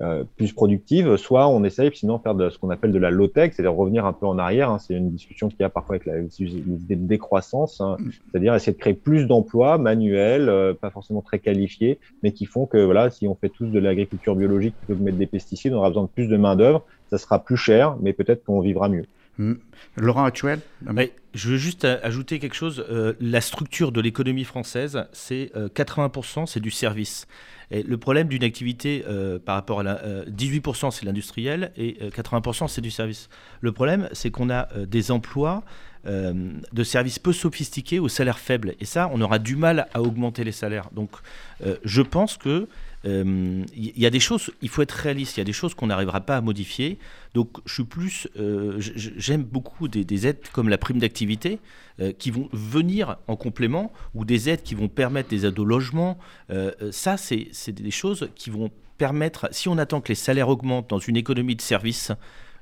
euh 0.00 0.24
plus 0.36 0.52
productive, 0.52 1.16
soit 1.16 1.48
on 1.48 1.64
essaye 1.64 1.90
sinon 1.94 2.18
faire 2.18 2.34
de 2.34 2.50
ce 2.50 2.58
qu'on 2.58 2.70
appelle 2.70 2.92
de 2.92 2.98
la 2.98 3.10
low-tech, 3.10 3.52
c'est-à-dire 3.52 3.74
revenir 3.74 4.06
un 4.06 4.12
peu 4.12 4.26
en 4.26 4.38
arrière. 4.38 4.70
Hein. 4.70 4.78
c'est 4.78 4.94
une 4.94 5.10
discussion 5.10 5.48
qu'il 5.48 5.60
y 5.60 5.64
a 5.64 5.68
parfois 5.68 5.96
avec 5.96 6.06
l'idée 6.38 6.96
de 6.96 7.06
décroissance, 7.06 7.80
hein. 7.80 7.96
Mm. 7.98 8.10
c'est-à-dire 8.30 8.54
essayer 8.54 8.72
de 8.72 8.78
créer 8.78 8.94
plus 8.94 9.26
d'emplois 9.26 9.78
manuels, 9.78 10.74
pas 10.80 10.90
forcément 10.90 11.22
très 11.22 11.38
qualifiés, 11.38 11.98
mais 12.22 12.32
qui 12.32 12.44
font 12.46 12.66
que 12.66 12.78
voilà, 12.78 13.10
si 13.10 13.26
on 13.26 13.34
fait 13.34 13.48
tous 13.48 13.66
de 13.66 13.78
l'agriculture 13.78 14.36
biologique 14.36 14.76
plutôt 14.76 14.94
que 14.94 14.98
de 14.98 15.04
mettre 15.04 15.18
des 15.18 15.26
pesticides, 15.26 15.72
on 15.72 15.78
aura 15.78 15.88
besoin 15.88 16.04
de 16.04 16.08
plus 16.08 16.28
de 16.28 16.36
main 16.36 16.56
d'œuvre, 16.56 16.84
ça 17.10 17.18
sera 17.18 17.42
plus 17.42 17.56
cher, 17.56 17.96
mais 18.00 18.12
peut-être 18.12 18.44
qu'on 18.44 18.60
vivra 18.60 18.88
mieux. 18.88 19.04
Laurent 19.96 20.24
Actuel 20.24 20.60
Je 21.34 21.50
veux 21.50 21.56
juste 21.56 21.84
ajouter 21.84 22.38
quelque 22.38 22.54
chose. 22.54 22.84
Euh, 22.90 23.14
la 23.20 23.40
structure 23.40 23.92
de 23.92 24.00
l'économie 24.00 24.44
française, 24.44 25.06
c'est 25.12 25.52
80% 25.54 26.42
euh, 26.42 26.46
c'est 26.46 26.60
du 26.60 26.70
service. 26.70 27.26
Et 27.70 27.82
le 27.82 27.98
problème 27.98 28.28
d'une 28.28 28.44
activité 28.44 29.04
euh, 29.06 29.38
par 29.38 29.54
rapport 29.54 29.80
à 29.80 29.82
la, 29.82 30.24
18% 30.24 30.90
c'est 30.90 31.04
l'industriel 31.04 31.72
et 31.76 31.98
80% 32.00 32.68
c'est 32.68 32.80
du 32.80 32.90
service. 32.90 33.28
Le 33.60 33.72
problème, 33.72 34.08
c'est 34.12 34.30
qu'on 34.30 34.50
a 34.50 34.68
des 34.86 35.10
emplois 35.10 35.62
de 36.04 36.84
services 36.84 37.18
peu 37.18 37.34
sophistiqués 37.34 37.98
au 37.98 38.08
salaire 38.08 38.38
faible. 38.38 38.74
Et 38.80 38.86
ça, 38.86 39.10
on 39.12 39.20
aura 39.20 39.38
du 39.38 39.56
mal 39.56 39.88
à 39.92 40.00
augmenter 40.00 40.42
les 40.42 40.52
salaires. 40.52 40.88
Donc, 40.92 41.10
je 41.84 42.00
pense 42.00 42.38
que 42.38 42.66
il 43.76 43.98
y 43.98 44.06
a 44.06 44.10
des 44.10 44.20
choses, 44.20 44.50
il 44.62 44.68
faut 44.68 44.82
être 44.82 44.92
réaliste, 44.92 45.36
il 45.36 45.40
y 45.40 45.42
a 45.42 45.44
des 45.44 45.52
choses 45.52 45.74
qu'on 45.74 45.86
n'arrivera 45.86 46.20
pas 46.20 46.36
à 46.36 46.40
modifier. 46.40 46.98
Donc 47.34 47.58
je 47.66 47.74
suis 47.74 47.84
plus, 47.84 48.28
euh, 48.38 48.76
j'aime 48.78 49.42
beaucoup 49.42 49.88
des, 49.88 50.26
aides 50.26 50.38
comme 50.52 50.68
la 50.68 50.78
prime 50.78 50.98
d'activité 50.98 51.58
euh, 52.00 52.12
qui 52.12 52.30
vont 52.30 52.48
venir 52.52 53.16
en 53.26 53.36
complément 53.36 53.92
ou 54.14 54.24
des 54.24 54.48
aides 54.48 54.62
qui 54.62 54.74
vont 54.74 54.88
permettre 54.88 55.28
des 55.28 55.46
aides 55.46 55.58
au 55.58 55.64
logement. 55.64 56.18
Euh, 56.50 56.72
ça, 56.90 57.16
c'est 57.16 57.70
des 57.70 57.90
choses 57.90 58.30
qui 58.34 58.50
vont 58.50 58.70
permettre, 58.96 59.48
si 59.52 59.68
on 59.68 59.78
attend 59.78 60.00
que 60.00 60.08
les 60.08 60.14
salaires 60.16 60.48
augmentent 60.48 60.90
dans 60.90 60.98
une 60.98 61.16
économie 61.16 61.54
de 61.54 61.62
services, 61.62 62.12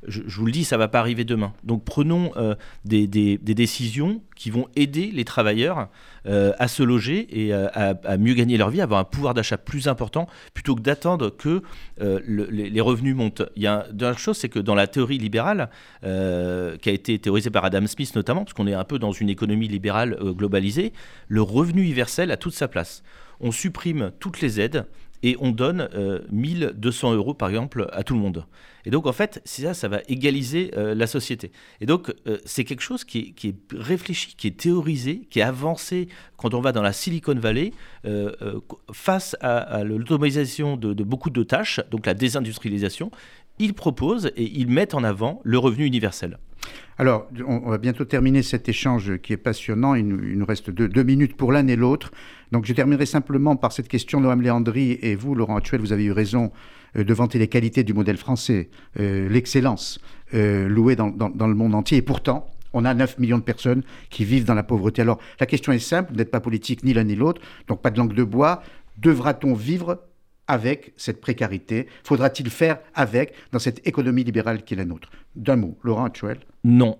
je, 0.08 0.22
vous 0.26 0.46
le 0.46 0.52
dis, 0.52 0.64
ça 0.64 0.76
ne 0.76 0.78
va 0.78 0.88
pas 0.88 1.00
arriver 1.00 1.24
demain. 1.24 1.52
Donc 1.64 1.84
prenons 1.84 2.32
euh, 2.36 2.54
des, 2.84 3.06
décisions 3.38 4.20
qui 4.34 4.50
vont 4.50 4.68
aider 4.76 5.10
les 5.12 5.24
travailleurs 5.24 5.88
euh, 6.26 6.52
à 6.58 6.68
se 6.68 6.82
loger 6.82 7.26
et 7.30 7.54
euh, 7.54 7.68
à, 7.72 8.16
mieux 8.16 8.34
gagner 8.34 8.56
leur 8.56 8.70
vie, 8.70 8.80
à 8.80 8.84
avoir 8.84 9.00
un 9.00 9.04
pouvoir 9.04 9.34
d'achat 9.34 9.58
plus 9.58 9.88
important, 9.88 10.28
plutôt 10.54 10.74
que 10.74 10.80
d'attendre 10.80 11.30
que 11.30 11.62
les, 11.98 12.80
revenus 12.80 13.16
montent. 13.16 13.42
Il 13.56 13.62
y 13.62 13.66
a 13.66 13.86
une 13.92 14.18
chose, 14.18 14.36
c'est 14.36 14.48
que 14.48 14.58
dans 14.58 14.74
la 14.74 14.86
théorie 14.86 15.18
libérale, 15.18 15.70
qui 16.02 16.08
a 16.08 16.92
été 16.92 17.18
théorisée 17.18 17.50
par 17.50 17.64
Adam 17.64 17.86
Smith 17.86 18.14
notamment, 18.14 18.44
parce 18.44 18.54
qu'on 18.54 18.66
est 18.66 18.74
un 18.74 18.84
peu 18.84 18.98
dans 18.98 19.12
une 19.12 19.28
économie 19.28 19.68
libérale 19.68 20.16
globalisée, 20.20 20.92
le 21.28 21.42
revenu 21.42 21.82
universel 21.82 22.30
a 22.30 22.36
toute 22.36 22.54
sa 22.54 22.68
place. 22.68 23.02
On 23.40 23.52
supprime 23.52 24.12
toutes 24.18 24.40
les 24.40 24.60
aides 24.60 24.86
et 25.26 25.36
on 25.40 25.50
donne 25.50 25.88
1200 26.30 27.14
euros 27.14 27.34
par 27.34 27.48
exemple 27.48 27.88
à 27.92 28.04
tout 28.04 28.14
le 28.14 28.20
monde. 28.20 28.46
Et 28.86 28.90
donc, 28.90 29.06
en 29.06 29.12
fait, 29.12 29.42
ça, 29.44 29.74
ça 29.74 29.88
va 29.88 30.00
égaliser 30.06 30.70
euh, 30.76 30.94
la 30.94 31.08
société. 31.08 31.50
Et 31.80 31.86
donc, 31.86 32.14
euh, 32.28 32.38
c'est 32.44 32.62
quelque 32.62 32.82
chose 32.82 33.02
qui 33.02 33.34
est, 33.42 33.56
réfléchi, 33.76 34.36
qui 34.36 34.46
est 34.46 34.56
théorisé, 34.56 35.26
qui 35.28 35.40
est 35.40 35.42
avancé 35.42 36.08
quand 36.36 36.54
on 36.54 36.60
va 36.60 36.70
dans 36.70 36.82
la 36.82 36.92
Silicon 36.92 37.34
Valley 37.34 37.72
euh, 38.04 38.60
face 38.92 39.36
à, 39.40 39.82
l'automatisation 39.82 40.76
de, 40.76 41.02
beaucoup 41.02 41.30
de 41.30 41.42
tâches, 41.42 41.80
donc 41.90 42.06
la 42.06 42.14
désindustrialisation. 42.14 43.10
Ils 43.58 43.74
proposent 43.74 44.30
et 44.36 44.44
ils 44.44 44.68
mettent 44.68 44.94
en 44.94 45.04
avant 45.04 45.40
le 45.44 45.58
revenu 45.58 45.84
universel. 45.84 46.38
Alors, 46.98 47.28
on, 47.46 47.70
va 47.70 47.78
bientôt 47.78 48.06
terminer 48.06 48.42
cet 48.42 48.68
échange 48.68 49.18
qui 49.18 49.34
est 49.34 49.38
passionnant. 49.38 49.94
Il 49.94 50.06
nous, 50.08 50.46
reste 50.46 50.70
deux, 50.70 51.02
minutes 51.02 51.36
pour 51.36 51.52
l'un 51.52 51.66
et 51.66 51.76
l'autre. 51.76 52.10
Donc, 52.52 52.64
je 52.64 52.72
terminerai 52.72 53.04
simplement 53.04 53.54
par 53.56 53.72
cette 53.72 53.88
question, 53.88 54.20
Noam 54.20 54.40
Léandri 54.40 54.98
et 55.02 55.14
vous, 55.14 55.34
Laurent 55.34 55.56
Actuel, 55.56 55.80
vous 55.80 55.92
avez 55.92 56.04
eu 56.04 56.12
raison 56.12 56.52
euh, 56.96 57.04
de 57.04 57.14
vanter 57.14 57.38
les 57.38 57.48
qualités 57.48 57.84
du 57.84 57.92
modèle 57.92 58.16
français, 58.16 58.70
euh, 58.98 59.28
l'excellence 59.28 60.00
euh, 60.32 60.68
louée 60.68 60.96
dans, 60.96 61.10
le 61.10 61.54
monde 61.54 61.74
entier. 61.74 61.98
Et 61.98 62.02
pourtant, 62.02 62.48
on 62.72 62.84
a 62.86 62.94
9 62.94 63.18
millions 63.18 63.38
de 63.38 63.42
personnes 63.42 63.82
qui 64.08 64.24
vivent 64.24 64.44
dans 64.44 64.54
la 64.54 64.62
pauvreté. 64.62 65.02
Alors, 65.02 65.18
la 65.38 65.46
question 65.46 65.72
est 65.72 65.78
simple, 65.78 66.12
vous 66.12 66.16
n'êtes 66.16 66.30
pas 66.30 66.40
politique 66.40 66.82
ni 66.82 66.94
l'un 66.94 67.04
ni 67.04 67.14
l'autre, 67.14 67.42
donc 67.68 67.82
pas 67.82 67.90
de 67.90 67.98
langue 67.98 68.14
de 68.14 68.24
bois. 68.24 68.62
Devra-t-on 68.98 69.52
vivre 69.52 70.00
avec 70.48 70.92
cette 70.96 71.20
précarité. 71.20 71.86
Faudra-t-il 72.04 72.50
faire 72.50 72.78
avec 72.94 73.34
dans 73.52 73.58
cette 73.58 73.86
économie 73.86 74.24
libérale 74.24 74.62
qui 74.64 74.74
est 74.74 74.76
la 74.76 74.84
nôtre? 74.84 75.10
D'un 75.34 75.56
mot, 75.56 75.78
Laurent 75.82 76.04
Actuel. 76.04 76.38
Non. 76.64 76.98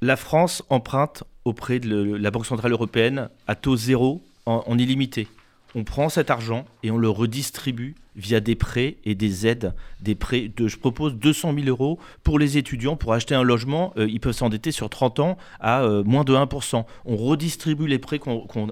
La 0.00 0.16
France 0.16 0.62
emprunte 0.68 1.24
auprès 1.44 1.78
de 1.78 2.16
la 2.16 2.30
Banque 2.30 2.46
Centrale 2.46 2.72
Européenne 2.72 3.28
à 3.46 3.54
taux 3.54 3.76
zéro 3.76 4.22
en 4.46 4.78
illimité 4.78 5.28
on 5.74 5.84
prend 5.84 6.08
cet 6.08 6.30
argent 6.30 6.64
et 6.82 6.90
on 6.90 6.98
le 6.98 7.08
redistribue 7.08 7.94
via 8.16 8.40
des 8.40 8.54
prêts 8.54 8.96
et 9.04 9.14
des 9.14 9.46
aides. 9.46 9.74
Des 10.00 10.14
prêts 10.14 10.50
je 10.56 10.76
propose 10.76 11.14
200 11.14 11.54
000 11.54 11.66
euros 11.66 11.98
pour 12.22 12.38
les 12.38 12.58
étudiants 12.58 12.96
pour 12.96 13.12
acheter 13.12 13.34
un 13.34 13.42
logement. 13.42 13.92
Euh, 13.96 14.06
ils 14.08 14.20
peuvent 14.20 14.34
s'endetter 14.34 14.70
sur 14.70 14.88
30 14.88 15.20
ans 15.20 15.36
à 15.60 15.82
euh, 15.82 16.04
moins 16.04 16.24
de 16.24 16.32
1%. 16.32 16.84
On 17.04 17.16
redistribue 17.16 17.86
les 17.86 17.98
prêts 17.98 18.20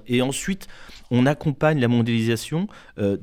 et 0.07 0.21
ensuite 0.21 0.67
on 1.11 1.25
accompagne 1.25 1.79
la 1.79 1.87
mondialisation 1.87 2.67
euh. 2.97 3.17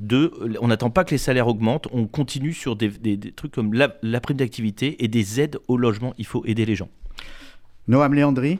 On 0.60 0.68
n'attend 0.68 0.90
pas 0.90 1.04
que 1.04 1.12
les 1.12 1.18
salaires 1.18 1.48
augmentent. 1.48 1.88
On 1.92 2.06
continue 2.06 2.52
sur 2.52 2.76
des, 2.76 2.90
trucs 3.34 3.52
comme 3.52 3.72
la, 3.74 4.20
prime 4.20 4.36
d'activité 4.36 5.02
et 5.02 5.08
des 5.08 5.40
aides 5.40 5.58
au 5.68 5.76
logement. 5.76 6.14
Il 6.18 6.26
faut 6.26 6.44
aider 6.44 6.66
les 6.66 6.74
gens. 6.74 6.88
Noam 7.88 8.14
Léandri 8.14 8.58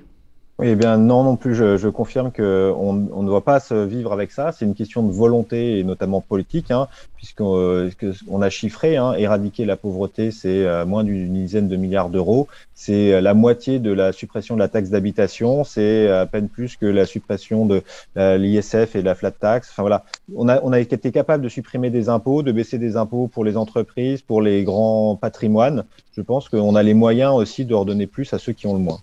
Eh 0.63 0.75
bien 0.75 0.99
non 0.99 1.25
non 1.25 1.37
plus. 1.37 1.55
Je, 1.55 1.77
je 1.77 1.89
confirme 1.89 2.33
que 2.33 2.73
on, 2.77 3.09
on, 3.13 3.23
ne 3.23 3.29
doit 3.29 3.45
pas 3.45 3.61
se 3.61 3.75
vivre 3.75 4.13
avec 4.13 4.31
ça. 4.31 4.53
C'est 4.53 4.65
une 4.65 4.75
question 4.75 5.03
de 5.03 5.13
volonté 5.13 5.79
et 5.79 5.85
notamment 5.85 6.21
politique, 6.21 6.71
hein, 6.71 6.89
puisqu'on 7.17 7.57
euh, 7.57 7.91
on 8.29 8.43
a 8.43 8.51
chiffré, 8.51 8.97
hein, 8.97 9.15
éradiquer 9.15 9.65
la 9.65 9.77
pauvreté, 9.77 10.31
c'est 10.31 10.67
euh, 10.67 10.85
moins 10.85 11.05
d'une 11.05 11.33
dizaine 11.33 11.69
de 11.69 11.77
milliards 11.77 12.11
d'euros. 12.11 12.47
C'est 12.75 13.15
euh, 13.15 13.21
la 13.21 13.33
moitié 13.33 13.79
de 13.79 13.91
la 13.91 14.13
suppression 14.13 14.55
de 14.55 14.61
la 14.61 14.69
taxe 14.69 14.91
d'habitation. 14.91 15.65
C'est 15.65 16.11
à 16.11 16.27
peine 16.27 16.49
plus 16.49 16.77
que 16.77 16.87
la 16.87 17.07
suppression 17.07 17.67
de 17.67 17.83
l'ISF 18.17 18.97
et 18.97 19.01
de 19.01 19.07
la 19.07 19.15
flat 19.15 19.31
tax. 19.31 19.71
Enfin 19.71 19.83
voilà, 19.83 20.05
on 20.35 20.49
a 20.49 20.61
on 20.63 20.73
a 20.73 20.81
été 20.81 21.11
capable 21.11 21.43
de 21.43 21.49
supprimer 21.49 21.91
des 21.91 22.09
impôts, 22.09 22.43
de 22.43 22.53
baisser 22.53 22.79
des 22.79 22.97
impôts 22.97 23.29
pour 23.29 23.45
les 23.45 23.57
entreprises, 23.57 24.21
pour 24.21 24.43
les 24.43 24.65
grands 24.65 25.17
patrimoines. 25.17 25.85
Je 26.17 26.23
pense 26.23 26.49
qu'on 26.49 26.75
a 26.75 26.83
les 26.83 26.95
moyens 26.95 27.35
aussi 27.35 27.65
de 27.65 27.75
redonner 27.75 28.07
plus 28.07 28.33
à 28.35 28.39
ceux 28.39 28.53
qui 28.53 28.67
ont 28.67 28.75
le 28.75 28.81
moins. 28.81 28.99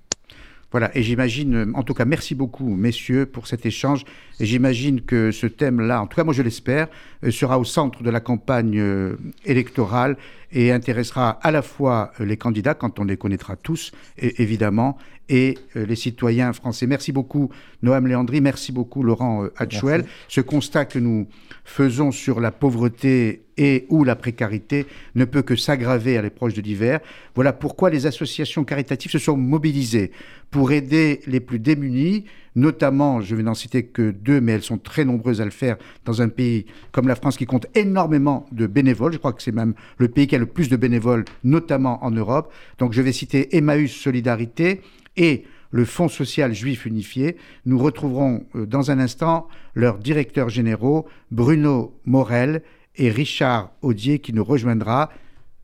Voilà, 0.72 0.96
et 0.98 1.02
j'imagine, 1.02 1.72
en 1.76 1.84
tout 1.84 1.94
cas, 1.94 2.04
merci 2.04 2.36
beaucoup, 2.36 2.76
messieurs, 2.76 3.26
pour 3.26 3.48
cet 3.48 3.66
échange. 3.66 4.04
Et 4.42 4.46
j'imagine 4.46 5.02
que 5.02 5.32
ce 5.32 5.48
thème-là, 5.48 6.02
en 6.02 6.08
tout 6.08 6.18
cas, 6.18 6.26
moi 6.26 6.34
je 6.34 6.42
l'espère, 6.42 6.88
euh, 7.24 7.32
sera 7.32 7.58
au 7.58 7.64
centre 7.64 8.04
de 8.04 8.10
la 8.10 8.20
campagne 8.20 8.78
euh, 8.78 9.16
électorale 9.46 10.18
et 10.52 10.74
intéressera 10.74 11.40
à 11.42 11.52
la 11.52 11.62
fois 11.62 12.12
euh, 12.20 12.26
les 12.26 12.36
candidats, 12.36 12.74
quand 12.74 13.00
on 13.00 13.06
les 13.06 13.16
connaîtra 13.16 13.56
tous, 13.56 13.94
évidemment, 14.18 14.98
et 15.30 15.58
les 15.76 15.96
citoyens 15.96 16.54
français. 16.54 16.88
Merci 16.88 17.12
beaucoup, 17.12 17.50
Noam 17.82 18.08
Léandri. 18.08 18.42
Merci 18.42 18.72
beaucoup, 18.72 19.04
Laurent 19.04 19.48
Hatchwell. 19.58 20.06
Ce 20.28 20.42
constat 20.42 20.86
que 20.86 21.00
nous 21.00 21.28
faisons 21.64 22.12
sur 22.12 22.40
la 22.40 22.52
pauvreté 22.52 23.44
et 23.58 23.86
ou 23.90 24.04
la 24.04 24.16
précarité 24.16 24.86
ne 25.16 25.26
peut 25.26 25.42
que 25.42 25.56
s'aggraver 25.56 26.18
à 26.18 26.22
l'approche 26.22 26.54
de 26.54 26.62
l'hiver. 26.62 27.00
Voilà 27.36 27.54
pourquoi 27.54 27.90
les 27.90 28.06
associations 28.06 28.64
caritatives 28.64 29.12
se 29.12 29.20
sont 29.20 29.36
mobilisées 29.36 30.12
pour 30.52 30.72
aider 30.72 31.20
les 31.28 31.40
plus 31.40 31.60
démunis, 31.60 32.24
notamment, 32.56 33.20
je 33.20 33.36
vais 33.36 33.44
n'en 33.44 33.54
citer 33.54 33.84
que 33.84 34.12
deux, 34.12 34.40
mais 34.40 34.54
elles 34.54 34.64
sont 34.64 34.78
très 34.78 35.04
nombreuses 35.04 35.42
à 35.42 35.46
le 35.46 35.52
faire 35.52 35.78
dans 36.06 36.22
un 36.22 36.30
pays 36.30 36.66
comme 36.92 37.08
la 37.08 37.16
France 37.16 37.36
qui 37.36 37.46
compte 37.46 37.68
énormément 37.76 38.46
de 38.52 38.66
bénévoles. 38.66 39.14
Je 39.14 39.18
crois 39.18 39.34
que 39.34 39.44
c'est 39.44 39.52
même 39.52 39.74
le 39.98 40.08
pays 40.08 40.28
qui 40.28 40.36
a 40.36 40.40
le 40.40 40.46
plus 40.46 40.70
de 40.70 40.78
bénévoles, 40.78 41.26
notamment 41.44 42.04
en 42.06 42.12
Europe. 42.12 42.54
Donc 42.78 42.94
je 42.94 43.02
vais 43.02 43.12
citer 43.12 43.58
Emmaüs 43.58 43.92
Solidarité 43.92 44.82
et 45.18 45.44
le 45.72 45.86
Fonds 45.86 46.08
social 46.08 46.54
juif 46.54 46.86
unifié. 46.86 47.38
Nous 47.66 47.78
retrouverons 47.78 48.46
euh, 48.56 48.66
dans 48.66 48.92
un 48.92 49.00
instant 49.00 49.48
leurs 49.76 49.98
directeurs 49.98 50.50
généraux, 50.50 51.08
Bruno 51.32 52.00
Morel 52.06 52.64
et 52.96 53.10
Richard 53.10 53.72
Audier, 53.82 54.20
qui 54.20 54.34
nous 54.34 54.44
rejoindra. 54.44 55.10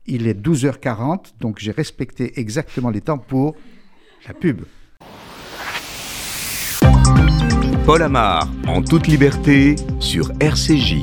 Il 0.06 0.26
est 0.26 0.38
12h40, 0.38 1.32
donc 1.40 1.58
j'ai 1.58 1.70
respecté 1.70 2.38
exactement 2.38 2.90
les 2.90 3.00
temps 3.00 3.18
pour 3.18 3.56
la 4.28 4.34
pub. 4.34 4.62
Paul 7.86 8.02
Amar, 8.02 8.48
en 8.66 8.82
toute 8.82 9.06
liberté, 9.06 9.76
sur 10.00 10.30
RCJ. 10.40 11.02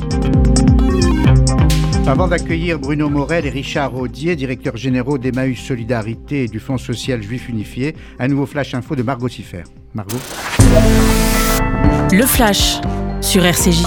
Avant 2.08 2.28
d'accueillir 2.28 2.80
Bruno 2.80 3.10
Morel 3.10 3.46
et 3.46 3.50
Richard 3.50 3.96
Audier, 3.96 4.36
directeurs 4.36 4.76
généraux 4.76 5.18
d'Emmaüs 5.18 5.60
Solidarité 5.60 6.44
et 6.44 6.48
du 6.48 6.60
Fonds 6.60 6.80
social 6.80 7.22
juif 7.22 7.48
unifié, 7.48 7.96
un 8.20 8.28
nouveau 8.28 8.46
flash 8.46 8.74
info 8.74 8.96
de 8.96 9.04
Margot 9.04 9.30
Siffer. 9.30 9.64
Margot 9.94 10.18
Le 12.12 12.26
flash 12.26 12.82
sur 13.22 13.46
RCJ. 13.46 13.86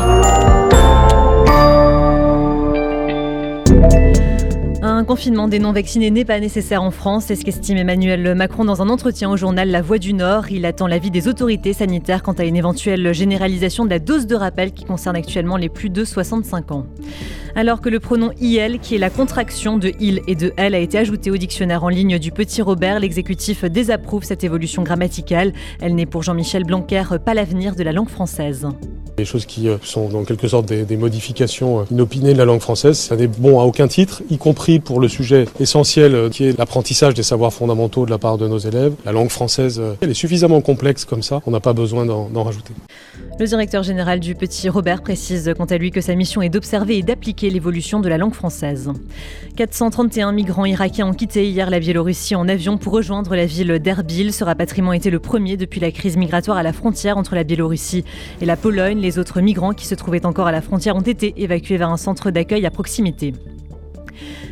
Un 4.86 5.02
confinement 5.02 5.48
des 5.48 5.60
non-vaccinés 5.60 6.10
n'est 6.10 6.26
pas 6.26 6.38
nécessaire 6.38 6.82
en 6.82 6.90
France, 6.90 7.24
c'est 7.28 7.36
ce 7.36 7.44
qu'estime 7.46 7.78
Emmanuel 7.78 8.34
Macron 8.34 8.66
dans 8.66 8.82
un 8.82 8.90
entretien 8.90 9.30
au 9.30 9.36
journal 9.38 9.70
La 9.70 9.80
Voix 9.80 9.96
du 9.96 10.12
Nord. 10.12 10.50
Il 10.50 10.66
attend 10.66 10.86
l'avis 10.86 11.10
des 11.10 11.26
autorités 11.26 11.72
sanitaires 11.72 12.22
quant 12.22 12.34
à 12.34 12.44
une 12.44 12.54
éventuelle 12.54 13.14
généralisation 13.14 13.86
de 13.86 13.90
la 13.90 13.98
dose 13.98 14.26
de 14.26 14.34
rappel 14.34 14.72
qui 14.72 14.84
concerne 14.84 15.16
actuellement 15.16 15.56
les 15.56 15.70
plus 15.70 15.88
de 15.88 16.04
65 16.04 16.72
ans. 16.72 16.84
Alors 17.56 17.80
que 17.80 17.88
le 17.88 17.98
pronom 17.98 18.30
IL, 18.42 18.78
qui 18.78 18.96
est 18.96 18.98
la 18.98 19.08
contraction 19.08 19.78
de 19.78 19.90
il 20.00 20.20
et 20.26 20.34
de 20.34 20.52
elle, 20.58 20.74
a 20.74 20.80
été 20.80 20.98
ajouté 20.98 21.30
au 21.30 21.38
dictionnaire 21.38 21.82
en 21.82 21.88
ligne 21.88 22.18
du 22.18 22.30
Petit 22.30 22.60
Robert, 22.60 23.00
l'exécutif 23.00 23.64
désapprouve 23.64 24.24
cette 24.24 24.44
évolution 24.44 24.82
grammaticale. 24.82 25.54
Elle 25.80 25.94
n'est 25.94 26.04
pour 26.04 26.22
Jean-Michel 26.22 26.64
Blanquer 26.64 27.04
pas 27.24 27.32
l'avenir 27.32 27.74
de 27.74 27.84
la 27.84 27.92
langue 27.92 28.10
française. 28.10 28.68
Des 29.16 29.24
choses 29.24 29.46
qui 29.46 29.68
euh, 29.68 29.76
sont 29.82 30.12
en 30.16 30.24
quelque 30.24 30.48
sorte 30.48 30.66
des, 30.66 30.96
modifications 30.96 31.80
euh, 31.80 31.84
inopinées 31.90 32.32
de 32.32 32.38
la 32.38 32.44
langue 32.44 32.60
française, 32.60 32.98
ça 32.98 33.14
n'est 33.14 33.28
bon 33.28 33.60
à 33.60 33.64
aucun 33.64 33.86
titre, 33.86 34.22
y 34.28 34.38
compris 34.38 34.80
pour 34.80 34.98
le 34.98 35.06
sujet 35.06 35.44
essentiel 35.60 36.14
euh, 36.16 36.28
qui 36.30 36.46
est 36.46 36.58
l'apprentissage 36.58 37.14
des 37.14 37.22
savoirs 37.22 37.52
fondamentaux 37.52 38.06
de 38.06 38.10
la 38.10 38.18
part 38.18 38.38
de 38.38 38.48
nos 38.48 38.58
élèves. 38.58 38.92
La 39.04 39.12
langue 39.12 39.30
française, 39.30 39.80
elle 40.00 40.10
est 40.10 40.14
suffisamment 40.14 40.60
complexe 40.60 41.04
comme 41.04 41.22
ça, 41.22 41.40
on 41.46 41.52
n'a 41.52 41.60
pas 41.60 41.72
besoin 41.72 42.04
d'en 42.06 42.42
rajouter. 42.42 42.74
Le 43.36 43.46
directeur 43.46 43.82
général 43.82 44.20
du 44.20 44.36
Petit 44.36 44.68
Robert 44.68 45.02
précise 45.02 45.52
quant 45.58 45.64
à 45.64 45.76
lui 45.76 45.90
que 45.90 46.00
sa 46.00 46.14
mission 46.14 46.40
est 46.40 46.48
d'observer 46.48 46.98
et 46.98 47.02
d'appliquer 47.02 47.50
l'évolution 47.50 47.98
de 47.98 48.08
la 48.08 48.16
langue 48.16 48.32
française. 48.32 48.92
431 49.56 50.30
migrants 50.30 50.64
irakiens 50.64 51.08
ont 51.08 51.14
quitté 51.14 51.48
hier 51.48 51.68
la 51.68 51.80
Biélorussie 51.80 52.36
en 52.36 52.46
avion 52.48 52.78
pour 52.78 52.92
rejoindre 52.92 53.34
la 53.34 53.44
ville 53.44 53.80
d'Erbil. 53.80 54.32
Ce 54.32 54.44
rapatriement 54.44 54.92
était 54.92 55.10
le 55.10 55.18
premier 55.18 55.56
depuis 55.56 55.80
la 55.80 55.90
crise 55.90 56.16
migratoire 56.16 56.58
à 56.58 56.62
la 56.62 56.72
frontière 56.72 57.18
entre 57.18 57.34
la 57.34 57.42
Biélorussie 57.42 58.04
et 58.40 58.46
la 58.46 58.56
Pologne. 58.56 59.00
Les 59.00 59.18
autres 59.18 59.40
migrants 59.40 59.72
qui 59.72 59.86
se 59.86 59.96
trouvaient 59.96 60.26
encore 60.26 60.46
à 60.46 60.52
la 60.52 60.62
frontière 60.62 60.94
ont 60.94 61.00
été 61.00 61.34
évacués 61.36 61.76
vers 61.76 61.90
un 61.90 61.96
centre 61.96 62.30
d'accueil 62.30 62.64
à 62.66 62.70
proximité. 62.70 63.32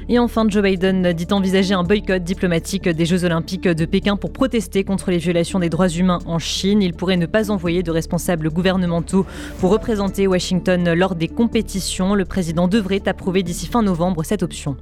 Et 0.09 0.19
enfin, 0.19 0.47
Joe 0.49 0.63
Biden 0.63 1.13
dit 1.13 1.29
envisager 1.31 1.75
un 1.75 1.85
boycott 1.85 2.23
diplomatique 2.23 2.89
des 2.89 3.05
Jeux 3.05 3.25
olympiques 3.25 3.69
de 3.69 3.85
Pékin 3.85 4.17
pour 4.17 4.33
protester 4.33 4.85
contre 4.85 5.11
les 5.11 5.19
violations 5.19 5.59
des 5.59 5.69
droits 5.69 5.89
humains 5.89 6.21
en 6.27 6.39
Chine. 6.39 6.83
Il 6.83 6.95
pourrait 6.95 7.17
ne 7.17 7.27
pas 7.27 7.51
envoyer 7.51 7.83
de 7.83 7.91
responsables 7.91 8.51
gouvernementaux 8.51 9.27
pour 9.61 9.71
représenter 9.71 10.27
Washington 10.27 10.93
lors 10.95 11.15
des 11.15 11.29
compétitions. 11.29 12.15
Le 12.15 12.25
président 12.25 12.69
devrait 12.69 13.07
approuver 13.07 13.43
d'ici 13.43 13.67
fin 13.67 13.83
novembre 13.83 14.25
cette 14.25 14.43
option. 14.43 14.77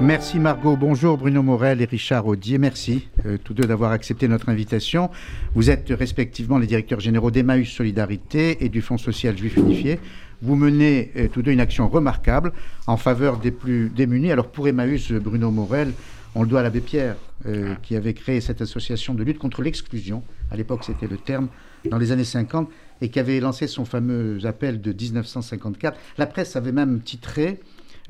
Merci 0.00 0.38
Margot. 0.38 0.76
Bonjour 0.76 1.16
Bruno 1.16 1.42
Morel 1.42 1.80
et 1.80 1.86
Richard 1.86 2.26
Audier. 2.26 2.58
Merci 2.58 3.08
euh, 3.24 3.38
tous 3.42 3.54
deux 3.54 3.64
d'avoir 3.64 3.90
accepté 3.90 4.28
notre 4.28 4.50
invitation. 4.50 5.08
Vous 5.54 5.70
êtes 5.70 5.88
respectivement 5.88 6.58
les 6.58 6.66
directeurs 6.66 7.00
généraux 7.00 7.30
d'Emmaüs 7.30 7.70
Solidarité 7.70 8.62
et 8.62 8.68
du 8.68 8.82
Fonds 8.82 8.98
social 8.98 9.38
juif 9.38 9.56
unifié. 9.56 9.98
Vous 10.44 10.56
menez 10.56 11.10
euh, 11.16 11.28
tous 11.32 11.40
deux 11.40 11.52
une 11.52 11.60
action 11.60 11.88
remarquable 11.88 12.52
en 12.86 12.98
faveur 12.98 13.38
des 13.38 13.50
plus 13.50 13.88
démunis. 13.88 14.30
Alors 14.30 14.48
pour 14.48 14.68
Emmaüs, 14.68 15.10
Bruno 15.12 15.50
Morel, 15.50 15.94
on 16.34 16.42
le 16.42 16.48
doit 16.48 16.60
à 16.60 16.62
l'abbé 16.62 16.82
Pierre, 16.82 17.16
euh, 17.46 17.74
qui 17.82 17.96
avait 17.96 18.12
créé 18.12 18.42
cette 18.42 18.60
association 18.60 19.14
de 19.14 19.22
lutte 19.22 19.38
contre 19.38 19.62
l'exclusion. 19.62 20.22
À 20.50 20.56
l'époque, 20.58 20.84
c'était 20.84 21.06
le 21.06 21.16
terme, 21.16 21.48
dans 21.88 21.96
les 21.96 22.12
années 22.12 22.24
50, 22.24 22.68
et 23.00 23.08
qui 23.08 23.18
avait 23.18 23.40
lancé 23.40 23.66
son 23.66 23.86
fameux 23.86 24.38
appel 24.44 24.82
de 24.82 24.92
1954. 24.92 25.98
La 26.18 26.26
presse 26.26 26.56
avait 26.56 26.72
même 26.72 27.00
titré 27.00 27.58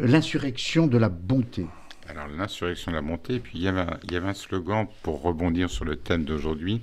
euh, 0.00 0.08
L'insurrection 0.08 0.88
de 0.88 0.98
la 0.98 1.10
bonté. 1.10 1.66
Alors 2.08 2.26
l'insurrection 2.36 2.90
de 2.90 2.96
la 2.96 3.02
bonté, 3.02 3.34
et 3.36 3.40
puis 3.40 3.58
il 3.58 3.62
y, 3.62 3.68
avait 3.68 3.82
un, 3.82 3.96
il 4.02 4.12
y 4.12 4.16
avait 4.16 4.28
un 4.28 4.34
slogan 4.34 4.88
pour 5.04 5.22
rebondir 5.22 5.70
sur 5.70 5.84
le 5.84 5.94
thème 5.94 6.24
d'aujourd'hui. 6.24 6.82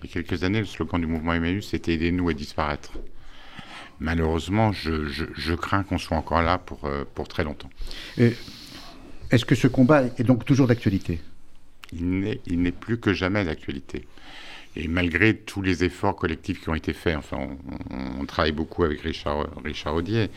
Il 0.00 0.06
y 0.06 0.10
a 0.10 0.22
quelques 0.22 0.44
années, 0.44 0.60
le 0.60 0.64
slogan 0.64 1.00
du 1.00 1.08
mouvement 1.08 1.34
Emmaüs, 1.34 1.66
c'était 1.66 1.94
Aidez-nous 1.94 2.28
à 2.28 2.34
disparaître 2.34 2.92
malheureusement, 4.02 4.72
je, 4.72 5.54
crains 5.54 5.84
qu'on 5.84 5.98
soit 5.98 6.16
encore 6.16 6.42
là 6.42 6.58
pour, 6.58 6.84
euh, 6.84 7.04
pour 7.14 7.28
très 7.28 7.44
longtemps. 7.44 7.70
Est-ce 9.30 9.44
que 9.44 9.54
ce 9.54 9.68
combat 9.68 10.04
est 10.18 10.24
donc 10.24 10.44
toujours 10.44 10.66
d'actualité? 10.66 11.20
Il 11.94 12.38
n'est 12.46 12.72
plus 12.72 12.98
que 12.98 13.12
jamais 13.12 13.44
d'actualité. 13.44 14.06
Et 14.74 14.88
malgré 14.88 15.36
tous 15.36 15.60
les 15.60 15.84
efforts 15.84 16.16
collectifs 16.16 16.62
qui 16.62 16.68
ont 16.70 16.74
été 16.74 16.94
faits, 16.94 17.16
enfin, 17.16 17.38
on, 18.18 18.24
travaille 18.24 18.52
beaucoup 18.52 18.84
avec 18.84 19.02
Richard, 19.02 19.46
Richard 19.62 19.94
Audier. 19.94 20.30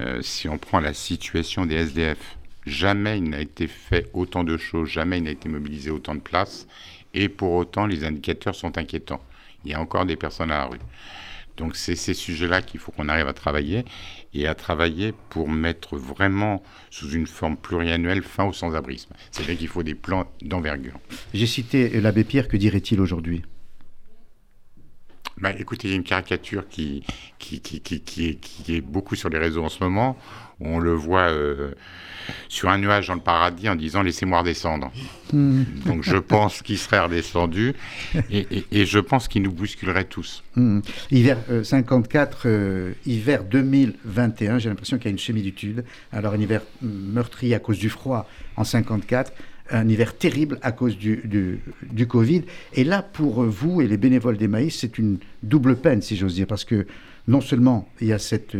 Euh, 0.00 0.20
si 0.20 0.48
on 0.48 0.58
prend 0.58 0.80
la 0.80 0.92
situation 0.92 1.64
des 1.64 1.76
SDF, 1.76 2.36
jamais 2.66 3.18
il 3.18 3.30
n'a 3.30 3.40
été 3.40 3.66
fait 3.66 4.10
autant 4.12 4.44
de 4.44 4.58
choses, 4.58 4.88
jamais 4.88 5.18
il 5.18 5.24
n'a 5.24 5.30
été 5.30 5.48
mobilisé 5.48 5.90
autant 5.90 6.14
de 6.14 6.20
places, 6.20 6.66
et 7.14 7.28
pour 7.30 7.52
autant 7.52 7.86
les 7.86 8.04
indicateurs 8.04 8.54
sont 8.54 8.76
inquiétants. 8.76 9.22
Il 9.64 9.70
y 9.70 9.74
a 9.74 9.80
encore 9.80 10.04
des 10.04 10.16
personnes 10.16 10.50
à 10.50 10.58
la 10.58 10.66
rue. 10.66 10.78
Donc 11.56 11.76
c'est 11.76 11.96
ces 11.96 12.14
sujets-là 12.14 12.62
qu'il 12.62 12.80
faut 12.80 12.92
qu'on 12.92 13.08
arrive 13.08 13.28
à 13.28 13.32
travailler 13.32 13.84
et 14.34 14.46
à 14.46 14.54
travailler 14.54 15.12
pour 15.30 15.48
mettre 15.48 15.96
vraiment 15.96 16.62
sous 16.90 17.10
une 17.10 17.26
forme 17.26 17.56
pluriannuelle 17.56 18.22
fin 18.22 18.44
au 18.44 18.52
sans-abrisme. 18.52 19.12
C'est-à-dire 19.30 19.58
qu'il 19.58 19.68
faut 19.68 19.82
des 19.82 19.94
plans 19.94 20.26
d'envergure. 20.40 20.98
J'ai 21.34 21.46
cité 21.46 22.00
l'abbé 22.00 22.24
Pierre, 22.24 22.48
que 22.48 22.56
dirait-il 22.56 23.00
aujourd'hui? 23.00 23.42
Bah, 25.38 25.52
écoutez, 25.58 25.88
il 25.88 25.90
y 25.90 25.94
a 25.94 25.96
une 25.96 26.04
caricature 26.04 26.68
qui, 26.68 27.02
qui, 27.38 27.60
qui, 27.60 27.80
qui, 27.80 28.28
est, 28.28 28.34
qui 28.36 28.76
est 28.76 28.80
beaucoup 28.80 29.16
sur 29.16 29.28
les 29.28 29.38
réseaux 29.38 29.64
en 29.64 29.68
ce 29.68 29.82
moment. 29.82 30.16
On 30.64 30.78
le 30.78 30.92
voit 30.92 31.30
euh, 31.30 31.72
sur 32.48 32.68
un 32.68 32.78
nuage 32.78 33.08
dans 33.08 33.14
le 33.14 33.20
paradis 33.20 33.68
en 33.68 33.74
disant 33.74 34.02
laissez-moi 34.02 34.40
redescendre. 34.40 34.92
Hmm. 35.32 35.62
Donc 35.86 36.02
je 36.02 36.16
pense 36.16 36.62
qu'il 36.62 36.78
serait 36.78 37.00
redescendu 37.00 37.74
et, 38.30 38.46
et, 38.70 38.86
je 38.86 38.98
pense 38.98 39.28
qu'il 39.28 39.42
nous 39.42 39.52
bousculerait 39.52 40.04
tous. 40.04 40.42
Hmm. 40.56 40.80
Hiver 41.10 41.38
54, 41.62 42.42
euh, 42.44 42.50
euh, 42.52 42.92
hiver 43.06 43.44
2021, 43.44 44.58
j'ai 44.58 44.68
l'impression 44.68 44.98
qu'il 44.98 45.06
y 45.06 45.08
a 45.08 45.12
une 45.12 45.18
similitude. 45.18 45.84
Alors 46.12 46.34
un 46.34 46.40
hiver 46.40 46.62
meurtrier 46.82 47.54
à 47.54 47.58
cause 47.58 47.78
du 47.78 47.88
froid 47.88 48.28
en 48.56 48.64
54, 48.64 49.32
un 49.70 49.88
hiver 49.88 50.16
terrible 50.16 50.58
à 50.62 50.72
cause 50.72 50.98
du, 50.98 51.22
du, 51.24 51.60
du, 51.90 52.06
Covid. 52.06 52.42
Et 52.74 52.84
là, 52.84 53.02
pour 53.02 53.44
vous 53.44 53.80
et 53.80 53.86
les 53.86 53.96
bénévoles 53.96 54.36
des 54.36 54.48
maïs, 54.48 54.76
c'est 54.78 54.98
une 54.98 55.18
double 55.42 55.76
peine, 55.76 56.02
si 56.02 56.16
j'ose 56.16 56.34
dire, 56.34 56.46
parce 56.46 56.64
que 56.64 56.86
non 57.26 57.40
seulement 57.40 57.88
il 58.00 58.08
y 58.08 58.12
a 58.12 58.18
cette 58.18 58.56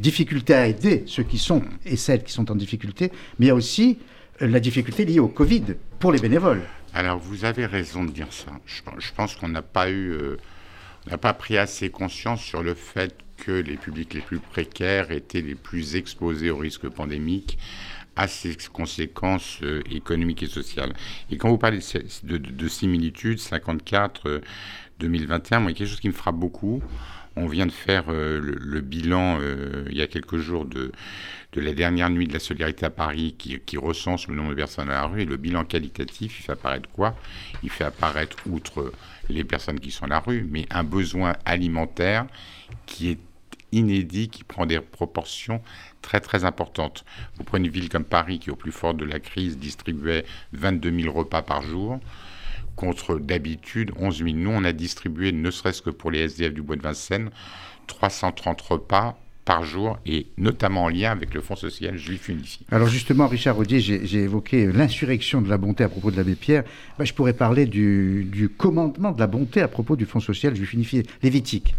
difficulté 0.00 0.54
à 0.54 0.66
aider 0.66 1.04
ceux 1.06 1.22
qui 1.22 1.38
sont 1.38 1.62
et 1.84 1.96
celles 1.96 2.24
qui 2.24 2.32
sont 2.32 2.50
en 2.50 2.56
difficulté, 2.56 3.12
mais 3.38 3.46
il 3.46 3.48
y 3.48 3.52
a 3.52 3.54
aussi 3.54 3.98
euh, 4.42 4.48
la 4.48 4.58
difficulté 4.58 5.04
liée 5.04 5.20
au 5.20 5.28
Covid 5.28 5.76
pour 5.98 6.10
les 6.12 6.18
bénévoles. 6.18 6.62
Alors, 6.92 7.18
vous 7.18 7.44
avez 7.44 7.66
raison 7.66 8.04
de 8.04 8.10
dire 8.10 8.32
ça. 8.32 8.50
Je, 8.66 9.12
pense 9.14 9.36
qu'on 9.36 9.48
n'a 9.48 9.62
pas 9.62 9.90
eu, 9.90 10.10
euh, 10.10 10.36
on 11.06 11.10
n'a 11.10 11.18
pas 11.18 11.34
pris 11.34 11.56
assez 11.56 11.90
conscience 11.90 12.42
sur 12.42 12.62
le 12.62 12.74
fait 12.74 13.14
que 13.36 13.52
les 13.52 13.76
publics 13.76 14.12
les 14.14 14.20
plus 14.20 14.38
précaires 14.38 15.10
étaient 15.10 15.40
les 15.40 15.54
plus 15.54 15.96
exposés 15.96 16.50
au 16.50 16.56
risque 16.56 16.88
pandémique 16.88 17.58
à 18.16 18.26
ses 18.26 18.56
conséquences 18.72 19.58
euh, 19.62 19.82
économiques 19.90 20.42
et 20.42 20.48
sociales. 20.48 20.94
Et 21.30 21.36
quand 21.36 21.48
vous 21.48 21.58
parlez 21.58 21.78
de, 21.78 22.36
de, 22.36 22.38
de 22.38 22.68
similitudes, 22.68 23.38
54, 23.38 24.28
euh, 24.28 24.40
2021, 24.98 25.60
moi, 25.60 25.70
il 25.70 25.74
y 25.74 25.76
a 25.76 25.78
quelque 25.78 25.88
chose 25.88 26.00
qui 26.00 26.08
me 26.08 26.12
frappe 26.12 26.36
beaucoup. 26.36 26.82
On 27.36 27.46
vient 27.46 27.66
de 27.66 27.72
faire 27.72 28.04
euh, 28.08 28.40
le, 28.40 28.80
bilan 28.80 29.38
euh, 29.40 29.84
il 29.90 29.96
y 29.96 30.02
a 30.02 30.06
quelques 30.06 30.38
jours 30.38 30.64
de, 30.64 30.92
de 31.52 31.60
la 31.60 31.72
dernière 31.72 32.10
nuit 32.10 32.26
de 32.26 32.32
la 32.32 32.38
solidarité 32.38 32.86
à 32.86 32.90
Paris 32.90 33.34
qui, 33.38 33.58
qui, 33.60 33.76
recense 33.76 34.26
le 34.28 34.34
nombre 34.34 34.50
de 34.50 34.54
personnes 34.54 34.90
à 34.90 34.94
la 34.94 35.06
rue. 35.06 35.22
Et 35.22 35.24
le 35.24 35.36
bilan 35.36 35.64
qualitatif, 35.64 36.40
il 36.40 36.42
fait 36.42 36.52
apparaître 36.52 36.88
quoi? 36.90 37.14
Il 37.62 37.70
fait 37.70 37.84
apparaître, 37.84 38.36
outre 38.46 38.92
les 39.28 39.44
personnes 39.44 39.80
qui 39.80 39.90
sont 39.90 40.06
à 40.06 40.08
la 40.08 40.20
rue, 40.20 40.46
mais 40.50 40.66
un 40.70 40.84
besoin 40.84 41.34
alimentaire 41.44 42.26
qui 42.86 43.10
est 43.10 43.18
inédit, 43.72 44.28
qui 44.28 44.44
prend 44.44 44.66
des 44.66 44.80
proportions 44.80 45.62
très 46.02 46.20
très 46.20 46.44
importantes. 46.44 47.04
Vous 47.36 47.44
prenez 47.44 47.66
une 47.66 47.72
ville 47.72 47.88
comme 47.88 48.04
Paris 48.04 48.38
qui, 48.38 48.50
au 48.50 48.56
plus 48.56 48.72
fort 48.72 48.94
de 48.94 49.04
la 49.04 49.20
crise, 49.20 49.58
distribuait 49.58 50.24
22 50.52 51.02
000 51.02 51.14
repas 51.16 51.42
par 51.42 51.62
jour 51.62 52.00
contre 52.76 53.18
d'habitude 53.18 53.92
11 53.98 54.18
000. 54.18 54.30
Nous, 54.34 54.50
on 54.50 54.64
a 54.64 54.72
distribué, 54.72 55.32
ne 55.32 55.50
serait-ce 55.50 55.82
que 55.82 55.90
pour 55.90 56.10
les 56.10 56.20
SDF 56.20 56.52
du 56.52 56.62
Bois 56.62 56.76
de 56.76 56.82
Vincennes, 56.82 57.30
330 57.86 58.60
repas 58.60 59.18
par 59.44 59.64
jour 59.64 59.98
et 60.06 60.26
notamment 60.38 60.84
en 60.84 60.88
lien 60.88 61.10
avec 61.10 61.34
le 61.34 61.40
Fonds 61.40 61.56
social 61.56 61.96
juif 61.96 62.28
unifié. 62.28 62.66
Alors 62.70 62.88
justement, 62.88 63.26
Richard 63.26 63.58
Audier, 63.58 63.80
j'ai 63.80 64.18
évoqué 64.18 64.70
l'insurrection 64.70 65.42
de 65.42 65.48
la 65.48 65.58
bonté 65.58 65.82
à 65.82 65.88
propos 65.88 66.10
de 66.10 66.16
l'abbé 66.16 66.34
Pierre. 66.34 66.64
Ben, 66.98 67.04
je 67.04 67.12
pourrais 67.14 67.32
parler 67.32 67.66
du, 67.66 68.50
commandement 68.56 69.12
de 69.12 69.20
la 69.20 69.26
bonté 69.26 69.60
à 69.60 69.68
propos 69.68 69.96
du 69.96 70.06
Fonds 70.06 70.20
social 70.20 70.54
juif 70.54 70.72
unifié, 70.72 71.04
Lévitique. 71.22 71.74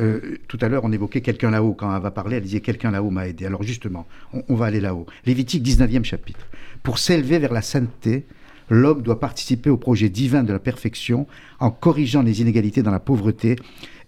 Euh, 0.00 0.38
tout 0.46 0.58
à 0.60 0.68
l'heure, 0.68 0.84
on 0.84 0.92
évoquait 0.92 1.22
quelqu'un 1.22 1.50
là-haut. 1.50 1.72
Quand 1.72 1.94
elle 1.94 2.02
va 2.02 2.10
parler, 2.10 2.36
elle 2.36 2.42
disait 2.42 2.60
quelqu'un 2.60 2.90
là-haut 2.90 3.10
m'a 3.10 3.26
aidé. 3.28 3.46
Alors 3.46 3.62
justement, 3.62 4.06
on, 4.32 4.42
on 4.48 4.54
va 4.54 4.66
aller 4.66 4.80
là-haut. 4.80 5.06
Lévitique, 5.24 5.62
19e 5.62 6.04
chapitre. 6.04 6.46
Pour 6.82 6.98
s'élever 6.98 7.38
vers 7.38 7.52
la 7.52 7.62
sainteté, 7.62 8.26
l'homme 8.70 9.02
doit 9.02 9.20
participer 9.20 9.70
au 9.70 9.76
projet 9.76 10.08
divin 10.08 10.42
de 10.42 10.52
la 10.52 10.58
perfection 10.58 11.26
en 11.60 11.70
corrigeant 11.70 12.22
les 12.22 12.40
inégalités 12.40 12.82
dans 12.82 12.90
la 12.90 13.00
pauvreté 13.00 13.56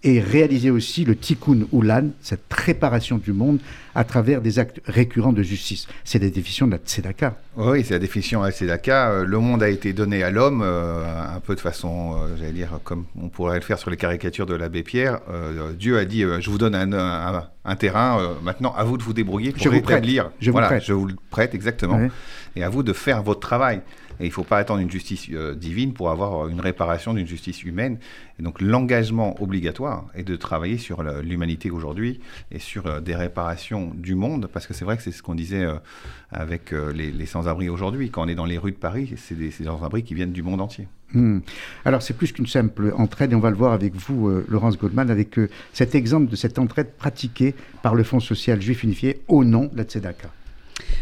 et 0.05 0.21
réaliser 0.21 0.71
aussi 0.71 1.05
le 1.05 1.17
tikkun 1.17 1.67
ulan, 1.73 2.11
cette 2.21 2.45
réparation 2.53 3.19
du 3.19 3.33
monde, 3.33 3.59
à 3.95 4.05
travers 4.05 4.41
des 4.41 4.61
actes 4.61 4.81
récurrents 4.87 5.33
de 5.33 5.43
justice. 5.43 5.89
C'est 6.05 6.21
la 6.21 6.29
définition 6.29 6.67
de 6.67 6.73
la 6.73 6.79
tzedaka. 6.79 7.37
Oui, 7.57 7.83
c'est 7.85 7.95
la 7.95 7.99
définition 7.99 8.41
de 8.43 8.47
la 8.47 8.53
tzedaka. 8.53 9.25
Le 9.25 9.39
monde 9.41 9.61
a 9.63 9.69
été 9.69 9.93
donné 9.93 10.23
à 10.23 10.31
l'homme, 10.31 10.63
euh, 10.65 11.05
un 11.35 11.41
peu 11.41 11.57
de 11.57 11.61
façon, 11.61 12.15
euh, 12.15 12.37
j'allais 12.39 12.53
dire, 12.53 12.79
comme 12.85 13.07
on 13.21 13.29
pourrait 13.29 13.57
le 13.57 13.65
faire 13.65 13.79
sur 13.79 13.91
les 13.91 13.97
caricatures 13.97 14.47
de 14.47 14.55
l'abbé 14.55 14.85
Pierre. 14.85 15.19
Euh, 15.31 15.73
Dieu 15.73 15.99
a 15.99 16.05
dit, 16.05 16.23
je 16.23 16.49
vous 16.51 16.59
donne 16.59 16.77
un, 16.77 16.93
un, 16.93 17.49
un 17.65 17.77
terrain, 17.77 18.37
maintenant 18.45 18.73
à 18.77 18.85
vous 18.85 18.99
de 18.99 19.03
vous 19.03 19.13
débrouiller 19.13 19.51
pour 19.51 19.63
je 19.63 19.69
rétablir. 19.69 20.31
Vous 20.41 20.53
voilà, 20.53 20.69
vous 20.69 20.75
prête. 20.75 20.85
je 20.85 20.93
vous 20.93 21.07
le 21.07 21.17
prête, 21.31 21.55
exactement. 21.57 21.97
Oui. 21.97 22.09
Et 22.55 22.63
à 22.63 22.69
vous 22.69 22.85
de 22.85 22.93
faire 22.93 23.25
votre 23.25 23.41
travail. 23.41 23.81
Et 24.21 24.25
il 24.25 24.29
ne 24.29 24.33
faut 24.33 24.45
pas 24.45 24.59
attendre 24.59 24.81
une 24.81 24.91
justice 24.91 25.27
euh, 25.33 25.55
divine 25.55 25.93
pour 25.93 26.11
avoir 26.11 26.49
une 26.49 26.61
réparation 26.61 27.15
d'une 27.15 27.27
justice 27.27 27.63
humaine. 27.63 27.99
Et 28.39 28.43
donc 28.43 28.61
l'engagement 28.61 29.41
obligatoire 29.43 30.07
est 30.15 30.25
de 30.25 30.37
travailler 30.37 30.79
sur 30.79 31.03
l'humanité 31.03 31.71
aujourd'hui 31.71 32.21
et 32.51 32.59
sur 32.59 32.87
euh, 32.87 33.01
des 33.01 33.15
réparations 33.15 33.93
du 33.95 34.15
monde, 34.15 34.49
parce 34.53 34.67
que 34.67 34.75
c'est 34.75 34.85
vrai 34.85 34.97
que 34.97 35.03
c'est 35.03 35.13
ce 35.13 35.23
qu'on 35.23 35.35
disait 35.35 35.65
euh, 35.65 35.77
avec 36.31 36.73
les, 36.73 37.27
sans-abri 37.27 37.69
aujourd'hui. 37.69 38.11
Quand 38.11 38.25
on 38.25 38.29
est 38.29 38.35
dans 38.35 38.45
les 38.45 38.59
rues 38.59 38.73
de 38.73 38.77
Paris, 38.77 39.15
c'est 39.17 39.37
des, 39.37 39.51
sans-abri 39.51 40.03
qui 40.03 40.15
viennent 40.15 40.33
du 40.33 40.43
monde 40.43 40.61
entier. 40.61 40.89
Mmh. 41.15 41.39
Alors 41.87 42.03
c'est 42.03 42.15
plus 42.15 42.33
qu'une 42.33 42.47
simple 42.47 42.93
entraide, 42.97 43.33
et 43.33 43.35
on 43.35 43.41
va 43.41 43.51
le 43.51 43.57
voir 43.57 43.73
avec 43.73 43.95
vous, 43.95 44.31
Laurence 44.49 44.79
Goldman, 44.79 45.11
avec 45.11 45.37
cet 45.73 45.95
exemple 45.95 46.31
de 46.31 46.37
cette 46.37 46.59
entraide 46.59 46.93
pratiquée 46.99 47.55
par 47.83 47.95
le 47.95 48.03
Fonds 48.03 48.21
social 48.21 48.61
juif 48.61 48.83
unifié 48.83 49.23
au 49.29 49.45
nom 49.45 49.71
de 49.73 49.77
la 49.77 49.85
Tzedaka. 49.85 50.29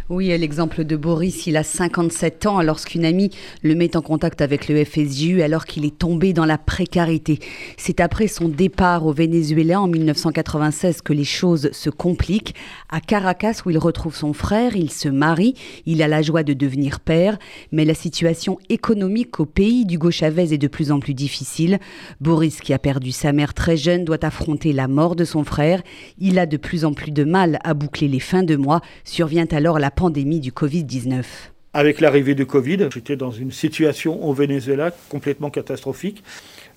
Oui, 0.09 0.29
l'exemple 0.39 0.85
de 0.85 0.95
Boris, 0.95 1.49
il 1.49 1.57
a 1.57 1.65
57 1.65 2.47
ans 2.47 2.63
lorsqu'une 2.63 3.05
amie 3.05 3.31
le 3.63 3.75
met 3.75 3.97
en 3.97 4.03
contact 4.03 4.41
avec 4.41 4.69
le 4.69 4.85
FSJU 4.85 5.43
alors 5.43 5.65
qu'il 5.65 5.85
est 5.85 5.99
tombé 5.99 6.33
dans 6.33 6.45
la 6.45 6.59
précarité. 6.59 7.41
C'est 7.77 7.99
après 7.99 8.29
son 8.29 8.49
départ 8.49 9.05
au 9.05 9.13
Venezuela 9.13 9.81
en 9.81 9.89
1996 9.89 11.03
que 11.03 11.13
les 11.13 11.25
choses 11.25 11.73
se 11.73 11.91
compliquent. 11.91 12.55
À 12.89 13.01
Caracas, 13.01 13.63
où 13.67 13.71
il 13.71 13.79
retrouve 13.79 14.15
son 14.15 14.33
frère, 14.33 14.77
il 14.77 14.93
se 14.93 15.09
marie, 15.09 15.55
il 15.87 16.01
a 16.03 16.07
la 16.07 16.23
joie 16.23 16.45
de 16.45 16.53
devenir 16.53 17.01
père, 17.01 17.37
mais 17.73 17.85
la 17.85 17.95
situation 17.95 18.61
économique 18.69 19.41
au 19.41 19.45
pays 19.45 19.87
d'Hugo 19.87 20.13
Chavez 20.13 20.55
est 20.55 20.59
de 20.59 20.69
plus 20.69 20.93
en 20.93 21.01
plus 21.01 21.15
difficile. 21.15 21.81
Boris, 22.21 22.61
qui 22.61 22.73
a 22.73 22.79
perdu 22.79 23.11
sa 23.11 23.33
mère 23.33 23.55
très 23.55 23.77
jeune, 23.77 24.05
doit 24.05 24.25
affronter 24.25 24.73
la 24.73 24.87
mort 24.87 25.17
de 25.17 25.25
son 25.25 25.43
frère. 25.43 25.83
Il 26.21 26.39
a 26.39 26.47
de 26.47 26.59
plus 26.59 26.85
en 26.85 26.93
plus 26.93 27.11
de 27.11 27.25
mal 27.25 27.59
à 27.65 27.75
boucler 27.75 28.07
les 28.07 28.21
fins 28.21 28.45
de 28.45 28.55
mois. 28.55 28.83
Survient 29.03 29.49
alors 29.51 29.81
la 29.81 29.91
pandémie 29.97 30.41
du 30.41 30.53
Covid-19. 30.53 31.25
Avec 31.73 32.01
l'arrivée 32.01 32.35
du 32.35 32.47
Covid, 32.47 32.89
j'étais 32.93 33.17
dans 33.17 33.31
une 33.31 33.51
situation 33.51 34.25
au 34.25 34.33
Venezuela 34.33 34.93
complètement 35.09 35.51
catastrophique. 35.51 36.23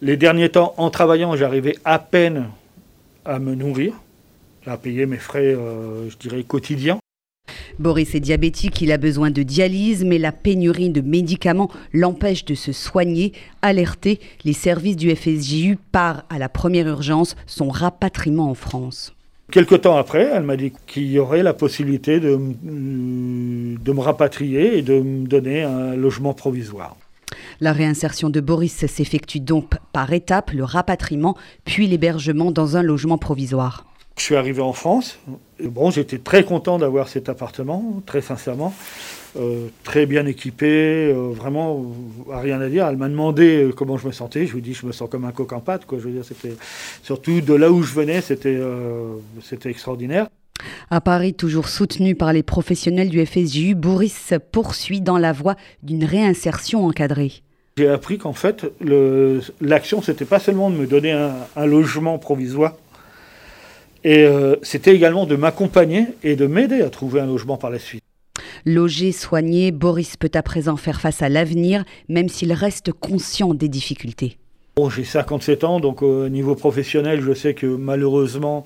Les 0.02 0.18
derniers 0.18 0.50
temps, 0.50 0.74
en 0.78 0.90
travaillant, 0.90 1.36
j'arrivais 1.36 1.78
à 1.86 2.00
peine 2.00 2.48
à 3.26 3.38
me 3.40 3.56
nourrir, 3.56 3.94
à 4.66 4.78
payer 4.78 5.06
mes 5.06 5.18
frais, 5.18 5.54
euh, 5.54 6.10
je 6.10 6.18
dirais, 6.18 6.44
quotidiens. 6.44 6.98
Boris 7.78 8.16
est 8.16 8.20
diabétique, 8.20 8.82
il 8.82 8.92
a 8.92 8.98
besoin 8.98 9.32
de 9.32 9.44
dialyse, 9.44 10.04
mais 10.04 10.18
la 10.18 10.32
pénurie 10.32 10.90
de 10.90 11.02
médicaments 11.02 11.72
l'empêche 11.94 12.46
de 12.46 12.56
se 12.56 12.72
soigner. 12.72 13.34
Alerté, 13.62 14.20
les 14.44 14.54
services 14.54 14.98
du 14.98 15.14
FSJU 15.16 15.78
partent 15.92 16.26
à 16.30 16.40
la 16.40 16.50
première 16.50 16.88
urgence 16.88 17.36
son 17.46 17.70
rapatriement 17.70 18.50
en 18.50 18.56
France. 18.56 19.14
Quelque 19.52 19.76
temps 19.76 19.98
après, 19.98 20.30
elle 20.32 20.44
m'a 20.44 20.56
dit 20.56 20.72
qu'il 20.86 21.10
y 21.10 21.18
aurait 21.18 21.42
la 21.42 21.54
possibilité 21.54 22.20
de, 22.20 22.38
de, 22.64 23.92
me 23.92 24.00
rapatrier 24.00 24.78
et 24.78 24.82
de 24.82 25.00
me 25.00 25.26
donner 25.26 25.64
un 25.64 25.96
logement 25.96 26.34
provisoire. 26.34 26.96
La 27.60 27.74
réinsertion 27.74 28.30
de 28.30 28.40
Boris 28.40 28.86
s'effectue 28.86 29.40
donc 29.40 29.72
par 29.92 30.14
étapes, 30.14 30.52
le 30.52 30.64
rapatriement, 30.64 31.36
puis 31.66 31.88
l'hébergement 31.88 32.52
dans 32.52 32.78
un 32.78 32.84
logement 32.84 33.18
provisoire. 33.18 33.86
Je 34.18 34.24
suis 34.24 34.36
arrivé 34.36 34.62
en 34.62 34.74
France. 34.74 35.18
Bon, 35.64 35.92
j'étais 35.92 36.18
très 36.18 36.44
content 36.44 36.78
d'avoir 36.78 37.08
cet 37.08 37.30
appartement, 37.30 38.04
très 38.06 38.22
sincèrement. 38.22 38.74
Euh, 39.38 39.68
très 39.84 40.06
bien 40.06 40.26
équipé, 40.26 41.12
euh, 41.14 41.32
vraiment 41.32 41.86
rien 42.30 42.60
à 42.62 42.68
dire. 42.68 42.88
Elle 42.88 42.98
m'a 42.98 43.10
demandé 43.10 43.64
euh, 43.64 43.72
comment 43.72 43.98
je 43.98 44.08
me 44.08 44.12
sentais. 44.12 44.48
Je 44.48 44.54
lui 44.56 44.62
dit 44.62 44.74
je 44.74 44.86
me 44.86 44.92
sens 44.92 45.10
comme 45.10 45.26
un 45.26 45.32
coq 45.32 45.54
en 45.54 45.60
pâte. 45.60 45.86
Quoi. 45.86 46.00
Je 46.00 46.06
veux 46.06 46.12
dire, 46.12 46.26
c'était 46.26 46.56
surtout 47.04 47.42
de 47.42 47.54
là 47.54 47.72
où 47.72 47.84
je 47.84 47.94
venais, 47.94 48.22
c'était 48.22 48.58
euh, 48.58 49.16
c'était 49.44 49.70
extraordinaire. 49.70 50.28
À 50.90 51.00
Paris, 51.00 51.34
toujours 51.34 51.70
soutenu 51.70 52.16
par 52.16 52.34
les 52.34 52.44
professionnels 52.44 53.10
du 53.10 53.24
FSJU, 53.26 53.76
Boris 53.76 54.34
poursuit 54.52 55.00
dans 55.00 55.18
la 55.18 55.32
voie 55.32 55.56
d'une 55.84 56.04
réinsertion 56.04 56.86
encadrée. 56.86 57.44
J'ai 57.78 57.88
appris 57.88 58.18
qu'en 58.18 58.34
fait, 58.34 58.66
l'action, 59.62 60.02
c'était 60.02 60.26
pas 60.26 60.40
seulement 60.40 60.70
de 60.70 60.76
me 60.76 60.86
donner 60.86 61.14
un, 61.14 61.34
un 61.56 61.66
logement 61.66 62.18
provisoire, 62.18 62.76
et 64.04 64.28
c'était 64.64 64.94
également 64.94 65.26
de 65.26 65.38
m'accompagner 65.38 66.08
et 66.24 66.36
de 66.36 66.46
m'aider 66.46 66.82
à 66.82 66.90
trouver 66.90 67.22
un 67.22 67.28
logement 67.28 67.56
par 67.56 67.70
la 67.70 67.80
suite. 67.80 68.04
Logé, 68.66 69.12
soigné, 69.12 69.72
Boris 69.72 70.18
peut 70.18 70.32
à 70.34 70.44
présent 70.44 70.78
faire 70.78 71.02
face 71.02 71.22
à 71.22 71.30
l'avenir, 71.30 71.84
même 72.08 72.30
s'il 72.30 72.54
reste 72.54 72.92
conscient 72.92 73.54
des 73.54 73.70
difficultés. 73.70 74.38
J'ai 74.96 75.04
57 75.04 75.64
ans, 75.66 75.80
donc 75.80 76.02
au 76.02 76.30
niveau 76.30 76.56
professionnel, 76.56 77.22
je 77.22 77.34
sais 77.34 77.54
que 77.54 77.66
malheureusement, 77.66 78.66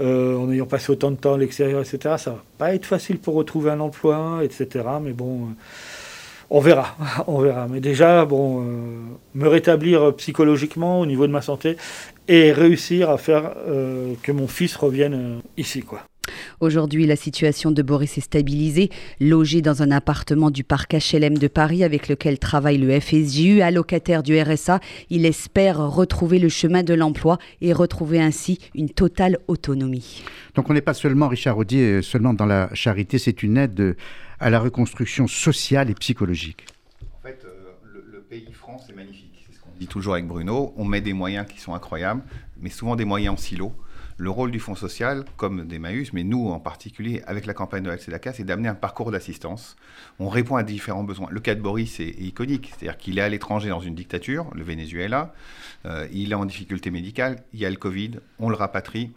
euh, 0.00 0.36
en 0.36 0.50
ayant 0.50 0.66
passé 0.66 0.90
autant 0.90 1.10
de 1.10 1.16
temps 1.16 1.34
à 1.34 1.38
l'extérieur, 1.38 1.80
etc., 1.80 2.16
ça 2.18 2.30
va 2.30 2.44
pas 2.58 2.74
être 2.74 2.86
facile 2.86 3.18
pour 3.18 3.34
retrouver 3.34 3.70
un 3.70 3.80
emploi, 3.80 4.40
etc. 4.42 4.84
Mais 5.00 5.12
bon, 5.12 5.42
euh, 5.42 5.52
on 6.50 6.60
verra, 6.60 6.96
on 7.26 7.40
verra. 7.40 7.68
Mais 7.68 7.80
déjà, 7.80 8.24
bon, 8.24 8.62
euh, 8.62 8.64
me 9.34 9.48
rétablir 9.48 10.14
psychologiquement 10.16 11.00
au 11.00 11.06
niveau 11.06 11.26
de 11.26 11.32
ma 11.32 11.42
santé 11.42 11.76
et 12.26 12.52
réussir 12.52 13.10
à 13.10 13.18
faire 13.18 13.52
euh, 13.68 14.14
que 14.22 14.32
mon 14.32 14.48
fils 14.48 14.76
revienne 14.76 15.40
ici, 15.56 15.82
quoi. 15.82 16.02
Aujourd'hui, 16.60 17.06
la 17.06 17.16
situation 17.16 17.70
de 17.70 17.82
Boris 17.82 18.18
est 18.18 18.22
stabilisée. 18.22 18.90
Logé 19.20 19.62
dans 19.62 19.82
un 19.82 19.90
appartement 19.90 20.50
du 20.50 20.64
parc 20.64 20.94
HLM 20.94 21.38
de 21.38 21.48
Paris 21.48 21.84
avec 21.84 22.08
lequel 22.08 22.38
travaille 22.38 22.78
le 22.78 22.98
FSJU, 22.98 23.60
allocataire 23.60 24.22
du 24.22 24.40
RSA, 24.40 24.80
il 25.10 25.26
espère 25.26 25.78
retrouver 25.78 26.38
le 26.38 26.48
chemin 26.48 26.82
de 26.82 26.94
l'emploi 26.94 27.38
et 27.60 27.72
retrouver 27.72 28.20
ainsi 28.20 28.58
une 28.74 28.90
totale 28.90 29.38
autonomie. 29.48 30.22
Donc 30.54 30.70
on 30.70 30.74
n'est 30.74 30.80
pas 30.80 30.94
seulement, 30.94 31.28
Richard 31.28 31.58
Audier, 31.58 32.02
seulement 32.02 32.34
dans 32.34 32.46
la 32.46 32.68
charité, 32.74 33.18
c'est 33.18 33.42
une 33.42 33.56
aide 33.56 33.96
à 34.40 34.50
la 34.50 34.60
reconstruction 34.60 35.26
sociale 35.26 35.90
et 35.90 35.94
psychologique 35.94 36.64
En 37.18 37.22
fait, 37.22 37.44
euh, 37.44 37.72
le, 37.92 38.04
le 38.10 38.20
pays 38.20 38.52
France 38.52 38.88
est 38.88 38.94
magnifique. 38.94 39.44
C'est 39.46 39.54
ce 39.54 39.60
qu'on 39.60 39.70
dit 39.78 39.86
toujours 39.86 40.14
avec 40.14 40.26
Bruno. 40.26 40.72
On 40.76 40.84
met 40.84 41.00
des 41.00 41.12
moyens 41.12 41.46
qui 41.48 41.60
sont 41.60 41.74
incroyables, 41.74 42.22
mais 42.60 42.70
souvent 42.70 42.96
des 42.96 43.04
moyens 43.04 43.34
en 43.34 43.36
silo. 43.36 43.72
Le 44.20 44.30
rôle 44.30 44.50
du 44.50 44.58
Fonds 44.58 44.74
social, 44.74 45.24
comme 45.36 45.64
d'Emmaüs, 45.64 46.12
mais 46.12 46.24
nous 46.24 46.48
en 46.48 46.58
particulier 46.58 47.22
avec 47.28 47.46
la 47.46 47.54
campagne 47.54 47.84
de 47.84 48.10
Daca, 48.10 48.32
c'est 48.32 48.42
d'amener 48.42 48.68
un 48.68 48.74
parcours 48.74 49.12
d'assistance. 49.12 49.76
On 50.18 50.28
répond 50.28 50.56
à 50.56 50.64
différents 50.64 51.04
besoins. 51.04 51.28
Le 51.30 51.38
cas 51.38 51.54
de 51.54 51.60
Boris 51.60 52.00
est, 52.00 52.08
est 52.08 52.22
iconique, 52.22 52.72
c'est-à-dire 52.76 52.98
qu'il 52.98 53.16
est 53.20 53.22
à 53.22 53.28
l'étranger 53.28 53.68
dans 53.68 53.78
une 53.78 53.94
dictature, 53.94 54.50
le 54.56 54.64
Venezuela, 54.64 55.32
euh, 55.86 56.08
il 56.12 56.32
est 56.32 56.34
en 56.34 56.46
difficulté 56.46 56.90
médicale, 56.90 57.44
il 57.52 57.60
y 57.60 57.64
a 57.64 57.70
le 57.70 57.76
Covid, 57.76 58.18
on 58.40 58.48
le 58.48 58.56
rapatrie, 58.56 59.12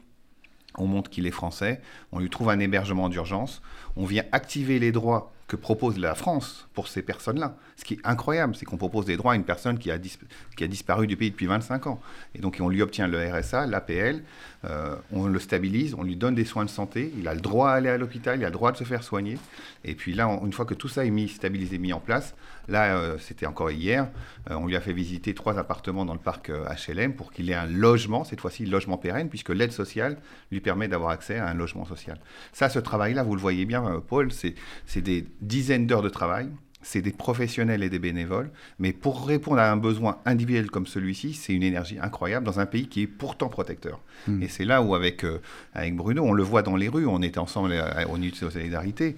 on 0.78 0.86
montre 0.86 1.10
qu'il 1.10 1.26
est 1.26 1.32
français, 1.32 1.82
on 2.12 2.20
lui 2.20 2.30
trouve 2.30 2.52
un 2.52 2.60
hébergement 2.60 3.10
d'urgence, 3.10 3.64
on 3.96 4.06
vient 4.06 4.24
activer 4.32 4.78
les 4.78 4.92
droits 4.92 5.34
que 5.52 5.58
propose 5.58 6.00
la 6.00 6.16
France 6.16 6.70
pour 6.74 6.88
ces 6.88 7.02
personnes-là. 7.02 7.58
Ce 7.76 7.84
qui 7.84 7.96
est 7.96 8.00
incroyable, 8.06 8.56
c'est 8.56 8.64
qu'on 8.64 8.78
propose 8.78 9.04
des 9.04 9.18
droits 9.18 9.34
à 9.34 9.36
une 9.36 9.44
personne 9.44 9.78
qui 9.78 9.92
a, 9.92 9.98
disparu 9.98 11.08
du 11.08 11.18
pays 11.18 11.30
depuis 11.30 11.46
25 11.46 11.88
ans. 11.88 12.00
Et 12.34 12.40
donc 12.40 12.60
on 12.62 12.70
lui 12.70 12.82
obtient 12.82 13.06
le 13.06 13.20
RSA, 13.30 13.68
l'APL, 13.68 14.24
euh, 14.64 14.96
on 15.12 15.28
le 15.28 15.40
stabilise, 15.40 15.94
on 15.94 16.04
lui 16.04 16.16
donne 16.16 16.36
des 16.36 16.46
soins 16.46 16.64
de 16.64 16.70
santé, 16.70 17.12
il 17.18 17.28
a 17.28 17.34
le 17.34 17.42
droit 17.42 17.72
à 17.72 17.74
aller 17.74 17.90
à 17.90 17.98
l'hôpital, 17.98 18.40
il 18.40 18.46
a 18.46 18.48
le 18.48 18.54
droit 18.54 18.72
de 18.72 18.78
se 18.78 18.86
faire 18.86 19.04
soigner. 19.04 19.38
Et 19.84 19.94
puis 19.94 20.14
là, 20.14 20.30
une 20.42 20.54
fois 20.54 20.64
que 20.64 20.74
tout 20.74 20.88
ça 20.88 21.04
est 21.04 21.10
mis, 21.10 21.28
stabilisé, 21.28 21.80
mis 21.80 21.92
en 21.92 22.00
place, 22.00 22.34
là, 22.68 22.96
euh, 22.96 23.18
c'était 23.20 23.46
encore 23.46 23.72
hier, 23.72 24.10
euh, 24.50 24.56
on 24.56 24.68
lui 24.68 24.76
a 24.76 24.82
fait 24.82 24.94
visiter 24.94 25.34
trois 25.34 25.58
appartements 25.58 26.06
dans 26.06 26.14
le 26.14 26.20
parc 26.20 26.50
HLM 26.50 27.14
pour 27.14 27.32
qu'il 27.32 27.50
ait 27.50 27.56
un 27.56 27.66
logement, 27.66 28.24
cette 28.24 28.42
fois-ci 28.42 28.66
logement 28.66 28.98
pérenne, 28.98 29.30
puisque 29.30 29.50
l'aide 29.50 29.72
sociale 29.72 30.18
lui 30.52 30.62
permet 30.62 30.88
d'avoir 30.88 31.12
accès 31.12 31.38
à 31.38 31.48
un 31.48 31.54
logement 31.54 31.86
social. 31.86 32.20
Ça, 32.54 32.70
ce 32.70 32.80
travail-là, 32.80 33.24
vous 33.24 33.36
le 33.36 33.42
voyez 33.42 33.66
bien, 33.66 34.02
Paul, 34.08 34.32
c'est 34.32 35.02
des 35.02 35.28
dizaines 35.42 35.88
d'heures 35.88 36.02
de 36.02 36.10
travail 36.10 36.50
c'est 36.82 37.02
des 37.02 37.12
professionnels 37.12 37.84
et 37.84 37.90
des 37.90 38.00
bénévoles, 38.00 38.50
mais 38.80 38.94
pour 38.94 39.28
répondre 39.28 39.60
à 39.60 39.72
un 39.72 39.78
besoin 39.78 40.18
individuel 40.26 40.70
comme 40.70 40.88
celui-ci, 40.88 41.34
c'est 41.34 41.54
une 41.54 41.64
énergie 41.64 41.98
incroyable 42.00 42.46
dans 42.46 42.60
un 42.60 42.66
pays 42.66 42.88
qui 42.88 43.04
est 43.04 43.08
pourtant 43.08 43.50
protecteur. 43.50 44.00
Hmm. 44.28 44.42
Et 44.42 44.48
c'est 44.48 44.66
là 44.66 44.82
où, 44.82 44.96
avec, 44.96 45.24
euh, 45.24 45.42
avec 45.74 45.96
Bruno, 45.96 46.24
on 46.24 46.34
le 46.34 46.44
voit 46.44 46.62
dans 46.62 46.76
les 46.76 46.90
rues, 46.90 47.06
on 47.06 47.22
était 47.22 47.40
ensemble 47.40 47.74
au 48.10 48.18
Nuit 48.18 48.32
de 48.32 48.36
Solidarité, 48.36 49.16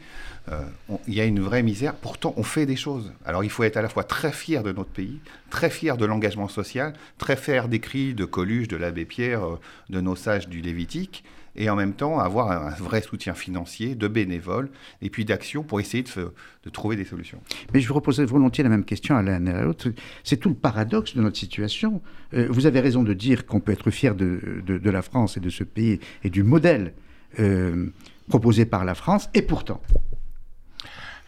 euh, 0.51 0.61
il 1.07 1.13
y 1.13 1.21
a 1.21 1.25
une 1.25 1.39
vraie 1.39 1.63
misère, 1.63 1.95
pourtant 1.95 2.33
on 2.35 2.43
fait 2.43 2.65
des 2.65 2.75
choses. 2.75 3.13
Alors 3.25 3.43
il 3.43 3.49
faut 3.49 3.63
être 3.63 3.77
à 3.77 3.81
la 3.81 3.89
fois 3.89 4.03
très 4.03 4.31
fier 4.31 4.63
de 4.63 4.71
notre 4.73 4.89
pays, 4.89 5.19
très 5.49 5.69
fier 5.69 5.95
de 5.95 6.05
l'engagement 6.05 6.49
social, 6.49 6.93
très 7.17 7.37
fier 7.37 7.69
des 7.69 7.79
cris 7.79 8.13
de 8.13 8.25
Coluche, 8.25 8.67
de 8.67 8.75
l'abbé 8.75 9.05
Pierre, 9.05 9.45
euh, 9.45 9.59
de 9.89 10.01
nos 10.01 10.15
sages 10.15 10.49
du 10.49 10.61
Lévitique, 10.61 11.23
et 11.55 11.69
en 11.69 11.75
même 11.75 11.93
temps 11.93 12.19
avoir 12.19 12.51
un 12.51 12.71
vrai 12.71 13.01
soutien 13.01 13.33
financier, 13.33 13.95
de 13.95 14.07
bénévoles, 14.07 14.69
et 15.01 15.09
puis 15.09 15.25
d'actions 15.25 15.63
pour 15.63 15.79
essayer 15.79 16.03
de, 16.03 16.33
de, 16.63 16.69
trouver 16.69 16.95
des 16.95 17.05
solutions. 17.05 17.41
Mais 17.73 17.79
je 17.79 17.87
vous 17.87 17.93
reposerai 17.93 18.25
volontiers 18.25 18.63
la 18.63 18.69
même 18.69 18.85
question 18.85 19.15
à 19.15 19.21
l'un 19.21 19.45
et 19.45 19.51
à 19.51 19.63
l'autre. 19.63 19.89
C'est 20.23 20.37
tout 20.37 20.49
le 20.49 20.55
paradoxe 20.55 21.15
de 21.15 21.21
notre 21.21 21.37
situation. 21.37 22.01
Euh, 22.33 22.47
vous 22.49 22.65
avez 22.65 22.79
raison 22.79 23.03
de 23.03 23.13
dire 23.13 23.45
qu'on 23.45 23.59
peut 23.59 23.71
être 23.71 23.91
fier 23.91 24.15
de, 24.15 24.61
de, 24.65 24.77
de, 24.77 24.89
la 24.89 25.01
France 25.01 25.37
et 25.37 25.39
de 25.39 25.49
ce 25.49 25.63
pays 25.63 25.99
et 26.23 26.29
du 26.29 26.43
modèle 26.43 26.93
euh, 27.39 27.87
proposé 28.29 28.65
par 28.65 28.85
la 28.85 28.95
France, 28.95 29.29
et 29.33 29.41
pourtant. 29.41 29.81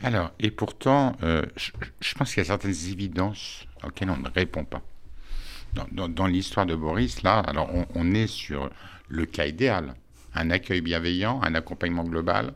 Alors, 0.03 0.31
et 0.39 0.51
pourtant, 0.51 1.15
euh, 1.23 1.43
je, 1.55 1.71
je, 1.99 2.15
pense 2.15 2.33
qu'il 2.33 2.41
y 2.41 2.45
a 2.45 2.47
certaines 2.47 2.71
évidences 2.71 3.65
auxquelles 3.83 4.09
on 4.09 4.17
ne 4.17 4.29
répond 4.29 4.65
pas. 4.65 4.81
Dans, 5.73 5.87
dans, 5.91 6.09
dans 6.09 6.27
l'histoire 6.27 6.65
de 6.65 6.75
Boris, 6.75 7.21
là, 7.23 7.39
alors 7.39 7.69
on, 7.73 7.85
on 7.95 8.13
est 8.13 8.27
sur 8.27 8.69
le 9.09 9.25
cas 9.25 9.45
idéal 9.45 9.95
un 10.35 10.51
accueil 10.51 10.81
bienveillant, 10.81 11.41
un 11.41 11.55
accompagnement 11.55 12.03
global, 12.03 12.53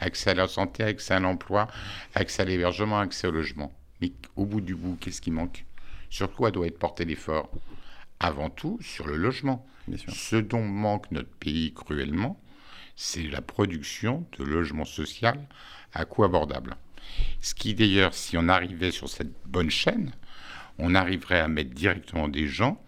accès 0.00 0.30
à 0.30 0.34
la 0.34 0.48
santé, 0.48 0.82
accès 0.82 1.14
à 1.14 1.20
l'emploi, 1.20 1.68
accès 2.14 2.42
à 2.42 2.44
l'hébergement, 2.44 2.98
accès 2.98 3.28
au 3.28 3.30
logement. 3.30 3.72
Mais 4.00 4.12
au 4.36 4.46
bout 4.46 4.60
du 4.60 4.74
bout, 4.74 4.96
qu'est-ce 5.00 5.20
qui 5.20 5.30
manque? 5.30 5.64
Sur 6.10 6.32
quoi 6.32 6.50
doit 6.50 6.66
être 6.66 6.78
porté 6.78 7.04
l'effort? 7.04 7.50
Avant 8.20 8.50
tout, 8.50 8.78
sur 8.80 9.06
le 9.06 9.16
logement. 9.16 9.66
Ce 10.08 10.36
dont 10.36 10.64
manque 10.64 11.10
notre 11.12 11.30
pays 11.30 11.72
cruellement, 11.72 12.40
c'est 12.96 13.22
la 13.22 13.40
production 13.40 14.26
de 14.38 14.44
logements 14.44 14.84
sociaux 14.84 15.30
à 15.94 16.04
coût 16.04 16.24
abordable. 16.24 16.76
Ce 17.40 17.54
qui 17.54 17.74
d'ailleurs, 17.74 18.12
si 18.12 18.36
on 18.36 18.48
arrivait 18.48 18.90
sur 18.90 19.08
cette 19.08 19.32
bonne 19.46 19.70
chaîne, 19.70 20.12
on 20.78 20.94
arriverait 20.94 21.40
à 21.40 21.48
mettre 21.48 21.70
directement 21.70 22.28
des 22.28 22.46
gens 22.46 22.82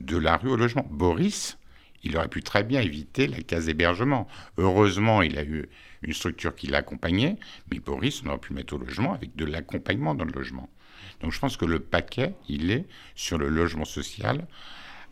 de 0.00 0.16
la 0.16 0.36
rue 0.36 0.50
au 0.50 0.56
logement. 0.56 0.86
Boris, 0.90 1.58
il 2.04 2.16
aurait 2.16 2.28
pu 2.28 2.42
très 2.42 2.62
bien 2.62 2.80
éviter 2.80 3.26
la 3.26 3.40
case 3.42 3.68
hébergement. 3.68 4.28
Heureusement, 4.58 5.22
il 5.22 5.38
a 5.38 5.44
eu 5.44 5.68
une 6.02 6.12
structure 6.12 6.54
qui 6.54 6.66
l'accompagnait, 6.66 7.36
mais 7.70 7.80
Boris, 7.80 8.22
on 8.24 8.28
aurait 8.28 8.38
pu 8.38 8.52
mettre 8.52 8.74
au 8.74 8.78
logement 8.78 9.14
avec 9.14 9.34
de 9.36 9.44
l'accompagnement 9.44 10.14
dans 10.14 10.24
le 10.24 10.32
logement. 10.32 10.68
Donc 11.20 11.32
je 11.32 11.40
pense 11.40 11.56
que 11.56 11.64
le 11.64 11.80
paquet, 11.80 12.34
il 12.48 12.70
est 12.70 12.84
sur 13.14 13.38
le 13.38 13.48
logement 13.48 13.84
social 13.84 14.46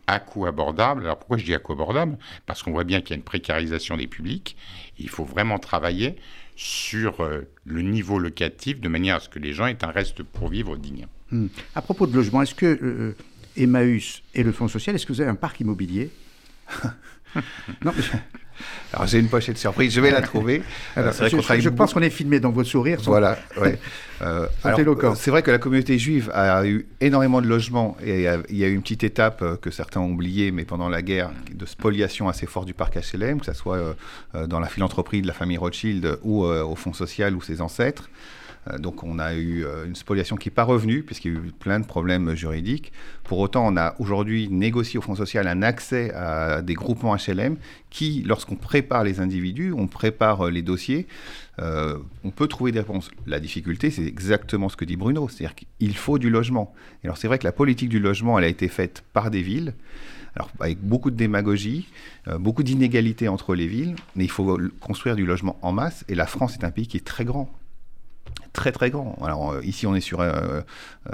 à 0.05 0.19
coût 0.19 0.45
abordable. 0.45 1.03
Alors 1.03 1.17
pourquoi 1.17 1.37
je 1.37 1.45
dis 1.45 1.53
à 1.53 1.59
coût 1.59 1.73
abordable? 1.73 2.17
Parce 2.45 2.61
qu'on 2.61 2.71
voit 2.71 2.83
bien 2.83 3.01
qu'il 3.01 3.11
y 3.11 3.13
a 3.13 3.15
une 3.15 3.23
précarisation 3.23 3.97
des 3.97 4.07
publics. 4.07 4.55
Il 4.99 5.09
faut 5.09 5.23
vraiment 5.23 5.59
travailler 5.59 6.17
sur 6.55 7.21
euh, 7.21 7.41
le 7.65 7.81
niveau 7.81 8.19
locatif 8.19 8.79
de 8.79 8.87
manière 8.87 9.15
à 9.15 9.19
ce 9.19 9.29
que 9.29 9.39
les 9.39 9.53
gens 9.53 9.65
aient 9.65 9.83
un 9.83 9.91
reste 9.91 10.21
pour 10.21 10.49
vivre 10.49 10.77
digne. 10.77 11.07
Hmm. 11.31 11.47
À 11.73 11.81
propos 11.81 12.05
de 12.05 12.15
logement, 12.15 12.43
est-ce 12.43 12.53
que 12.53 12.65
euh, 12.65 13.15
Emmaüs 13.57 14.21
et 14.35 14.43
le 14.43 14.51
Fonds 14.51 14.67
social, 14.67 14.95
est-ce 14.95 15.05
que 15.05 15.13
vous 15.13 15.21
avez 15.21 15.31
un 15.31 15.35
parc 15.35 15.59
immobilier? 15.61 16.11
Non, 17.83 17.91
Alors 18.93 19.07
j'ai 19.07 19.19
une 19.19 19.27
pochette 19.27 19.57
surprise, 19.57 19.93
je 19.93 20.01
vais 20.01 20.11
la 20.11 20.21
trouver. 20.21 20.61
Alors, 20.95 21.13
je, 21.13 21.27
je, 21.27 21.59
je 21.59 21.69
pense 21.69 21.93
qu'on 21.93 22.01
est 22.01 22.09
filmé 22.09 22.39
dans 22.39 22.51
votre 22.51 22.69
sourire. 22.69 22.99
Voilà, 23.03 23.37
ouais. 23.59 23.79
euh, 24.21 24.47
c'est 25.15 25.31
vrai 25.31 25.41
que 25.41 25.51
la 25.51 25.57
communauté 25.57 25.97
juive 25.97 26.29
a 26.33 26.65
eu 26.65 26.85
énormément 27.01 27.41
de 27.41 27.47
logements 27.47 27.97
et 28.03 28.27
il 28.49 28.57
y 28.57 28.63
a 28.63 28.67
eu 28.67 28.73
une 28.73 28.81
petite 28.81 29.03
étape 29.03 29.41
euh, 29.41 29.55
que 29.55 29.71
certains 29.71 29.99
ont 29.99 30.11
oubliée, 30.11 30.51
mais 30.51 30.65
pendant 30.65 30.89
la 30.89 31.01
guerre, 31.01 31.31
de 31.53 31.65
spoliation 31.65 32.29
assez 32.29 32.45
forte 32.45 32.67
du 32.67 32.73
parc 32.73 32.95
HLM, 32.95 33.39
que 33.39 33.45
ce 33.45 33.53
soit 33.53 33.95
euh, 34.35 34.47
dans 34.47 34.59
la 34.59 34.67
philanthropie 34.67 35.21
de 35.21 35.27
la 35.27 35.33
famille 35.33 35.57
Rothschild 35.57 36.19
ou 36.21 36.45
euh, 36.45 36.63
au 36.63 36.75
Fonds 36.75 36.93
social 36.93 37.35
ou 37.35 37.41
ses 37.41 37.61
ancêtres. 37.61 38.09
Euh, 38.69 38.77
donc 38.77 39.03
on 39.03 39.19
a 39.19 39.33
eu 39.33 39.65
euh, 39.65 39.85
une 39.85 39.95
spoliation 39.95 40.35
qui 40.35 40.49
n'est 40.49 40.53
pas 40.53 40.63
revenue, 40.63 41.03
puisqu'il 41.03 41.33
y 41.33 41.35
a 41.35 41.39
eu 41.39 41.51
plein 41.51 41.79
de 41.79 41.85
problèmes 41.85 42.35
juridiques. 42.35 42.91
Pour 43.23 43.39
autant, 43.39 43.67
on 43.67 43.77
a 43.77 43.95
aujourd'hui 43.99 44.49
négocié 44.49 44.97
au 44.97 45.01
Fonds 45.01 45.15
social 45.15 45.47
un 45.47 45.61
accès 45.61 46.13
à 46.13 46.61
des 46.61 46.73
groupements 46.73 47.15
HLM 47.15 47.57
qui, 47.89 48.23
lorsqu'on 48.25 48.55
prépare 48.55 49.03
les 49.03 49.19
individus, 49.19 49.73
on 49.75 49.87
prépare 49.87 50.47
euh, 50.47 50.51
les 50.51 50.61
dossiers, 50.61 51.07
on 51.59 52.31
peut 52.31 52.47
trouver 52.47 52.71
des 52.71 52.79
réponses. 52.79 53.11
La 53.27 53.39
difficulté, 53.39 53.91
c'est 53.91 54.05
exactement 54.05 54.69
ce 54.69 54.75
que 54.75 54.85
dit 54.85 54.95
Bruno, 54.95 55.29
c'est-à-dire 55.29 55.53
qu'il 55.53 55.95
faut 55.95 56.17
du 56.17 56.31
logement. 56.31 56.73
Et 57.03 57.07
alors 57.07 57.17
c'est 57.17 57.27
vrai 57.27 57.37
que 57.37 57.43
la 57.43 57.51
politique 57.51 57.89
du 57.89 57.99
logement, 57.99 58.39
elle 58.39 58.45
a 58.45 58.47
été 58.47 58.67
faite 58.67 59.03
par 59.13 59.29
des 59.29 59.43
villes, 59.43 59.75
alors 60.35 60.49
avec 60.59 60.79
beaucoup 60.81 61.11
de 61.11 61.15
démagogie, 61.15 61.87
beaucoup 62.39 62.63
d'inégalités 62.63 63.27
entre 63.27 63.53
les 63.53 63.67
villes, 63.67 63.95
mais 64.15 64.23
il 64.23 64.31
faut 64.31 64.57
construire 64.79 65.15
du 65.15 65.27
logement 65.27 65.59
en 65.61 65.71
masse, 65.71 66.03
et 66.09 66.15
la 66.15 66.25
France 66.25 66.55
est 66.55 66.63
un 66.63 66.71
pays 66.71 66.87
qui 66.87 66.97
est 66.97 67.05
très 67.05 67.23
grand 67.23 67.51
très 68.53 68.71
très 68.71 68.91
grand. 68.91 69.17
Alors 69.23 69.51
euh, 69.51 69.65
ici 69.65 69.87
on 69.87 69.95
est 69.95 70.01
sur 70.01 70.21
euh, 70.21 70.61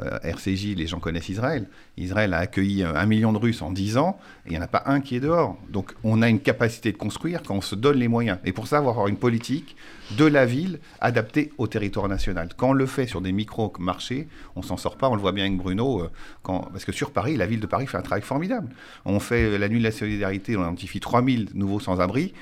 euh, 0.02 0.20
RCJ, 0.24 0.76
les 0.76 0.88
gens 0.88 1.00
connaissent 1.00 1.30
Israël. 1.30 1.68
Israël 1.98 2.34
a 2.34 2.40
accueilli 2.40 2.84
un 2.84 3.06
million 3.06 3.34
de 3.34 3.38
Russes 3.38 3.62
en 3.62 3.72
10 3.72 3.98
ans 3.98 4.20
et 4.46 4.50
il 4.50 4.52
n'y 4.52 4.58
en 4.58 4.62
a 4.62 4.68
pas 4.68 4.84
un 4.86 5.00
qui 5.00 5.16
est 5.16 5.20
dehors. 5.20 5.58
Donc 5.70 5.96
on 6.04 6.22
a 6.22 6.30
une 6.30 6.42
capacité 6.42 6.92
de 6.92 6.98
construire 6.98 7.42
quand 7.44 7.56
on 7.56 7.62
se 7.62 7.76
donne 7.76 7.98
les 7.98 8.08
moyens. 8.08 8.38
Et 8.44 8.52
pour 8.52 8.68
ça, 8.68 8.78
avoir 8.78 9.08
une 9.08 9.18
politique 9.18 9.76
de 10.18 10.26
la 10.26 10.46
ville 10.46 10.80
adaptée 11.02 11.52
au 11.58 11.68
territoire 11.68 12.08
national. 12.08 12.50
Quand 12.56 12.70
on 12.70 12.74
le 12.74 12.86
fait 12.86 13.08
sur 13.08 13.22
des 13.22 13.32
micro-marchés, 13.32 14.28
on 14.56 14.62
s'en 14.62 14.78
sort 14.78 14.98
pas. 14.98 15.10
On 15.10 15.16
le 15.16 15.22
voit 15.22 15.32
bien 15.32 15.46
avec 15.46 15.58
Bruno. 15.58 16.08
Parce 16.44 16.86
que 16.86 16.92
sur 16.92 17.12
Paris, 17.12 17.38
la 17.38 17.46
ville 17.46 17.60
de 17.60 17.68
Paris 17.68 17.88
fait 17.88 17.98
un 17.98 18.02
travail 18.02 18.24
formidable. 18.24 18.70
On 19.06 19.20
fait 19.20 19.58
la 19.58 19.70
nuit 19.70 19.80
de 19.80 19.84
la 19.84 19.92
solidarité, 19.92 20.58
on 20.58 20.62
identifie 20.62 21.00
3000 21.00 21.50
nouveaux 21.54 21.80
sans-abri. 21.80 22.34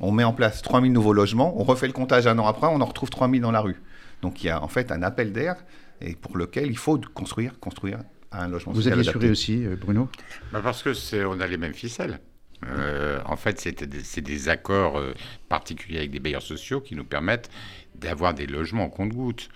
On 0.00 0.10
met 0.10 0.24
en 0.24 0.32
place 0.32 0.60
3000 0.62 0.92
nouveaux 0.92 1.12
logements, 1.12 1.54
on 1.56 1.64
refait 1.64 1.86
le 1.86 1.92
comptage 1.92 2.26
un 2.26 2.38
an 2.38 2.46
après, 2.46 2.66
on 2.66 2.80
en 2.80 2.84
retrouve 2.84 3.10
3000 3.10 3.40
dans 3.40 3.52
la 3.52 3.60
rue. 3.60 3.80
Donc 4.22 4.42
il 4.42 4.46
y 4.46 4.50
a 4.50 4.62
en 4.62 4.68
fait 4.68 4.92
un 4.92 5.02
appel 5.02 5.32
d'air 5.32 5.56
et 6.00 6.14
pour 6.14 6.36
lequel 6.36 6.66
il 6.66 6.78
faut 6.78 6.98
construire, 7.14 7.58
construire 7.60 7.98
un 8.32 8.48
logement 8.48 8.72
Vous 8.72 8.82
social. 8.82 9.00
Vous 9.00 9.08
aviez 9.08 9.30
aussi, 9.30 9.64
euh, 9.64 9.76
Bruno? 9.76 10.08
Bah 10.52 10.60
Parce 10.62 10.82
que 10.82 10.92
c'est, 10.92 11.24
on 11.24 11.40
a 11.40 11.46
les 11.46 11.56
mêmes 11.56 11.74
ficelles. 11.74 12.20
Euh, 12.66 13.20
en 13.26 13.36
fait, 13.36 13.60
c'est 13.60 13.84
des, 13.84 14.20
des, 14.20 14.48
accords 14.48 14.96
euh, 14.96 15.12
particuliers 15.48 15.98
avec 15.98 16.10
des 16.10 16.20
bailleurs 16.20 16.42
sociaux 16.42 16.80
qui 16.80 16.94
nous 16.94 17.04
permettent 17.04 17.50
d'avoir 17.94 18.32
des 18.34 18.46
logements 18.46 18.84
en 18.84 18.90
compte-gouttes. 18.90 19.48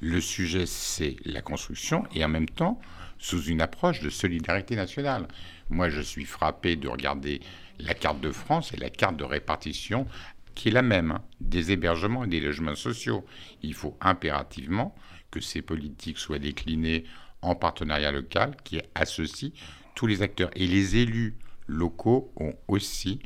Le 0.00 0.20
sujet, 0.20 0.66
c'est 0.66 1.16
la 1.24 1.42
construction 1.42 2.04
et 2.14 2.24
en 2.24 2.28
même 2.28 2.48
temps, 2.48 2.80
sous 3.18 3.44
une 3.44 3.60
approche 3.60 4.00
de 4.00 4.10
solidarité 4.10 4.76
nationale. 4.76 5.28
Moi, 5.70 5.88
je 5.88 6.00
suis 6.00 6.24
frappé 6.24 6.76
de 6.76 6.88
regarder 6.88 7.40
la 7.78 7.94
carte 7.94 8.20
de 8.20 8.30
France 8.30 8.72
et 8.72 8.76
la 8.76 8.90
carte 8.90 9.16
de 9.16 9.24
répartition 9.24 10.06
qui 10.54 10.68
est 10.68 10.72
la 10.72 10.82
même, 10.82 11.12
hein, 11.12 11.22
des 11.40 11.72
hébergements 11.72 12.24
et 12.24 12.28
des 12.28 12.40
logements 12.40 12.74
sociaux. 12.74 13.24
Il 13.62 13.74
faut 13.74 13.96
impérativement 14.00 14.94
que 15.30 15.40
ces 15.40 15.62
politiques 15.62 16.18
soient 16.18 16.38
déclinées 16.38 17.04
en 17.42 17.54
partenariat 17.54 18.12
local 18.12 18.56
qui 18.64 18.80
associe 18.94 19.52
tous 19.94 20.06
les 20.06 20.22
acteurs. 20.22 20.50
Et 20.56 20.66
les 20.66 20.96
élus 20.96 21.36
locaux 21.66 22.32
ont 22.36 22.54
aussi 22.68 23.20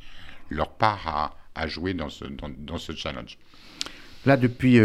leur 0.51 0.73
part 0.73 1.35
à, 1.55 1.67
jouer 1.67 1.93
dans 1.93 2.09
ce, 2.09 2.25
dans, 2.25 2.49
dans 2.57 2.79
ce 2.79 2.93
challenge. 2.93 3.39
Là, 4.27 4.37
depuis 4.37 4.79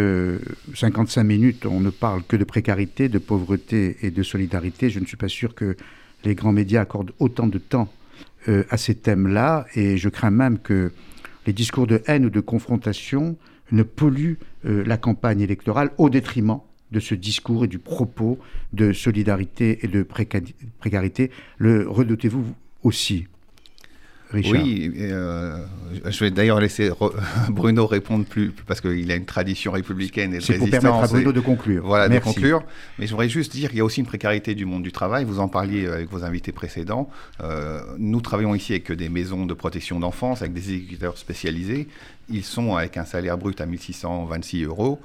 55 0.73 1.23
minutes, 1.23 1.65
on 1.65 1.79
ne 1.79 1.89
parle 1.89 2.23
que 2.23 2.35
de 2.35 2.43
précarité, 2.43 3.09
de 3.09 3.19
pauvreté 3.19 3.97
et 4.01 4.11
de 4.11 4.23
solidarité. 4.23 4.89
Je 4.89 4.99
ne 4.99 5.05
suis 5.05 5.17
pas 5.17 5.27
sûr 5.27 5.55
que 5.55 5.75
les 6.23 6.35
grands 6.35 6.51
médias 6.51 6.81
accordent 6.81 7.13
autant 7.19 7.47
de 7.47 7.57
temps 7.57 7.91
à 8.47 8.77
ces 8.77 8.95
thèmes-là, 8.95 9.65
et 9.75 9.97
je 9.97 10.09
crains 10.09 10.31
même 10.31 10.59
que 10.59 10.91
les 11.45 11.53
discours 11.53 11.87
de 11.87 12.01
haine 12.07 12.25
ou 12.25 12.29
de 12.29 12.39
confrontation 12.39 13.37
ne 13.71 13.83
polluent 13.83 14.37
la 14.63 14.97
campagne 14.97 15.41
électorale 15.41 15.91
au 15.97 16.09
détriment 16.09 16.59
de 16.91 16.99
ce 16.99 17.15
discours 17.15 17.65
et 17.65 17.67
du 17.67 17.79
propos 17.79 18.37
de 18.71 18.93
solidarité 18.93 19.79
et 19.83 19.87
de 19.87 20.03
précarité. 20.03 21.31
Le 21.57 21.89
redoutez-vous 21.89 22.45
aussi? 22.83 23.27
Oui, 24.33 24.91
euh, 24.99 25.57
je 26.05 26.19
vais 26.23 26.31
d'ailleurs 26.31 26.59
laisser 26.59 26.91
Bruno 27.49 27.85
répondre 27.85 28.25
plus, 28.25 28.51
parce 28.65 28.81
qu'il 28.81 29.11
a 29.11 29.15
une 29.15 29.25
tradition 29.25 29.71
républicaine 29.71 30.33
et 30.33 30.37
de 30.37 30.43
C'est 30.43 30.57
pour 30.57 30.69
permettre 30.69 30.95
à 30.95 31.07
Bruno 31.07 31.31
de 31.31 31.39
conclure. 31.39 31.85
Voilà, 31.85 32.09
de 32.09 32.19
conclure. 32.19 32.63
Mais 32.99 33.05
je 33.05 33.11
voudrais 33.11 33.29
juste 33.29 33.51
dire 33.51 33.69
qu'il 33.69 33.77
y 33.77 33.81
a 33.81 33.85
aussi 33.85 33.99
une 33.99 34.05
précarité 34.05 34.55
du 34.55 34.65
monde 34.65 34.83
du 34.83 34.91
travail. 34.91 35.25
Vous 35.25 35.39
en 35.39 35.47
parliez 35.47 35.87
avec 35.87 36.09
vos 36.09 36.23
invités 36.23 36.51
précédents. 36.51 37.09
Euh, 37.41 37.81
nous 37.97 38.21
travaillons 38.21 38.55
ici 38.55 38.73
avec 38.73 38.91
des 38.91 39.09
maisons 39.09 39.45
de 39.45 39.53
protection 39.53 39.99
d'enfance, 39.99 40.41
avec 40.41 40.53
des 40.53 40.73
éducateurs 40.73 41.17
spécialisés. 41.17 41.87
Ils 42.29 42.43
sont 42.43 42.75
avec 42.75 42.97
un 42.97 43.05
salaire 43.05 43.37
brut 43.37 43.59
à 43.59 43.65
1626 43.65 44.63
euros. 44.63 45.01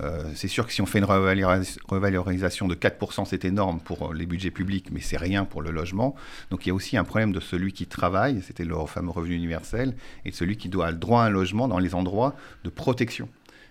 Euh, 0.00 0.22
c'est 0.34 0.48
sûr 0.48 0.66
que 0.66 0.72
si 0.72 0.80
on 0.80 0.86
fait 0.86 0.98
une 0.98 1.04
revalorisation 1.04 2.68
de 2.68 2.74
4%, 2.76 3.24
c'est 3.24 3.44
énorme 3.44 3.80
pour 3.80 4.14
les 4.14 4.24
budgets 4.24 4.52
publics, 4.52 4.88
mais 4.92 5.00
c'est 5.00 5.16
rien 5.16 5.44
pour 5.44 5.62
le 5.62 5.72
logement. 5.72 6.14
Donc 6.50 6.64
il 6.64 6.68
y 6.68 6.72
a 6.72 6.74
aussi 6.74 6.96
un 6.96 7.04
problème 7.04 7.32
de 7.32 7.40
celui 7.40 7.72
qui 7.72 7.86
travaille, 7.86 8.40
c'était 8.42 8.64
le 8.64 8.76
fameux 8.86 9.10
revenu 9.10 9.34
universel, 9.34 9.94
et 10.24 10.30
de 10.30 10.34
celui 10.34 10.56
qui 10.56 10.68
doit 10.68 10.90
le 10.92 10.96
droit 10.96 11.22
à 11.22 11.26
un 11.26 11.30
logement 11.30 11.66
dans 11.66 11.78
les 11.78 11.94
endroits 11.94 12.36
de 12.62 12.70
protection. 12.70 13.28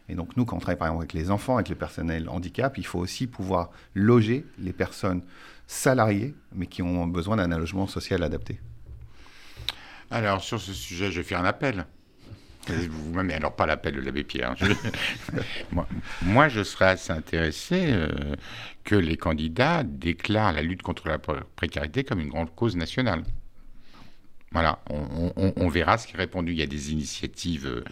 Et 0.09 0.15
donc 0.15 0.35
nous, 0.35 0.43
quand 0.43 0.57
on 0.57 0.59
travaille 0.59 0.77
par 0.77 0.87
exemple 0.87 1.03
avec 1.03 1.13
les 1.13 1.31
enfants, 1.31 1.55
avec 1.55 1.69
le 1.69 1.75
personnel 1.75 2.27
handicap, 2.27 2.77
il 2.77 2.85
faut 2.85 2.99
aussi 2.99 3.27
pouvoir 3.27 3.69
loger 3.95 4.45
les 4.57 4.73
personnes 4.73 5.21
salariées, 5.67 6.33
mais 6.53 6.65
qui 6.65 6.81
ont 6.81 7.07
besoin 7.07 7.37
d'un 7.37 7.57
logement 7.57 7.87
social 7.87 8.23
adapté. 8.23 8.59
Alors 10.11 10.41
sur 10.41 10.59
ce 10.59 10.73
sujet, 10.73 11.11
je 11.11 11.21
vais 11.21 11.23
faire 11.23 11.39
un 11.39 11.45
appel. 11.45 11.85
Vous 12.73 13.23
mais 13.23 13.33
alors 13.33 13.55
pas 13.55 13.65
l'appel 13.65 13.95
de 13.95 14.01
l'abbé 14.01 14.23
Pierre. 14.23 14.55
moi, 16.21 16.49
je 16.49 16.63
serais 16.63 16.89
assez 16.89 17.11
intéressé 17.11 17.91
euh, 17.91 18.35
que 18.83 18.95
les 18.95 19.17
candidats 19.17 19.83
déclarent 19.83 20.53
la 20.53 20.61
lutte 20.61 20.81
contre 20.81 21.07
la 21.07 21.17
précarité 21.19 22.03
comme 22.03 22.19
une 22.19 22.29
grande 22.29 22.53
cause 22.55 22.75
nationale. 22.75 23.23
Voilà, 24.51 24.79
on, 24.89 25.69
verra 25.69 25.99
ce 25.99 26.07
qui 26.07 26.15
est 26.15 26.17
répondu. 26.17 26.53
Il 26.53 26.57
y 26.57 26.63
a 26.63 26.67
des 26.67 26.91
initiatives 26.91 27.67
euh, 27.67 27.83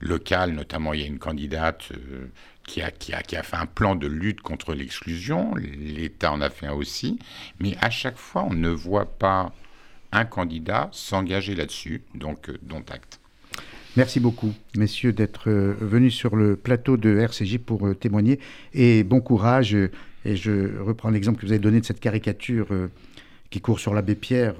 locales, 0.00 0.52
notamment 0.52 0.92
il 0.92 1.00
y 1.00 1.02
a 1.02 1.06
une 1.06 1.18
candidate 1.18 1.88
euh, 1.92 2.30
qui, 2.64 2.80
a, 2.80 2.92
qui, 2.92 3.12
a, 3.12 3.22
qui 3.22 3.34
a 3.34 3.42
fait 3.42 3.56
un 3.56 3.66
plan 3.66 3.96
de 3.96 4.06
lutte 4.06 4.40
contre 4.40 4.72
l'exclusion. 4.72 5.52
L'État 5.56 6.30
en 6.30 6.40
a 6.40 6.50
fait 6.50 6.66
un 6.66 6.74
aussi. 6.74 7.18
Mais 7.58 7.76
à 7.80 7.90
chaque 7.90 8.18
fois, 8.18 8.44
on 8.44 8.54
ne 8.54 8.68
voit 8.68 9.18
pas 9.18 9.52
un 10.12 10.24
candidat 10.24 10.90
s'engager 10.92 11.56
là-dessus. 11.56 12.02
Donc, 12.14 12.50
dont 12.62 12.84
acte. 12.88 13.20
Merci 13.96 14.18
beaucoup, 14.18 14.52
messieurs, 14.76 15.12
d'être 15.12 15.48
euh, 15.48 15.76
venus 15.80 16.14
sur 16.14 16.34
le 16.34 16.56
plateau 16.56 16.96
de 16.96 17.16
RCJ 17.16 17.58
pour 17.58 17.86
euh, 17.86 17.94
témoigner. 17.94 18.40
Et 18.72 19.04
bon 19.04 19.20
courage. 19.20 19.76
Et 20.24 20.34
je 20.34 20.80
reprends 20.80 21.10
l'exemple 21.10 21.38
que 21.40 21.46
vous 21.46 21.52
avez 21.52 21.60
donné 21.60 21.80
de 21.80 21.84
cette 21.84 22.00
caricature 22.00 22.66
euh, 22.72 22.88
qui 23.50 23.60
court 23.60 23.78
sur 23.78 23.94
l'abbé 23.94 24.16
Pierre. 24.16 24.54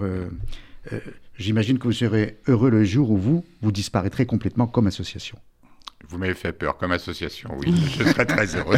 J'imagine 1.36 1.78
que 1.78 1.84
vous 1.84 1.92
serez 1.92 2.38
heureux 2.46 2.70
le 2.70 2.84
jour 2.84 3.10
où 3.10 3.16
vous, 3.16 3.44
vous 3.60 3.72
disparaîtrez 3.72 4.24
complètement 4.24 4.68
comme 4.68 4.86
association. 4.86 5.36
Vous 6.08 6.18
m'avez 6.18 6.34
fait 6.34 6.52
peur 6.52 6.76
comme 6.76 6.92
association, 6.92 7.56
oui. 7.58 7.74
je 7.98 8.04
serai 8.04 8.26
très 8.26 8.54
heureux. 8.54 8.76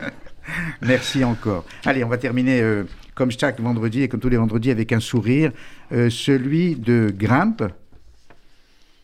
Merci 0.80 1.24
encore. 1.24 1.66
Allez, 1.84 2.04
on 2.04 2.08
va 2.08 2.16
terminer 2.16 2.62
comme 3.14 3.30
chaque 3.32 3.60
vendredi 3.60 4.02
et 4.02 4.08
comme 4.08 4.20
tous 4.20 4.30
les 4.30 4.38
vendredis 4.38 4.70
avec 4.70 4.92
un 4.92 5.00
sourire, 5.00 5.50
celui 5.90 6.76
de 6.76 7.12
Grimpe. 7.14 7.64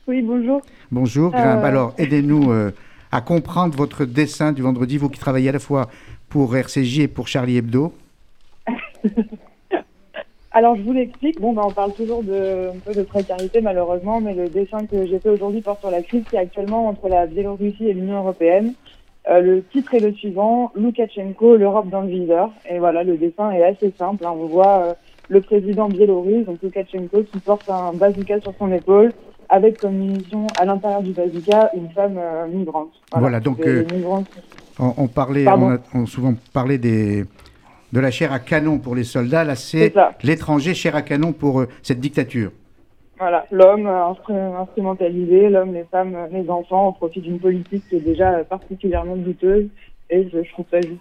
Oui, 0.06 0.20
bonjour. 0.20 0.60
Bonjour, 0.90 1.34
euh, 1.34 1.64
Alors, 1.64 1.94
aidez-nous 1.96 2.52
euh, 2.52 2.72
à 3.10 3.22
comprendre 3.22 3.74
votre 3.74 4.04
dessin 4.04 4.52
du 4.52 4.60
vendredi, 4.60 4.98
vous 4.98 5.08
qui 5.08 5.18
travaillez 5.18 5.48
à 5.48 5.52
la 5.52 5.58
fois 5.58 5.88
pour 6.28 6.54
RCJ 6.54 7.00
et 7.00 7.08
pour 7.08 7.26
Charlie 7.26 7.56
Hebdo. 7.56 7.94
Alors, 10.52 10.76
je 10.76 10.82
vous 10.82 10.92
l'explique. 10.92 11.40
Bon, 11.40 11.54
ben, 11.54 11.62
on 11.64 11.70
parle 11.70 11.94
toujours 11.94 12.22
de, 12.22 12.68
un 12.68 12.78
peu 12.84 12.92
de 12.92 13.02
précarité, 13.02 13.62
malheureusement, 13.62 14.20
mais 14.20 14.34
le 14.34 14.50
dessin 14.50 14.84
que 14.84 15.06
j'ai 15.06 15.18
fait 15.18 15.30
aujourd'hui 15.30 15.62
porte 15.62 15.80
sur 15.80 15.90
la 15.90 16.02
crise 16.02 16.24
qui 16.28 16.36
est 16.36 16.40
actuellement 16.40 16.86
entre 16.86 17.08
la 17.08 17.26
Biélorussie 17.26 17.88
et 17.88 17.94
l'Union 17.94 18.18
européenne. 18.18 18.74
Euh, 19.30 19.40
le 19.40 19.62
titre 19.64 19.94
est 19.94 20.00
le 20.00 20.12
suivant 20.12 20.70
Loukachenko, 20.74 21.56
l'Europe 21.56 21.88
dans 21.88 22.02
le 22.02 22.08
viseur. 22.08 22.50
Et 22.68 22.78
voilà, 22.78 23.04
le 23.04 23.16
dessin 23.16 23.50
est 23.52 23.64
assez 23.64 23.90
simple. 23.96 24.26
Hein. 24.26 24.34
On 24.36 24.48
voit 24.48 24.96
le 25.30 25.40
président 25.40 25.88
biélorusse, 25.88 26.44
donc 26.44 26.58
Loukachenko, 26.62 27.22
qui 27.22 27.38
porte 27.38 27.70
un 27.70 27.94
bazooka 27.94 28.40
sur 28.42 28.52
son 28.58 28.70
épaule 28.70 29.10
avec 29.54 29.78
comme 29.78 29.94
munition 29.94 30.48
à 30.58 30.64
l'intérieur 30.64 31.00
du 31.00 31.12
bazooka 31.12 31.70
une 31.76 31.88
femme 31.90 32.18
euh, 32.18 32.48
migrante. 32.48 32.90
Voilà, 33.14 33.38
donc 33.38 33.60
euh, 33.60 33.84
on, 34.80 35.06
parlait, 35.06 35.46
on 35.48 36.02
a 36.02 36.06
souvent 36.06 36.34
parlé 36.52 36.76
des, 36.76 37.24
de 37.92 38.00
la 38.00 38.10
chair 38.10 38.32
à 38.32 38.40
canon 38.40 38.78
pour 38.78 38.96
les 38.96 39.04
soldats. 39.04 39.44
Là, 39.44 39.54
c'est 39.54 39.94
l'étranger 40.24 40.74
chair 40.74 40.96
à 40.96 41.02
canon 41.02 41.32
pour 41.32 41.60
euh, 41.60 41.68
cette 41.84 42.00
dictature. 42.00 42.50
Voilà, 43.16 43.46
l'homme 43.52 43.86
instrumentalisé, 43.86 45.48
l'homme, 45.48 45.72
les 45.72 45.84
femmes, 45.84 46.16
les 46.32 46.50
enfants, 46.50 46.88
au 46.88 46.92
profit 46.92 47.20
d'une 47.20 47.38
politique 47.38 47.84
qui 47.88 47.94
est 47.94 48.00
déjà 48.00 48.42
particulièrement 48.42 49.14
douteuse. 49.14 49.68
Et 50.10 50.28
je, 50.32 50.50
trouve 50.52 50.66
ça 50.68 50.80
juste. 50.80 50.98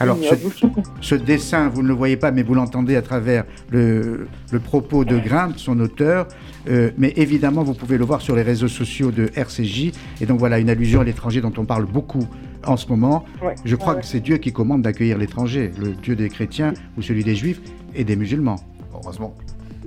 Alors, 0.00 0.18
ce, 1.02 1.14
dessin, 1.14 1.68
vous 1.68 1.82
ne 1.82 1.88
le 1.88 1.94
voyez 1.94 2.16
pas, 2.16 2.30
mais 2.30 2.42
vous 2.42 2.54
l'entendez 2.54 2.96
à 2.96 3.02
travers 3.02 3.44
le, 3.70 4.26
le, 4.50 4.58
propos 4.58 5.04
de 5.04 5.18
Grimpe, 5.18 5.58
son 5.58 5.78
auteur. 5.78 6.26
Euh, 6.68 6.90
mais 6.96 7.12
évidemment, 7.16 7.62
vous 7.62 7.74
pouvez 7.74 7.98
le 7.98 8.04
voir 8.04 8.22
sur 8.22 8.34
les 8.34 8.42
réseaux 8.42 8.68
sociaux 8.68 9.10
de 9.10 9.30
RCJ. 9.36 9.92
Et 10.20 10.26
donc 10.26 10.38
voilà, 10.38 10.58
une 10.58 10.70
allusion 10.70 11.00
à 11.00 11.04
l'étranger 11.04 11.42
dont 11.42 11.52
on 11.58 11.66
parle 11.66 11.84
beaucoup 11.84 12.26
en 12.66 12.76
ce 12.76 12.88
moment. 12.88 13.24
Je 13.64 13.76
crois 13.76 13.94
que 13.94 14.06
c'est 14.06 14.20
Dieu 14.20 14.38
qui 14.38 14.52
commande 14.52 14.82
d'accueillir 14.82 15.18
l'étranger, 15.18 15.70
le 15.78 15.92
Dieu 15.92 16.16
des 16.16 16.28
chrétiens 16.28 16.72
ou 16.96 17.02
celui 17.02 17.22
des 17.22 17.34
juifs 17.34 17.60
et 17.94 18.04
des 18.04 18.16
musulmans. 18.16 18.56
Heureusement. 18.94 19.34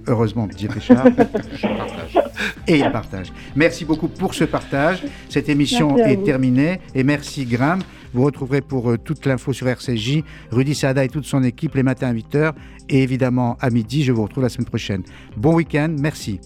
Heureusement, 0.05 0.47
Didier 0.47 0.67
Péchard. 0.67 1.05
et 2.67 2.77
il 2.77 2.91
partage. 2.91 3.31
Merci 3.55 3.85
beaucoup 3.85 4.09
pour 4.09 4.33
ce 4.33 4.43
partage. 4.43 5.03
Cette 5.29 5.47
émission 5.49 5.97
est 5.97 6.23
terminée. 6.23 6.81
Et 6.93 7.03
merci, 7.03 7.45
Graham. 7.45 7.79
Vous 8.13 8.23
retrouverez 8.23 8.61
pour 8.61 8.91
euh, 8.91 8.97
toute 8.97 9.25
l'info 9.25 9.53
sur 9.53 9.67
RCJ, 9.67 10.23
Rudy 10.51 10.75
Sada 10.75 11.03
et 11.03 11.09
toute 11.09 11.25
son 11.25 11.43
équipe 11.43 11.75
les 11.75 11.83
matins 11.83 12.09
à 12.09 12.13
8h. 12.13 12.53
Et 12.89 13.03
évidemment, 13.03 13.57
à 13.59 13.69
midi, 13.69 14.03
je 14.03 14.11
vous 14.11 14.23
retrouve 14.23 14.43
la 14.43 14.49
semaine 14.49 14.67
prochaine. 14.67 15.03
Bon 15.37 15.55
week-end. 15.55 15.95
Merci. 15.99 16.39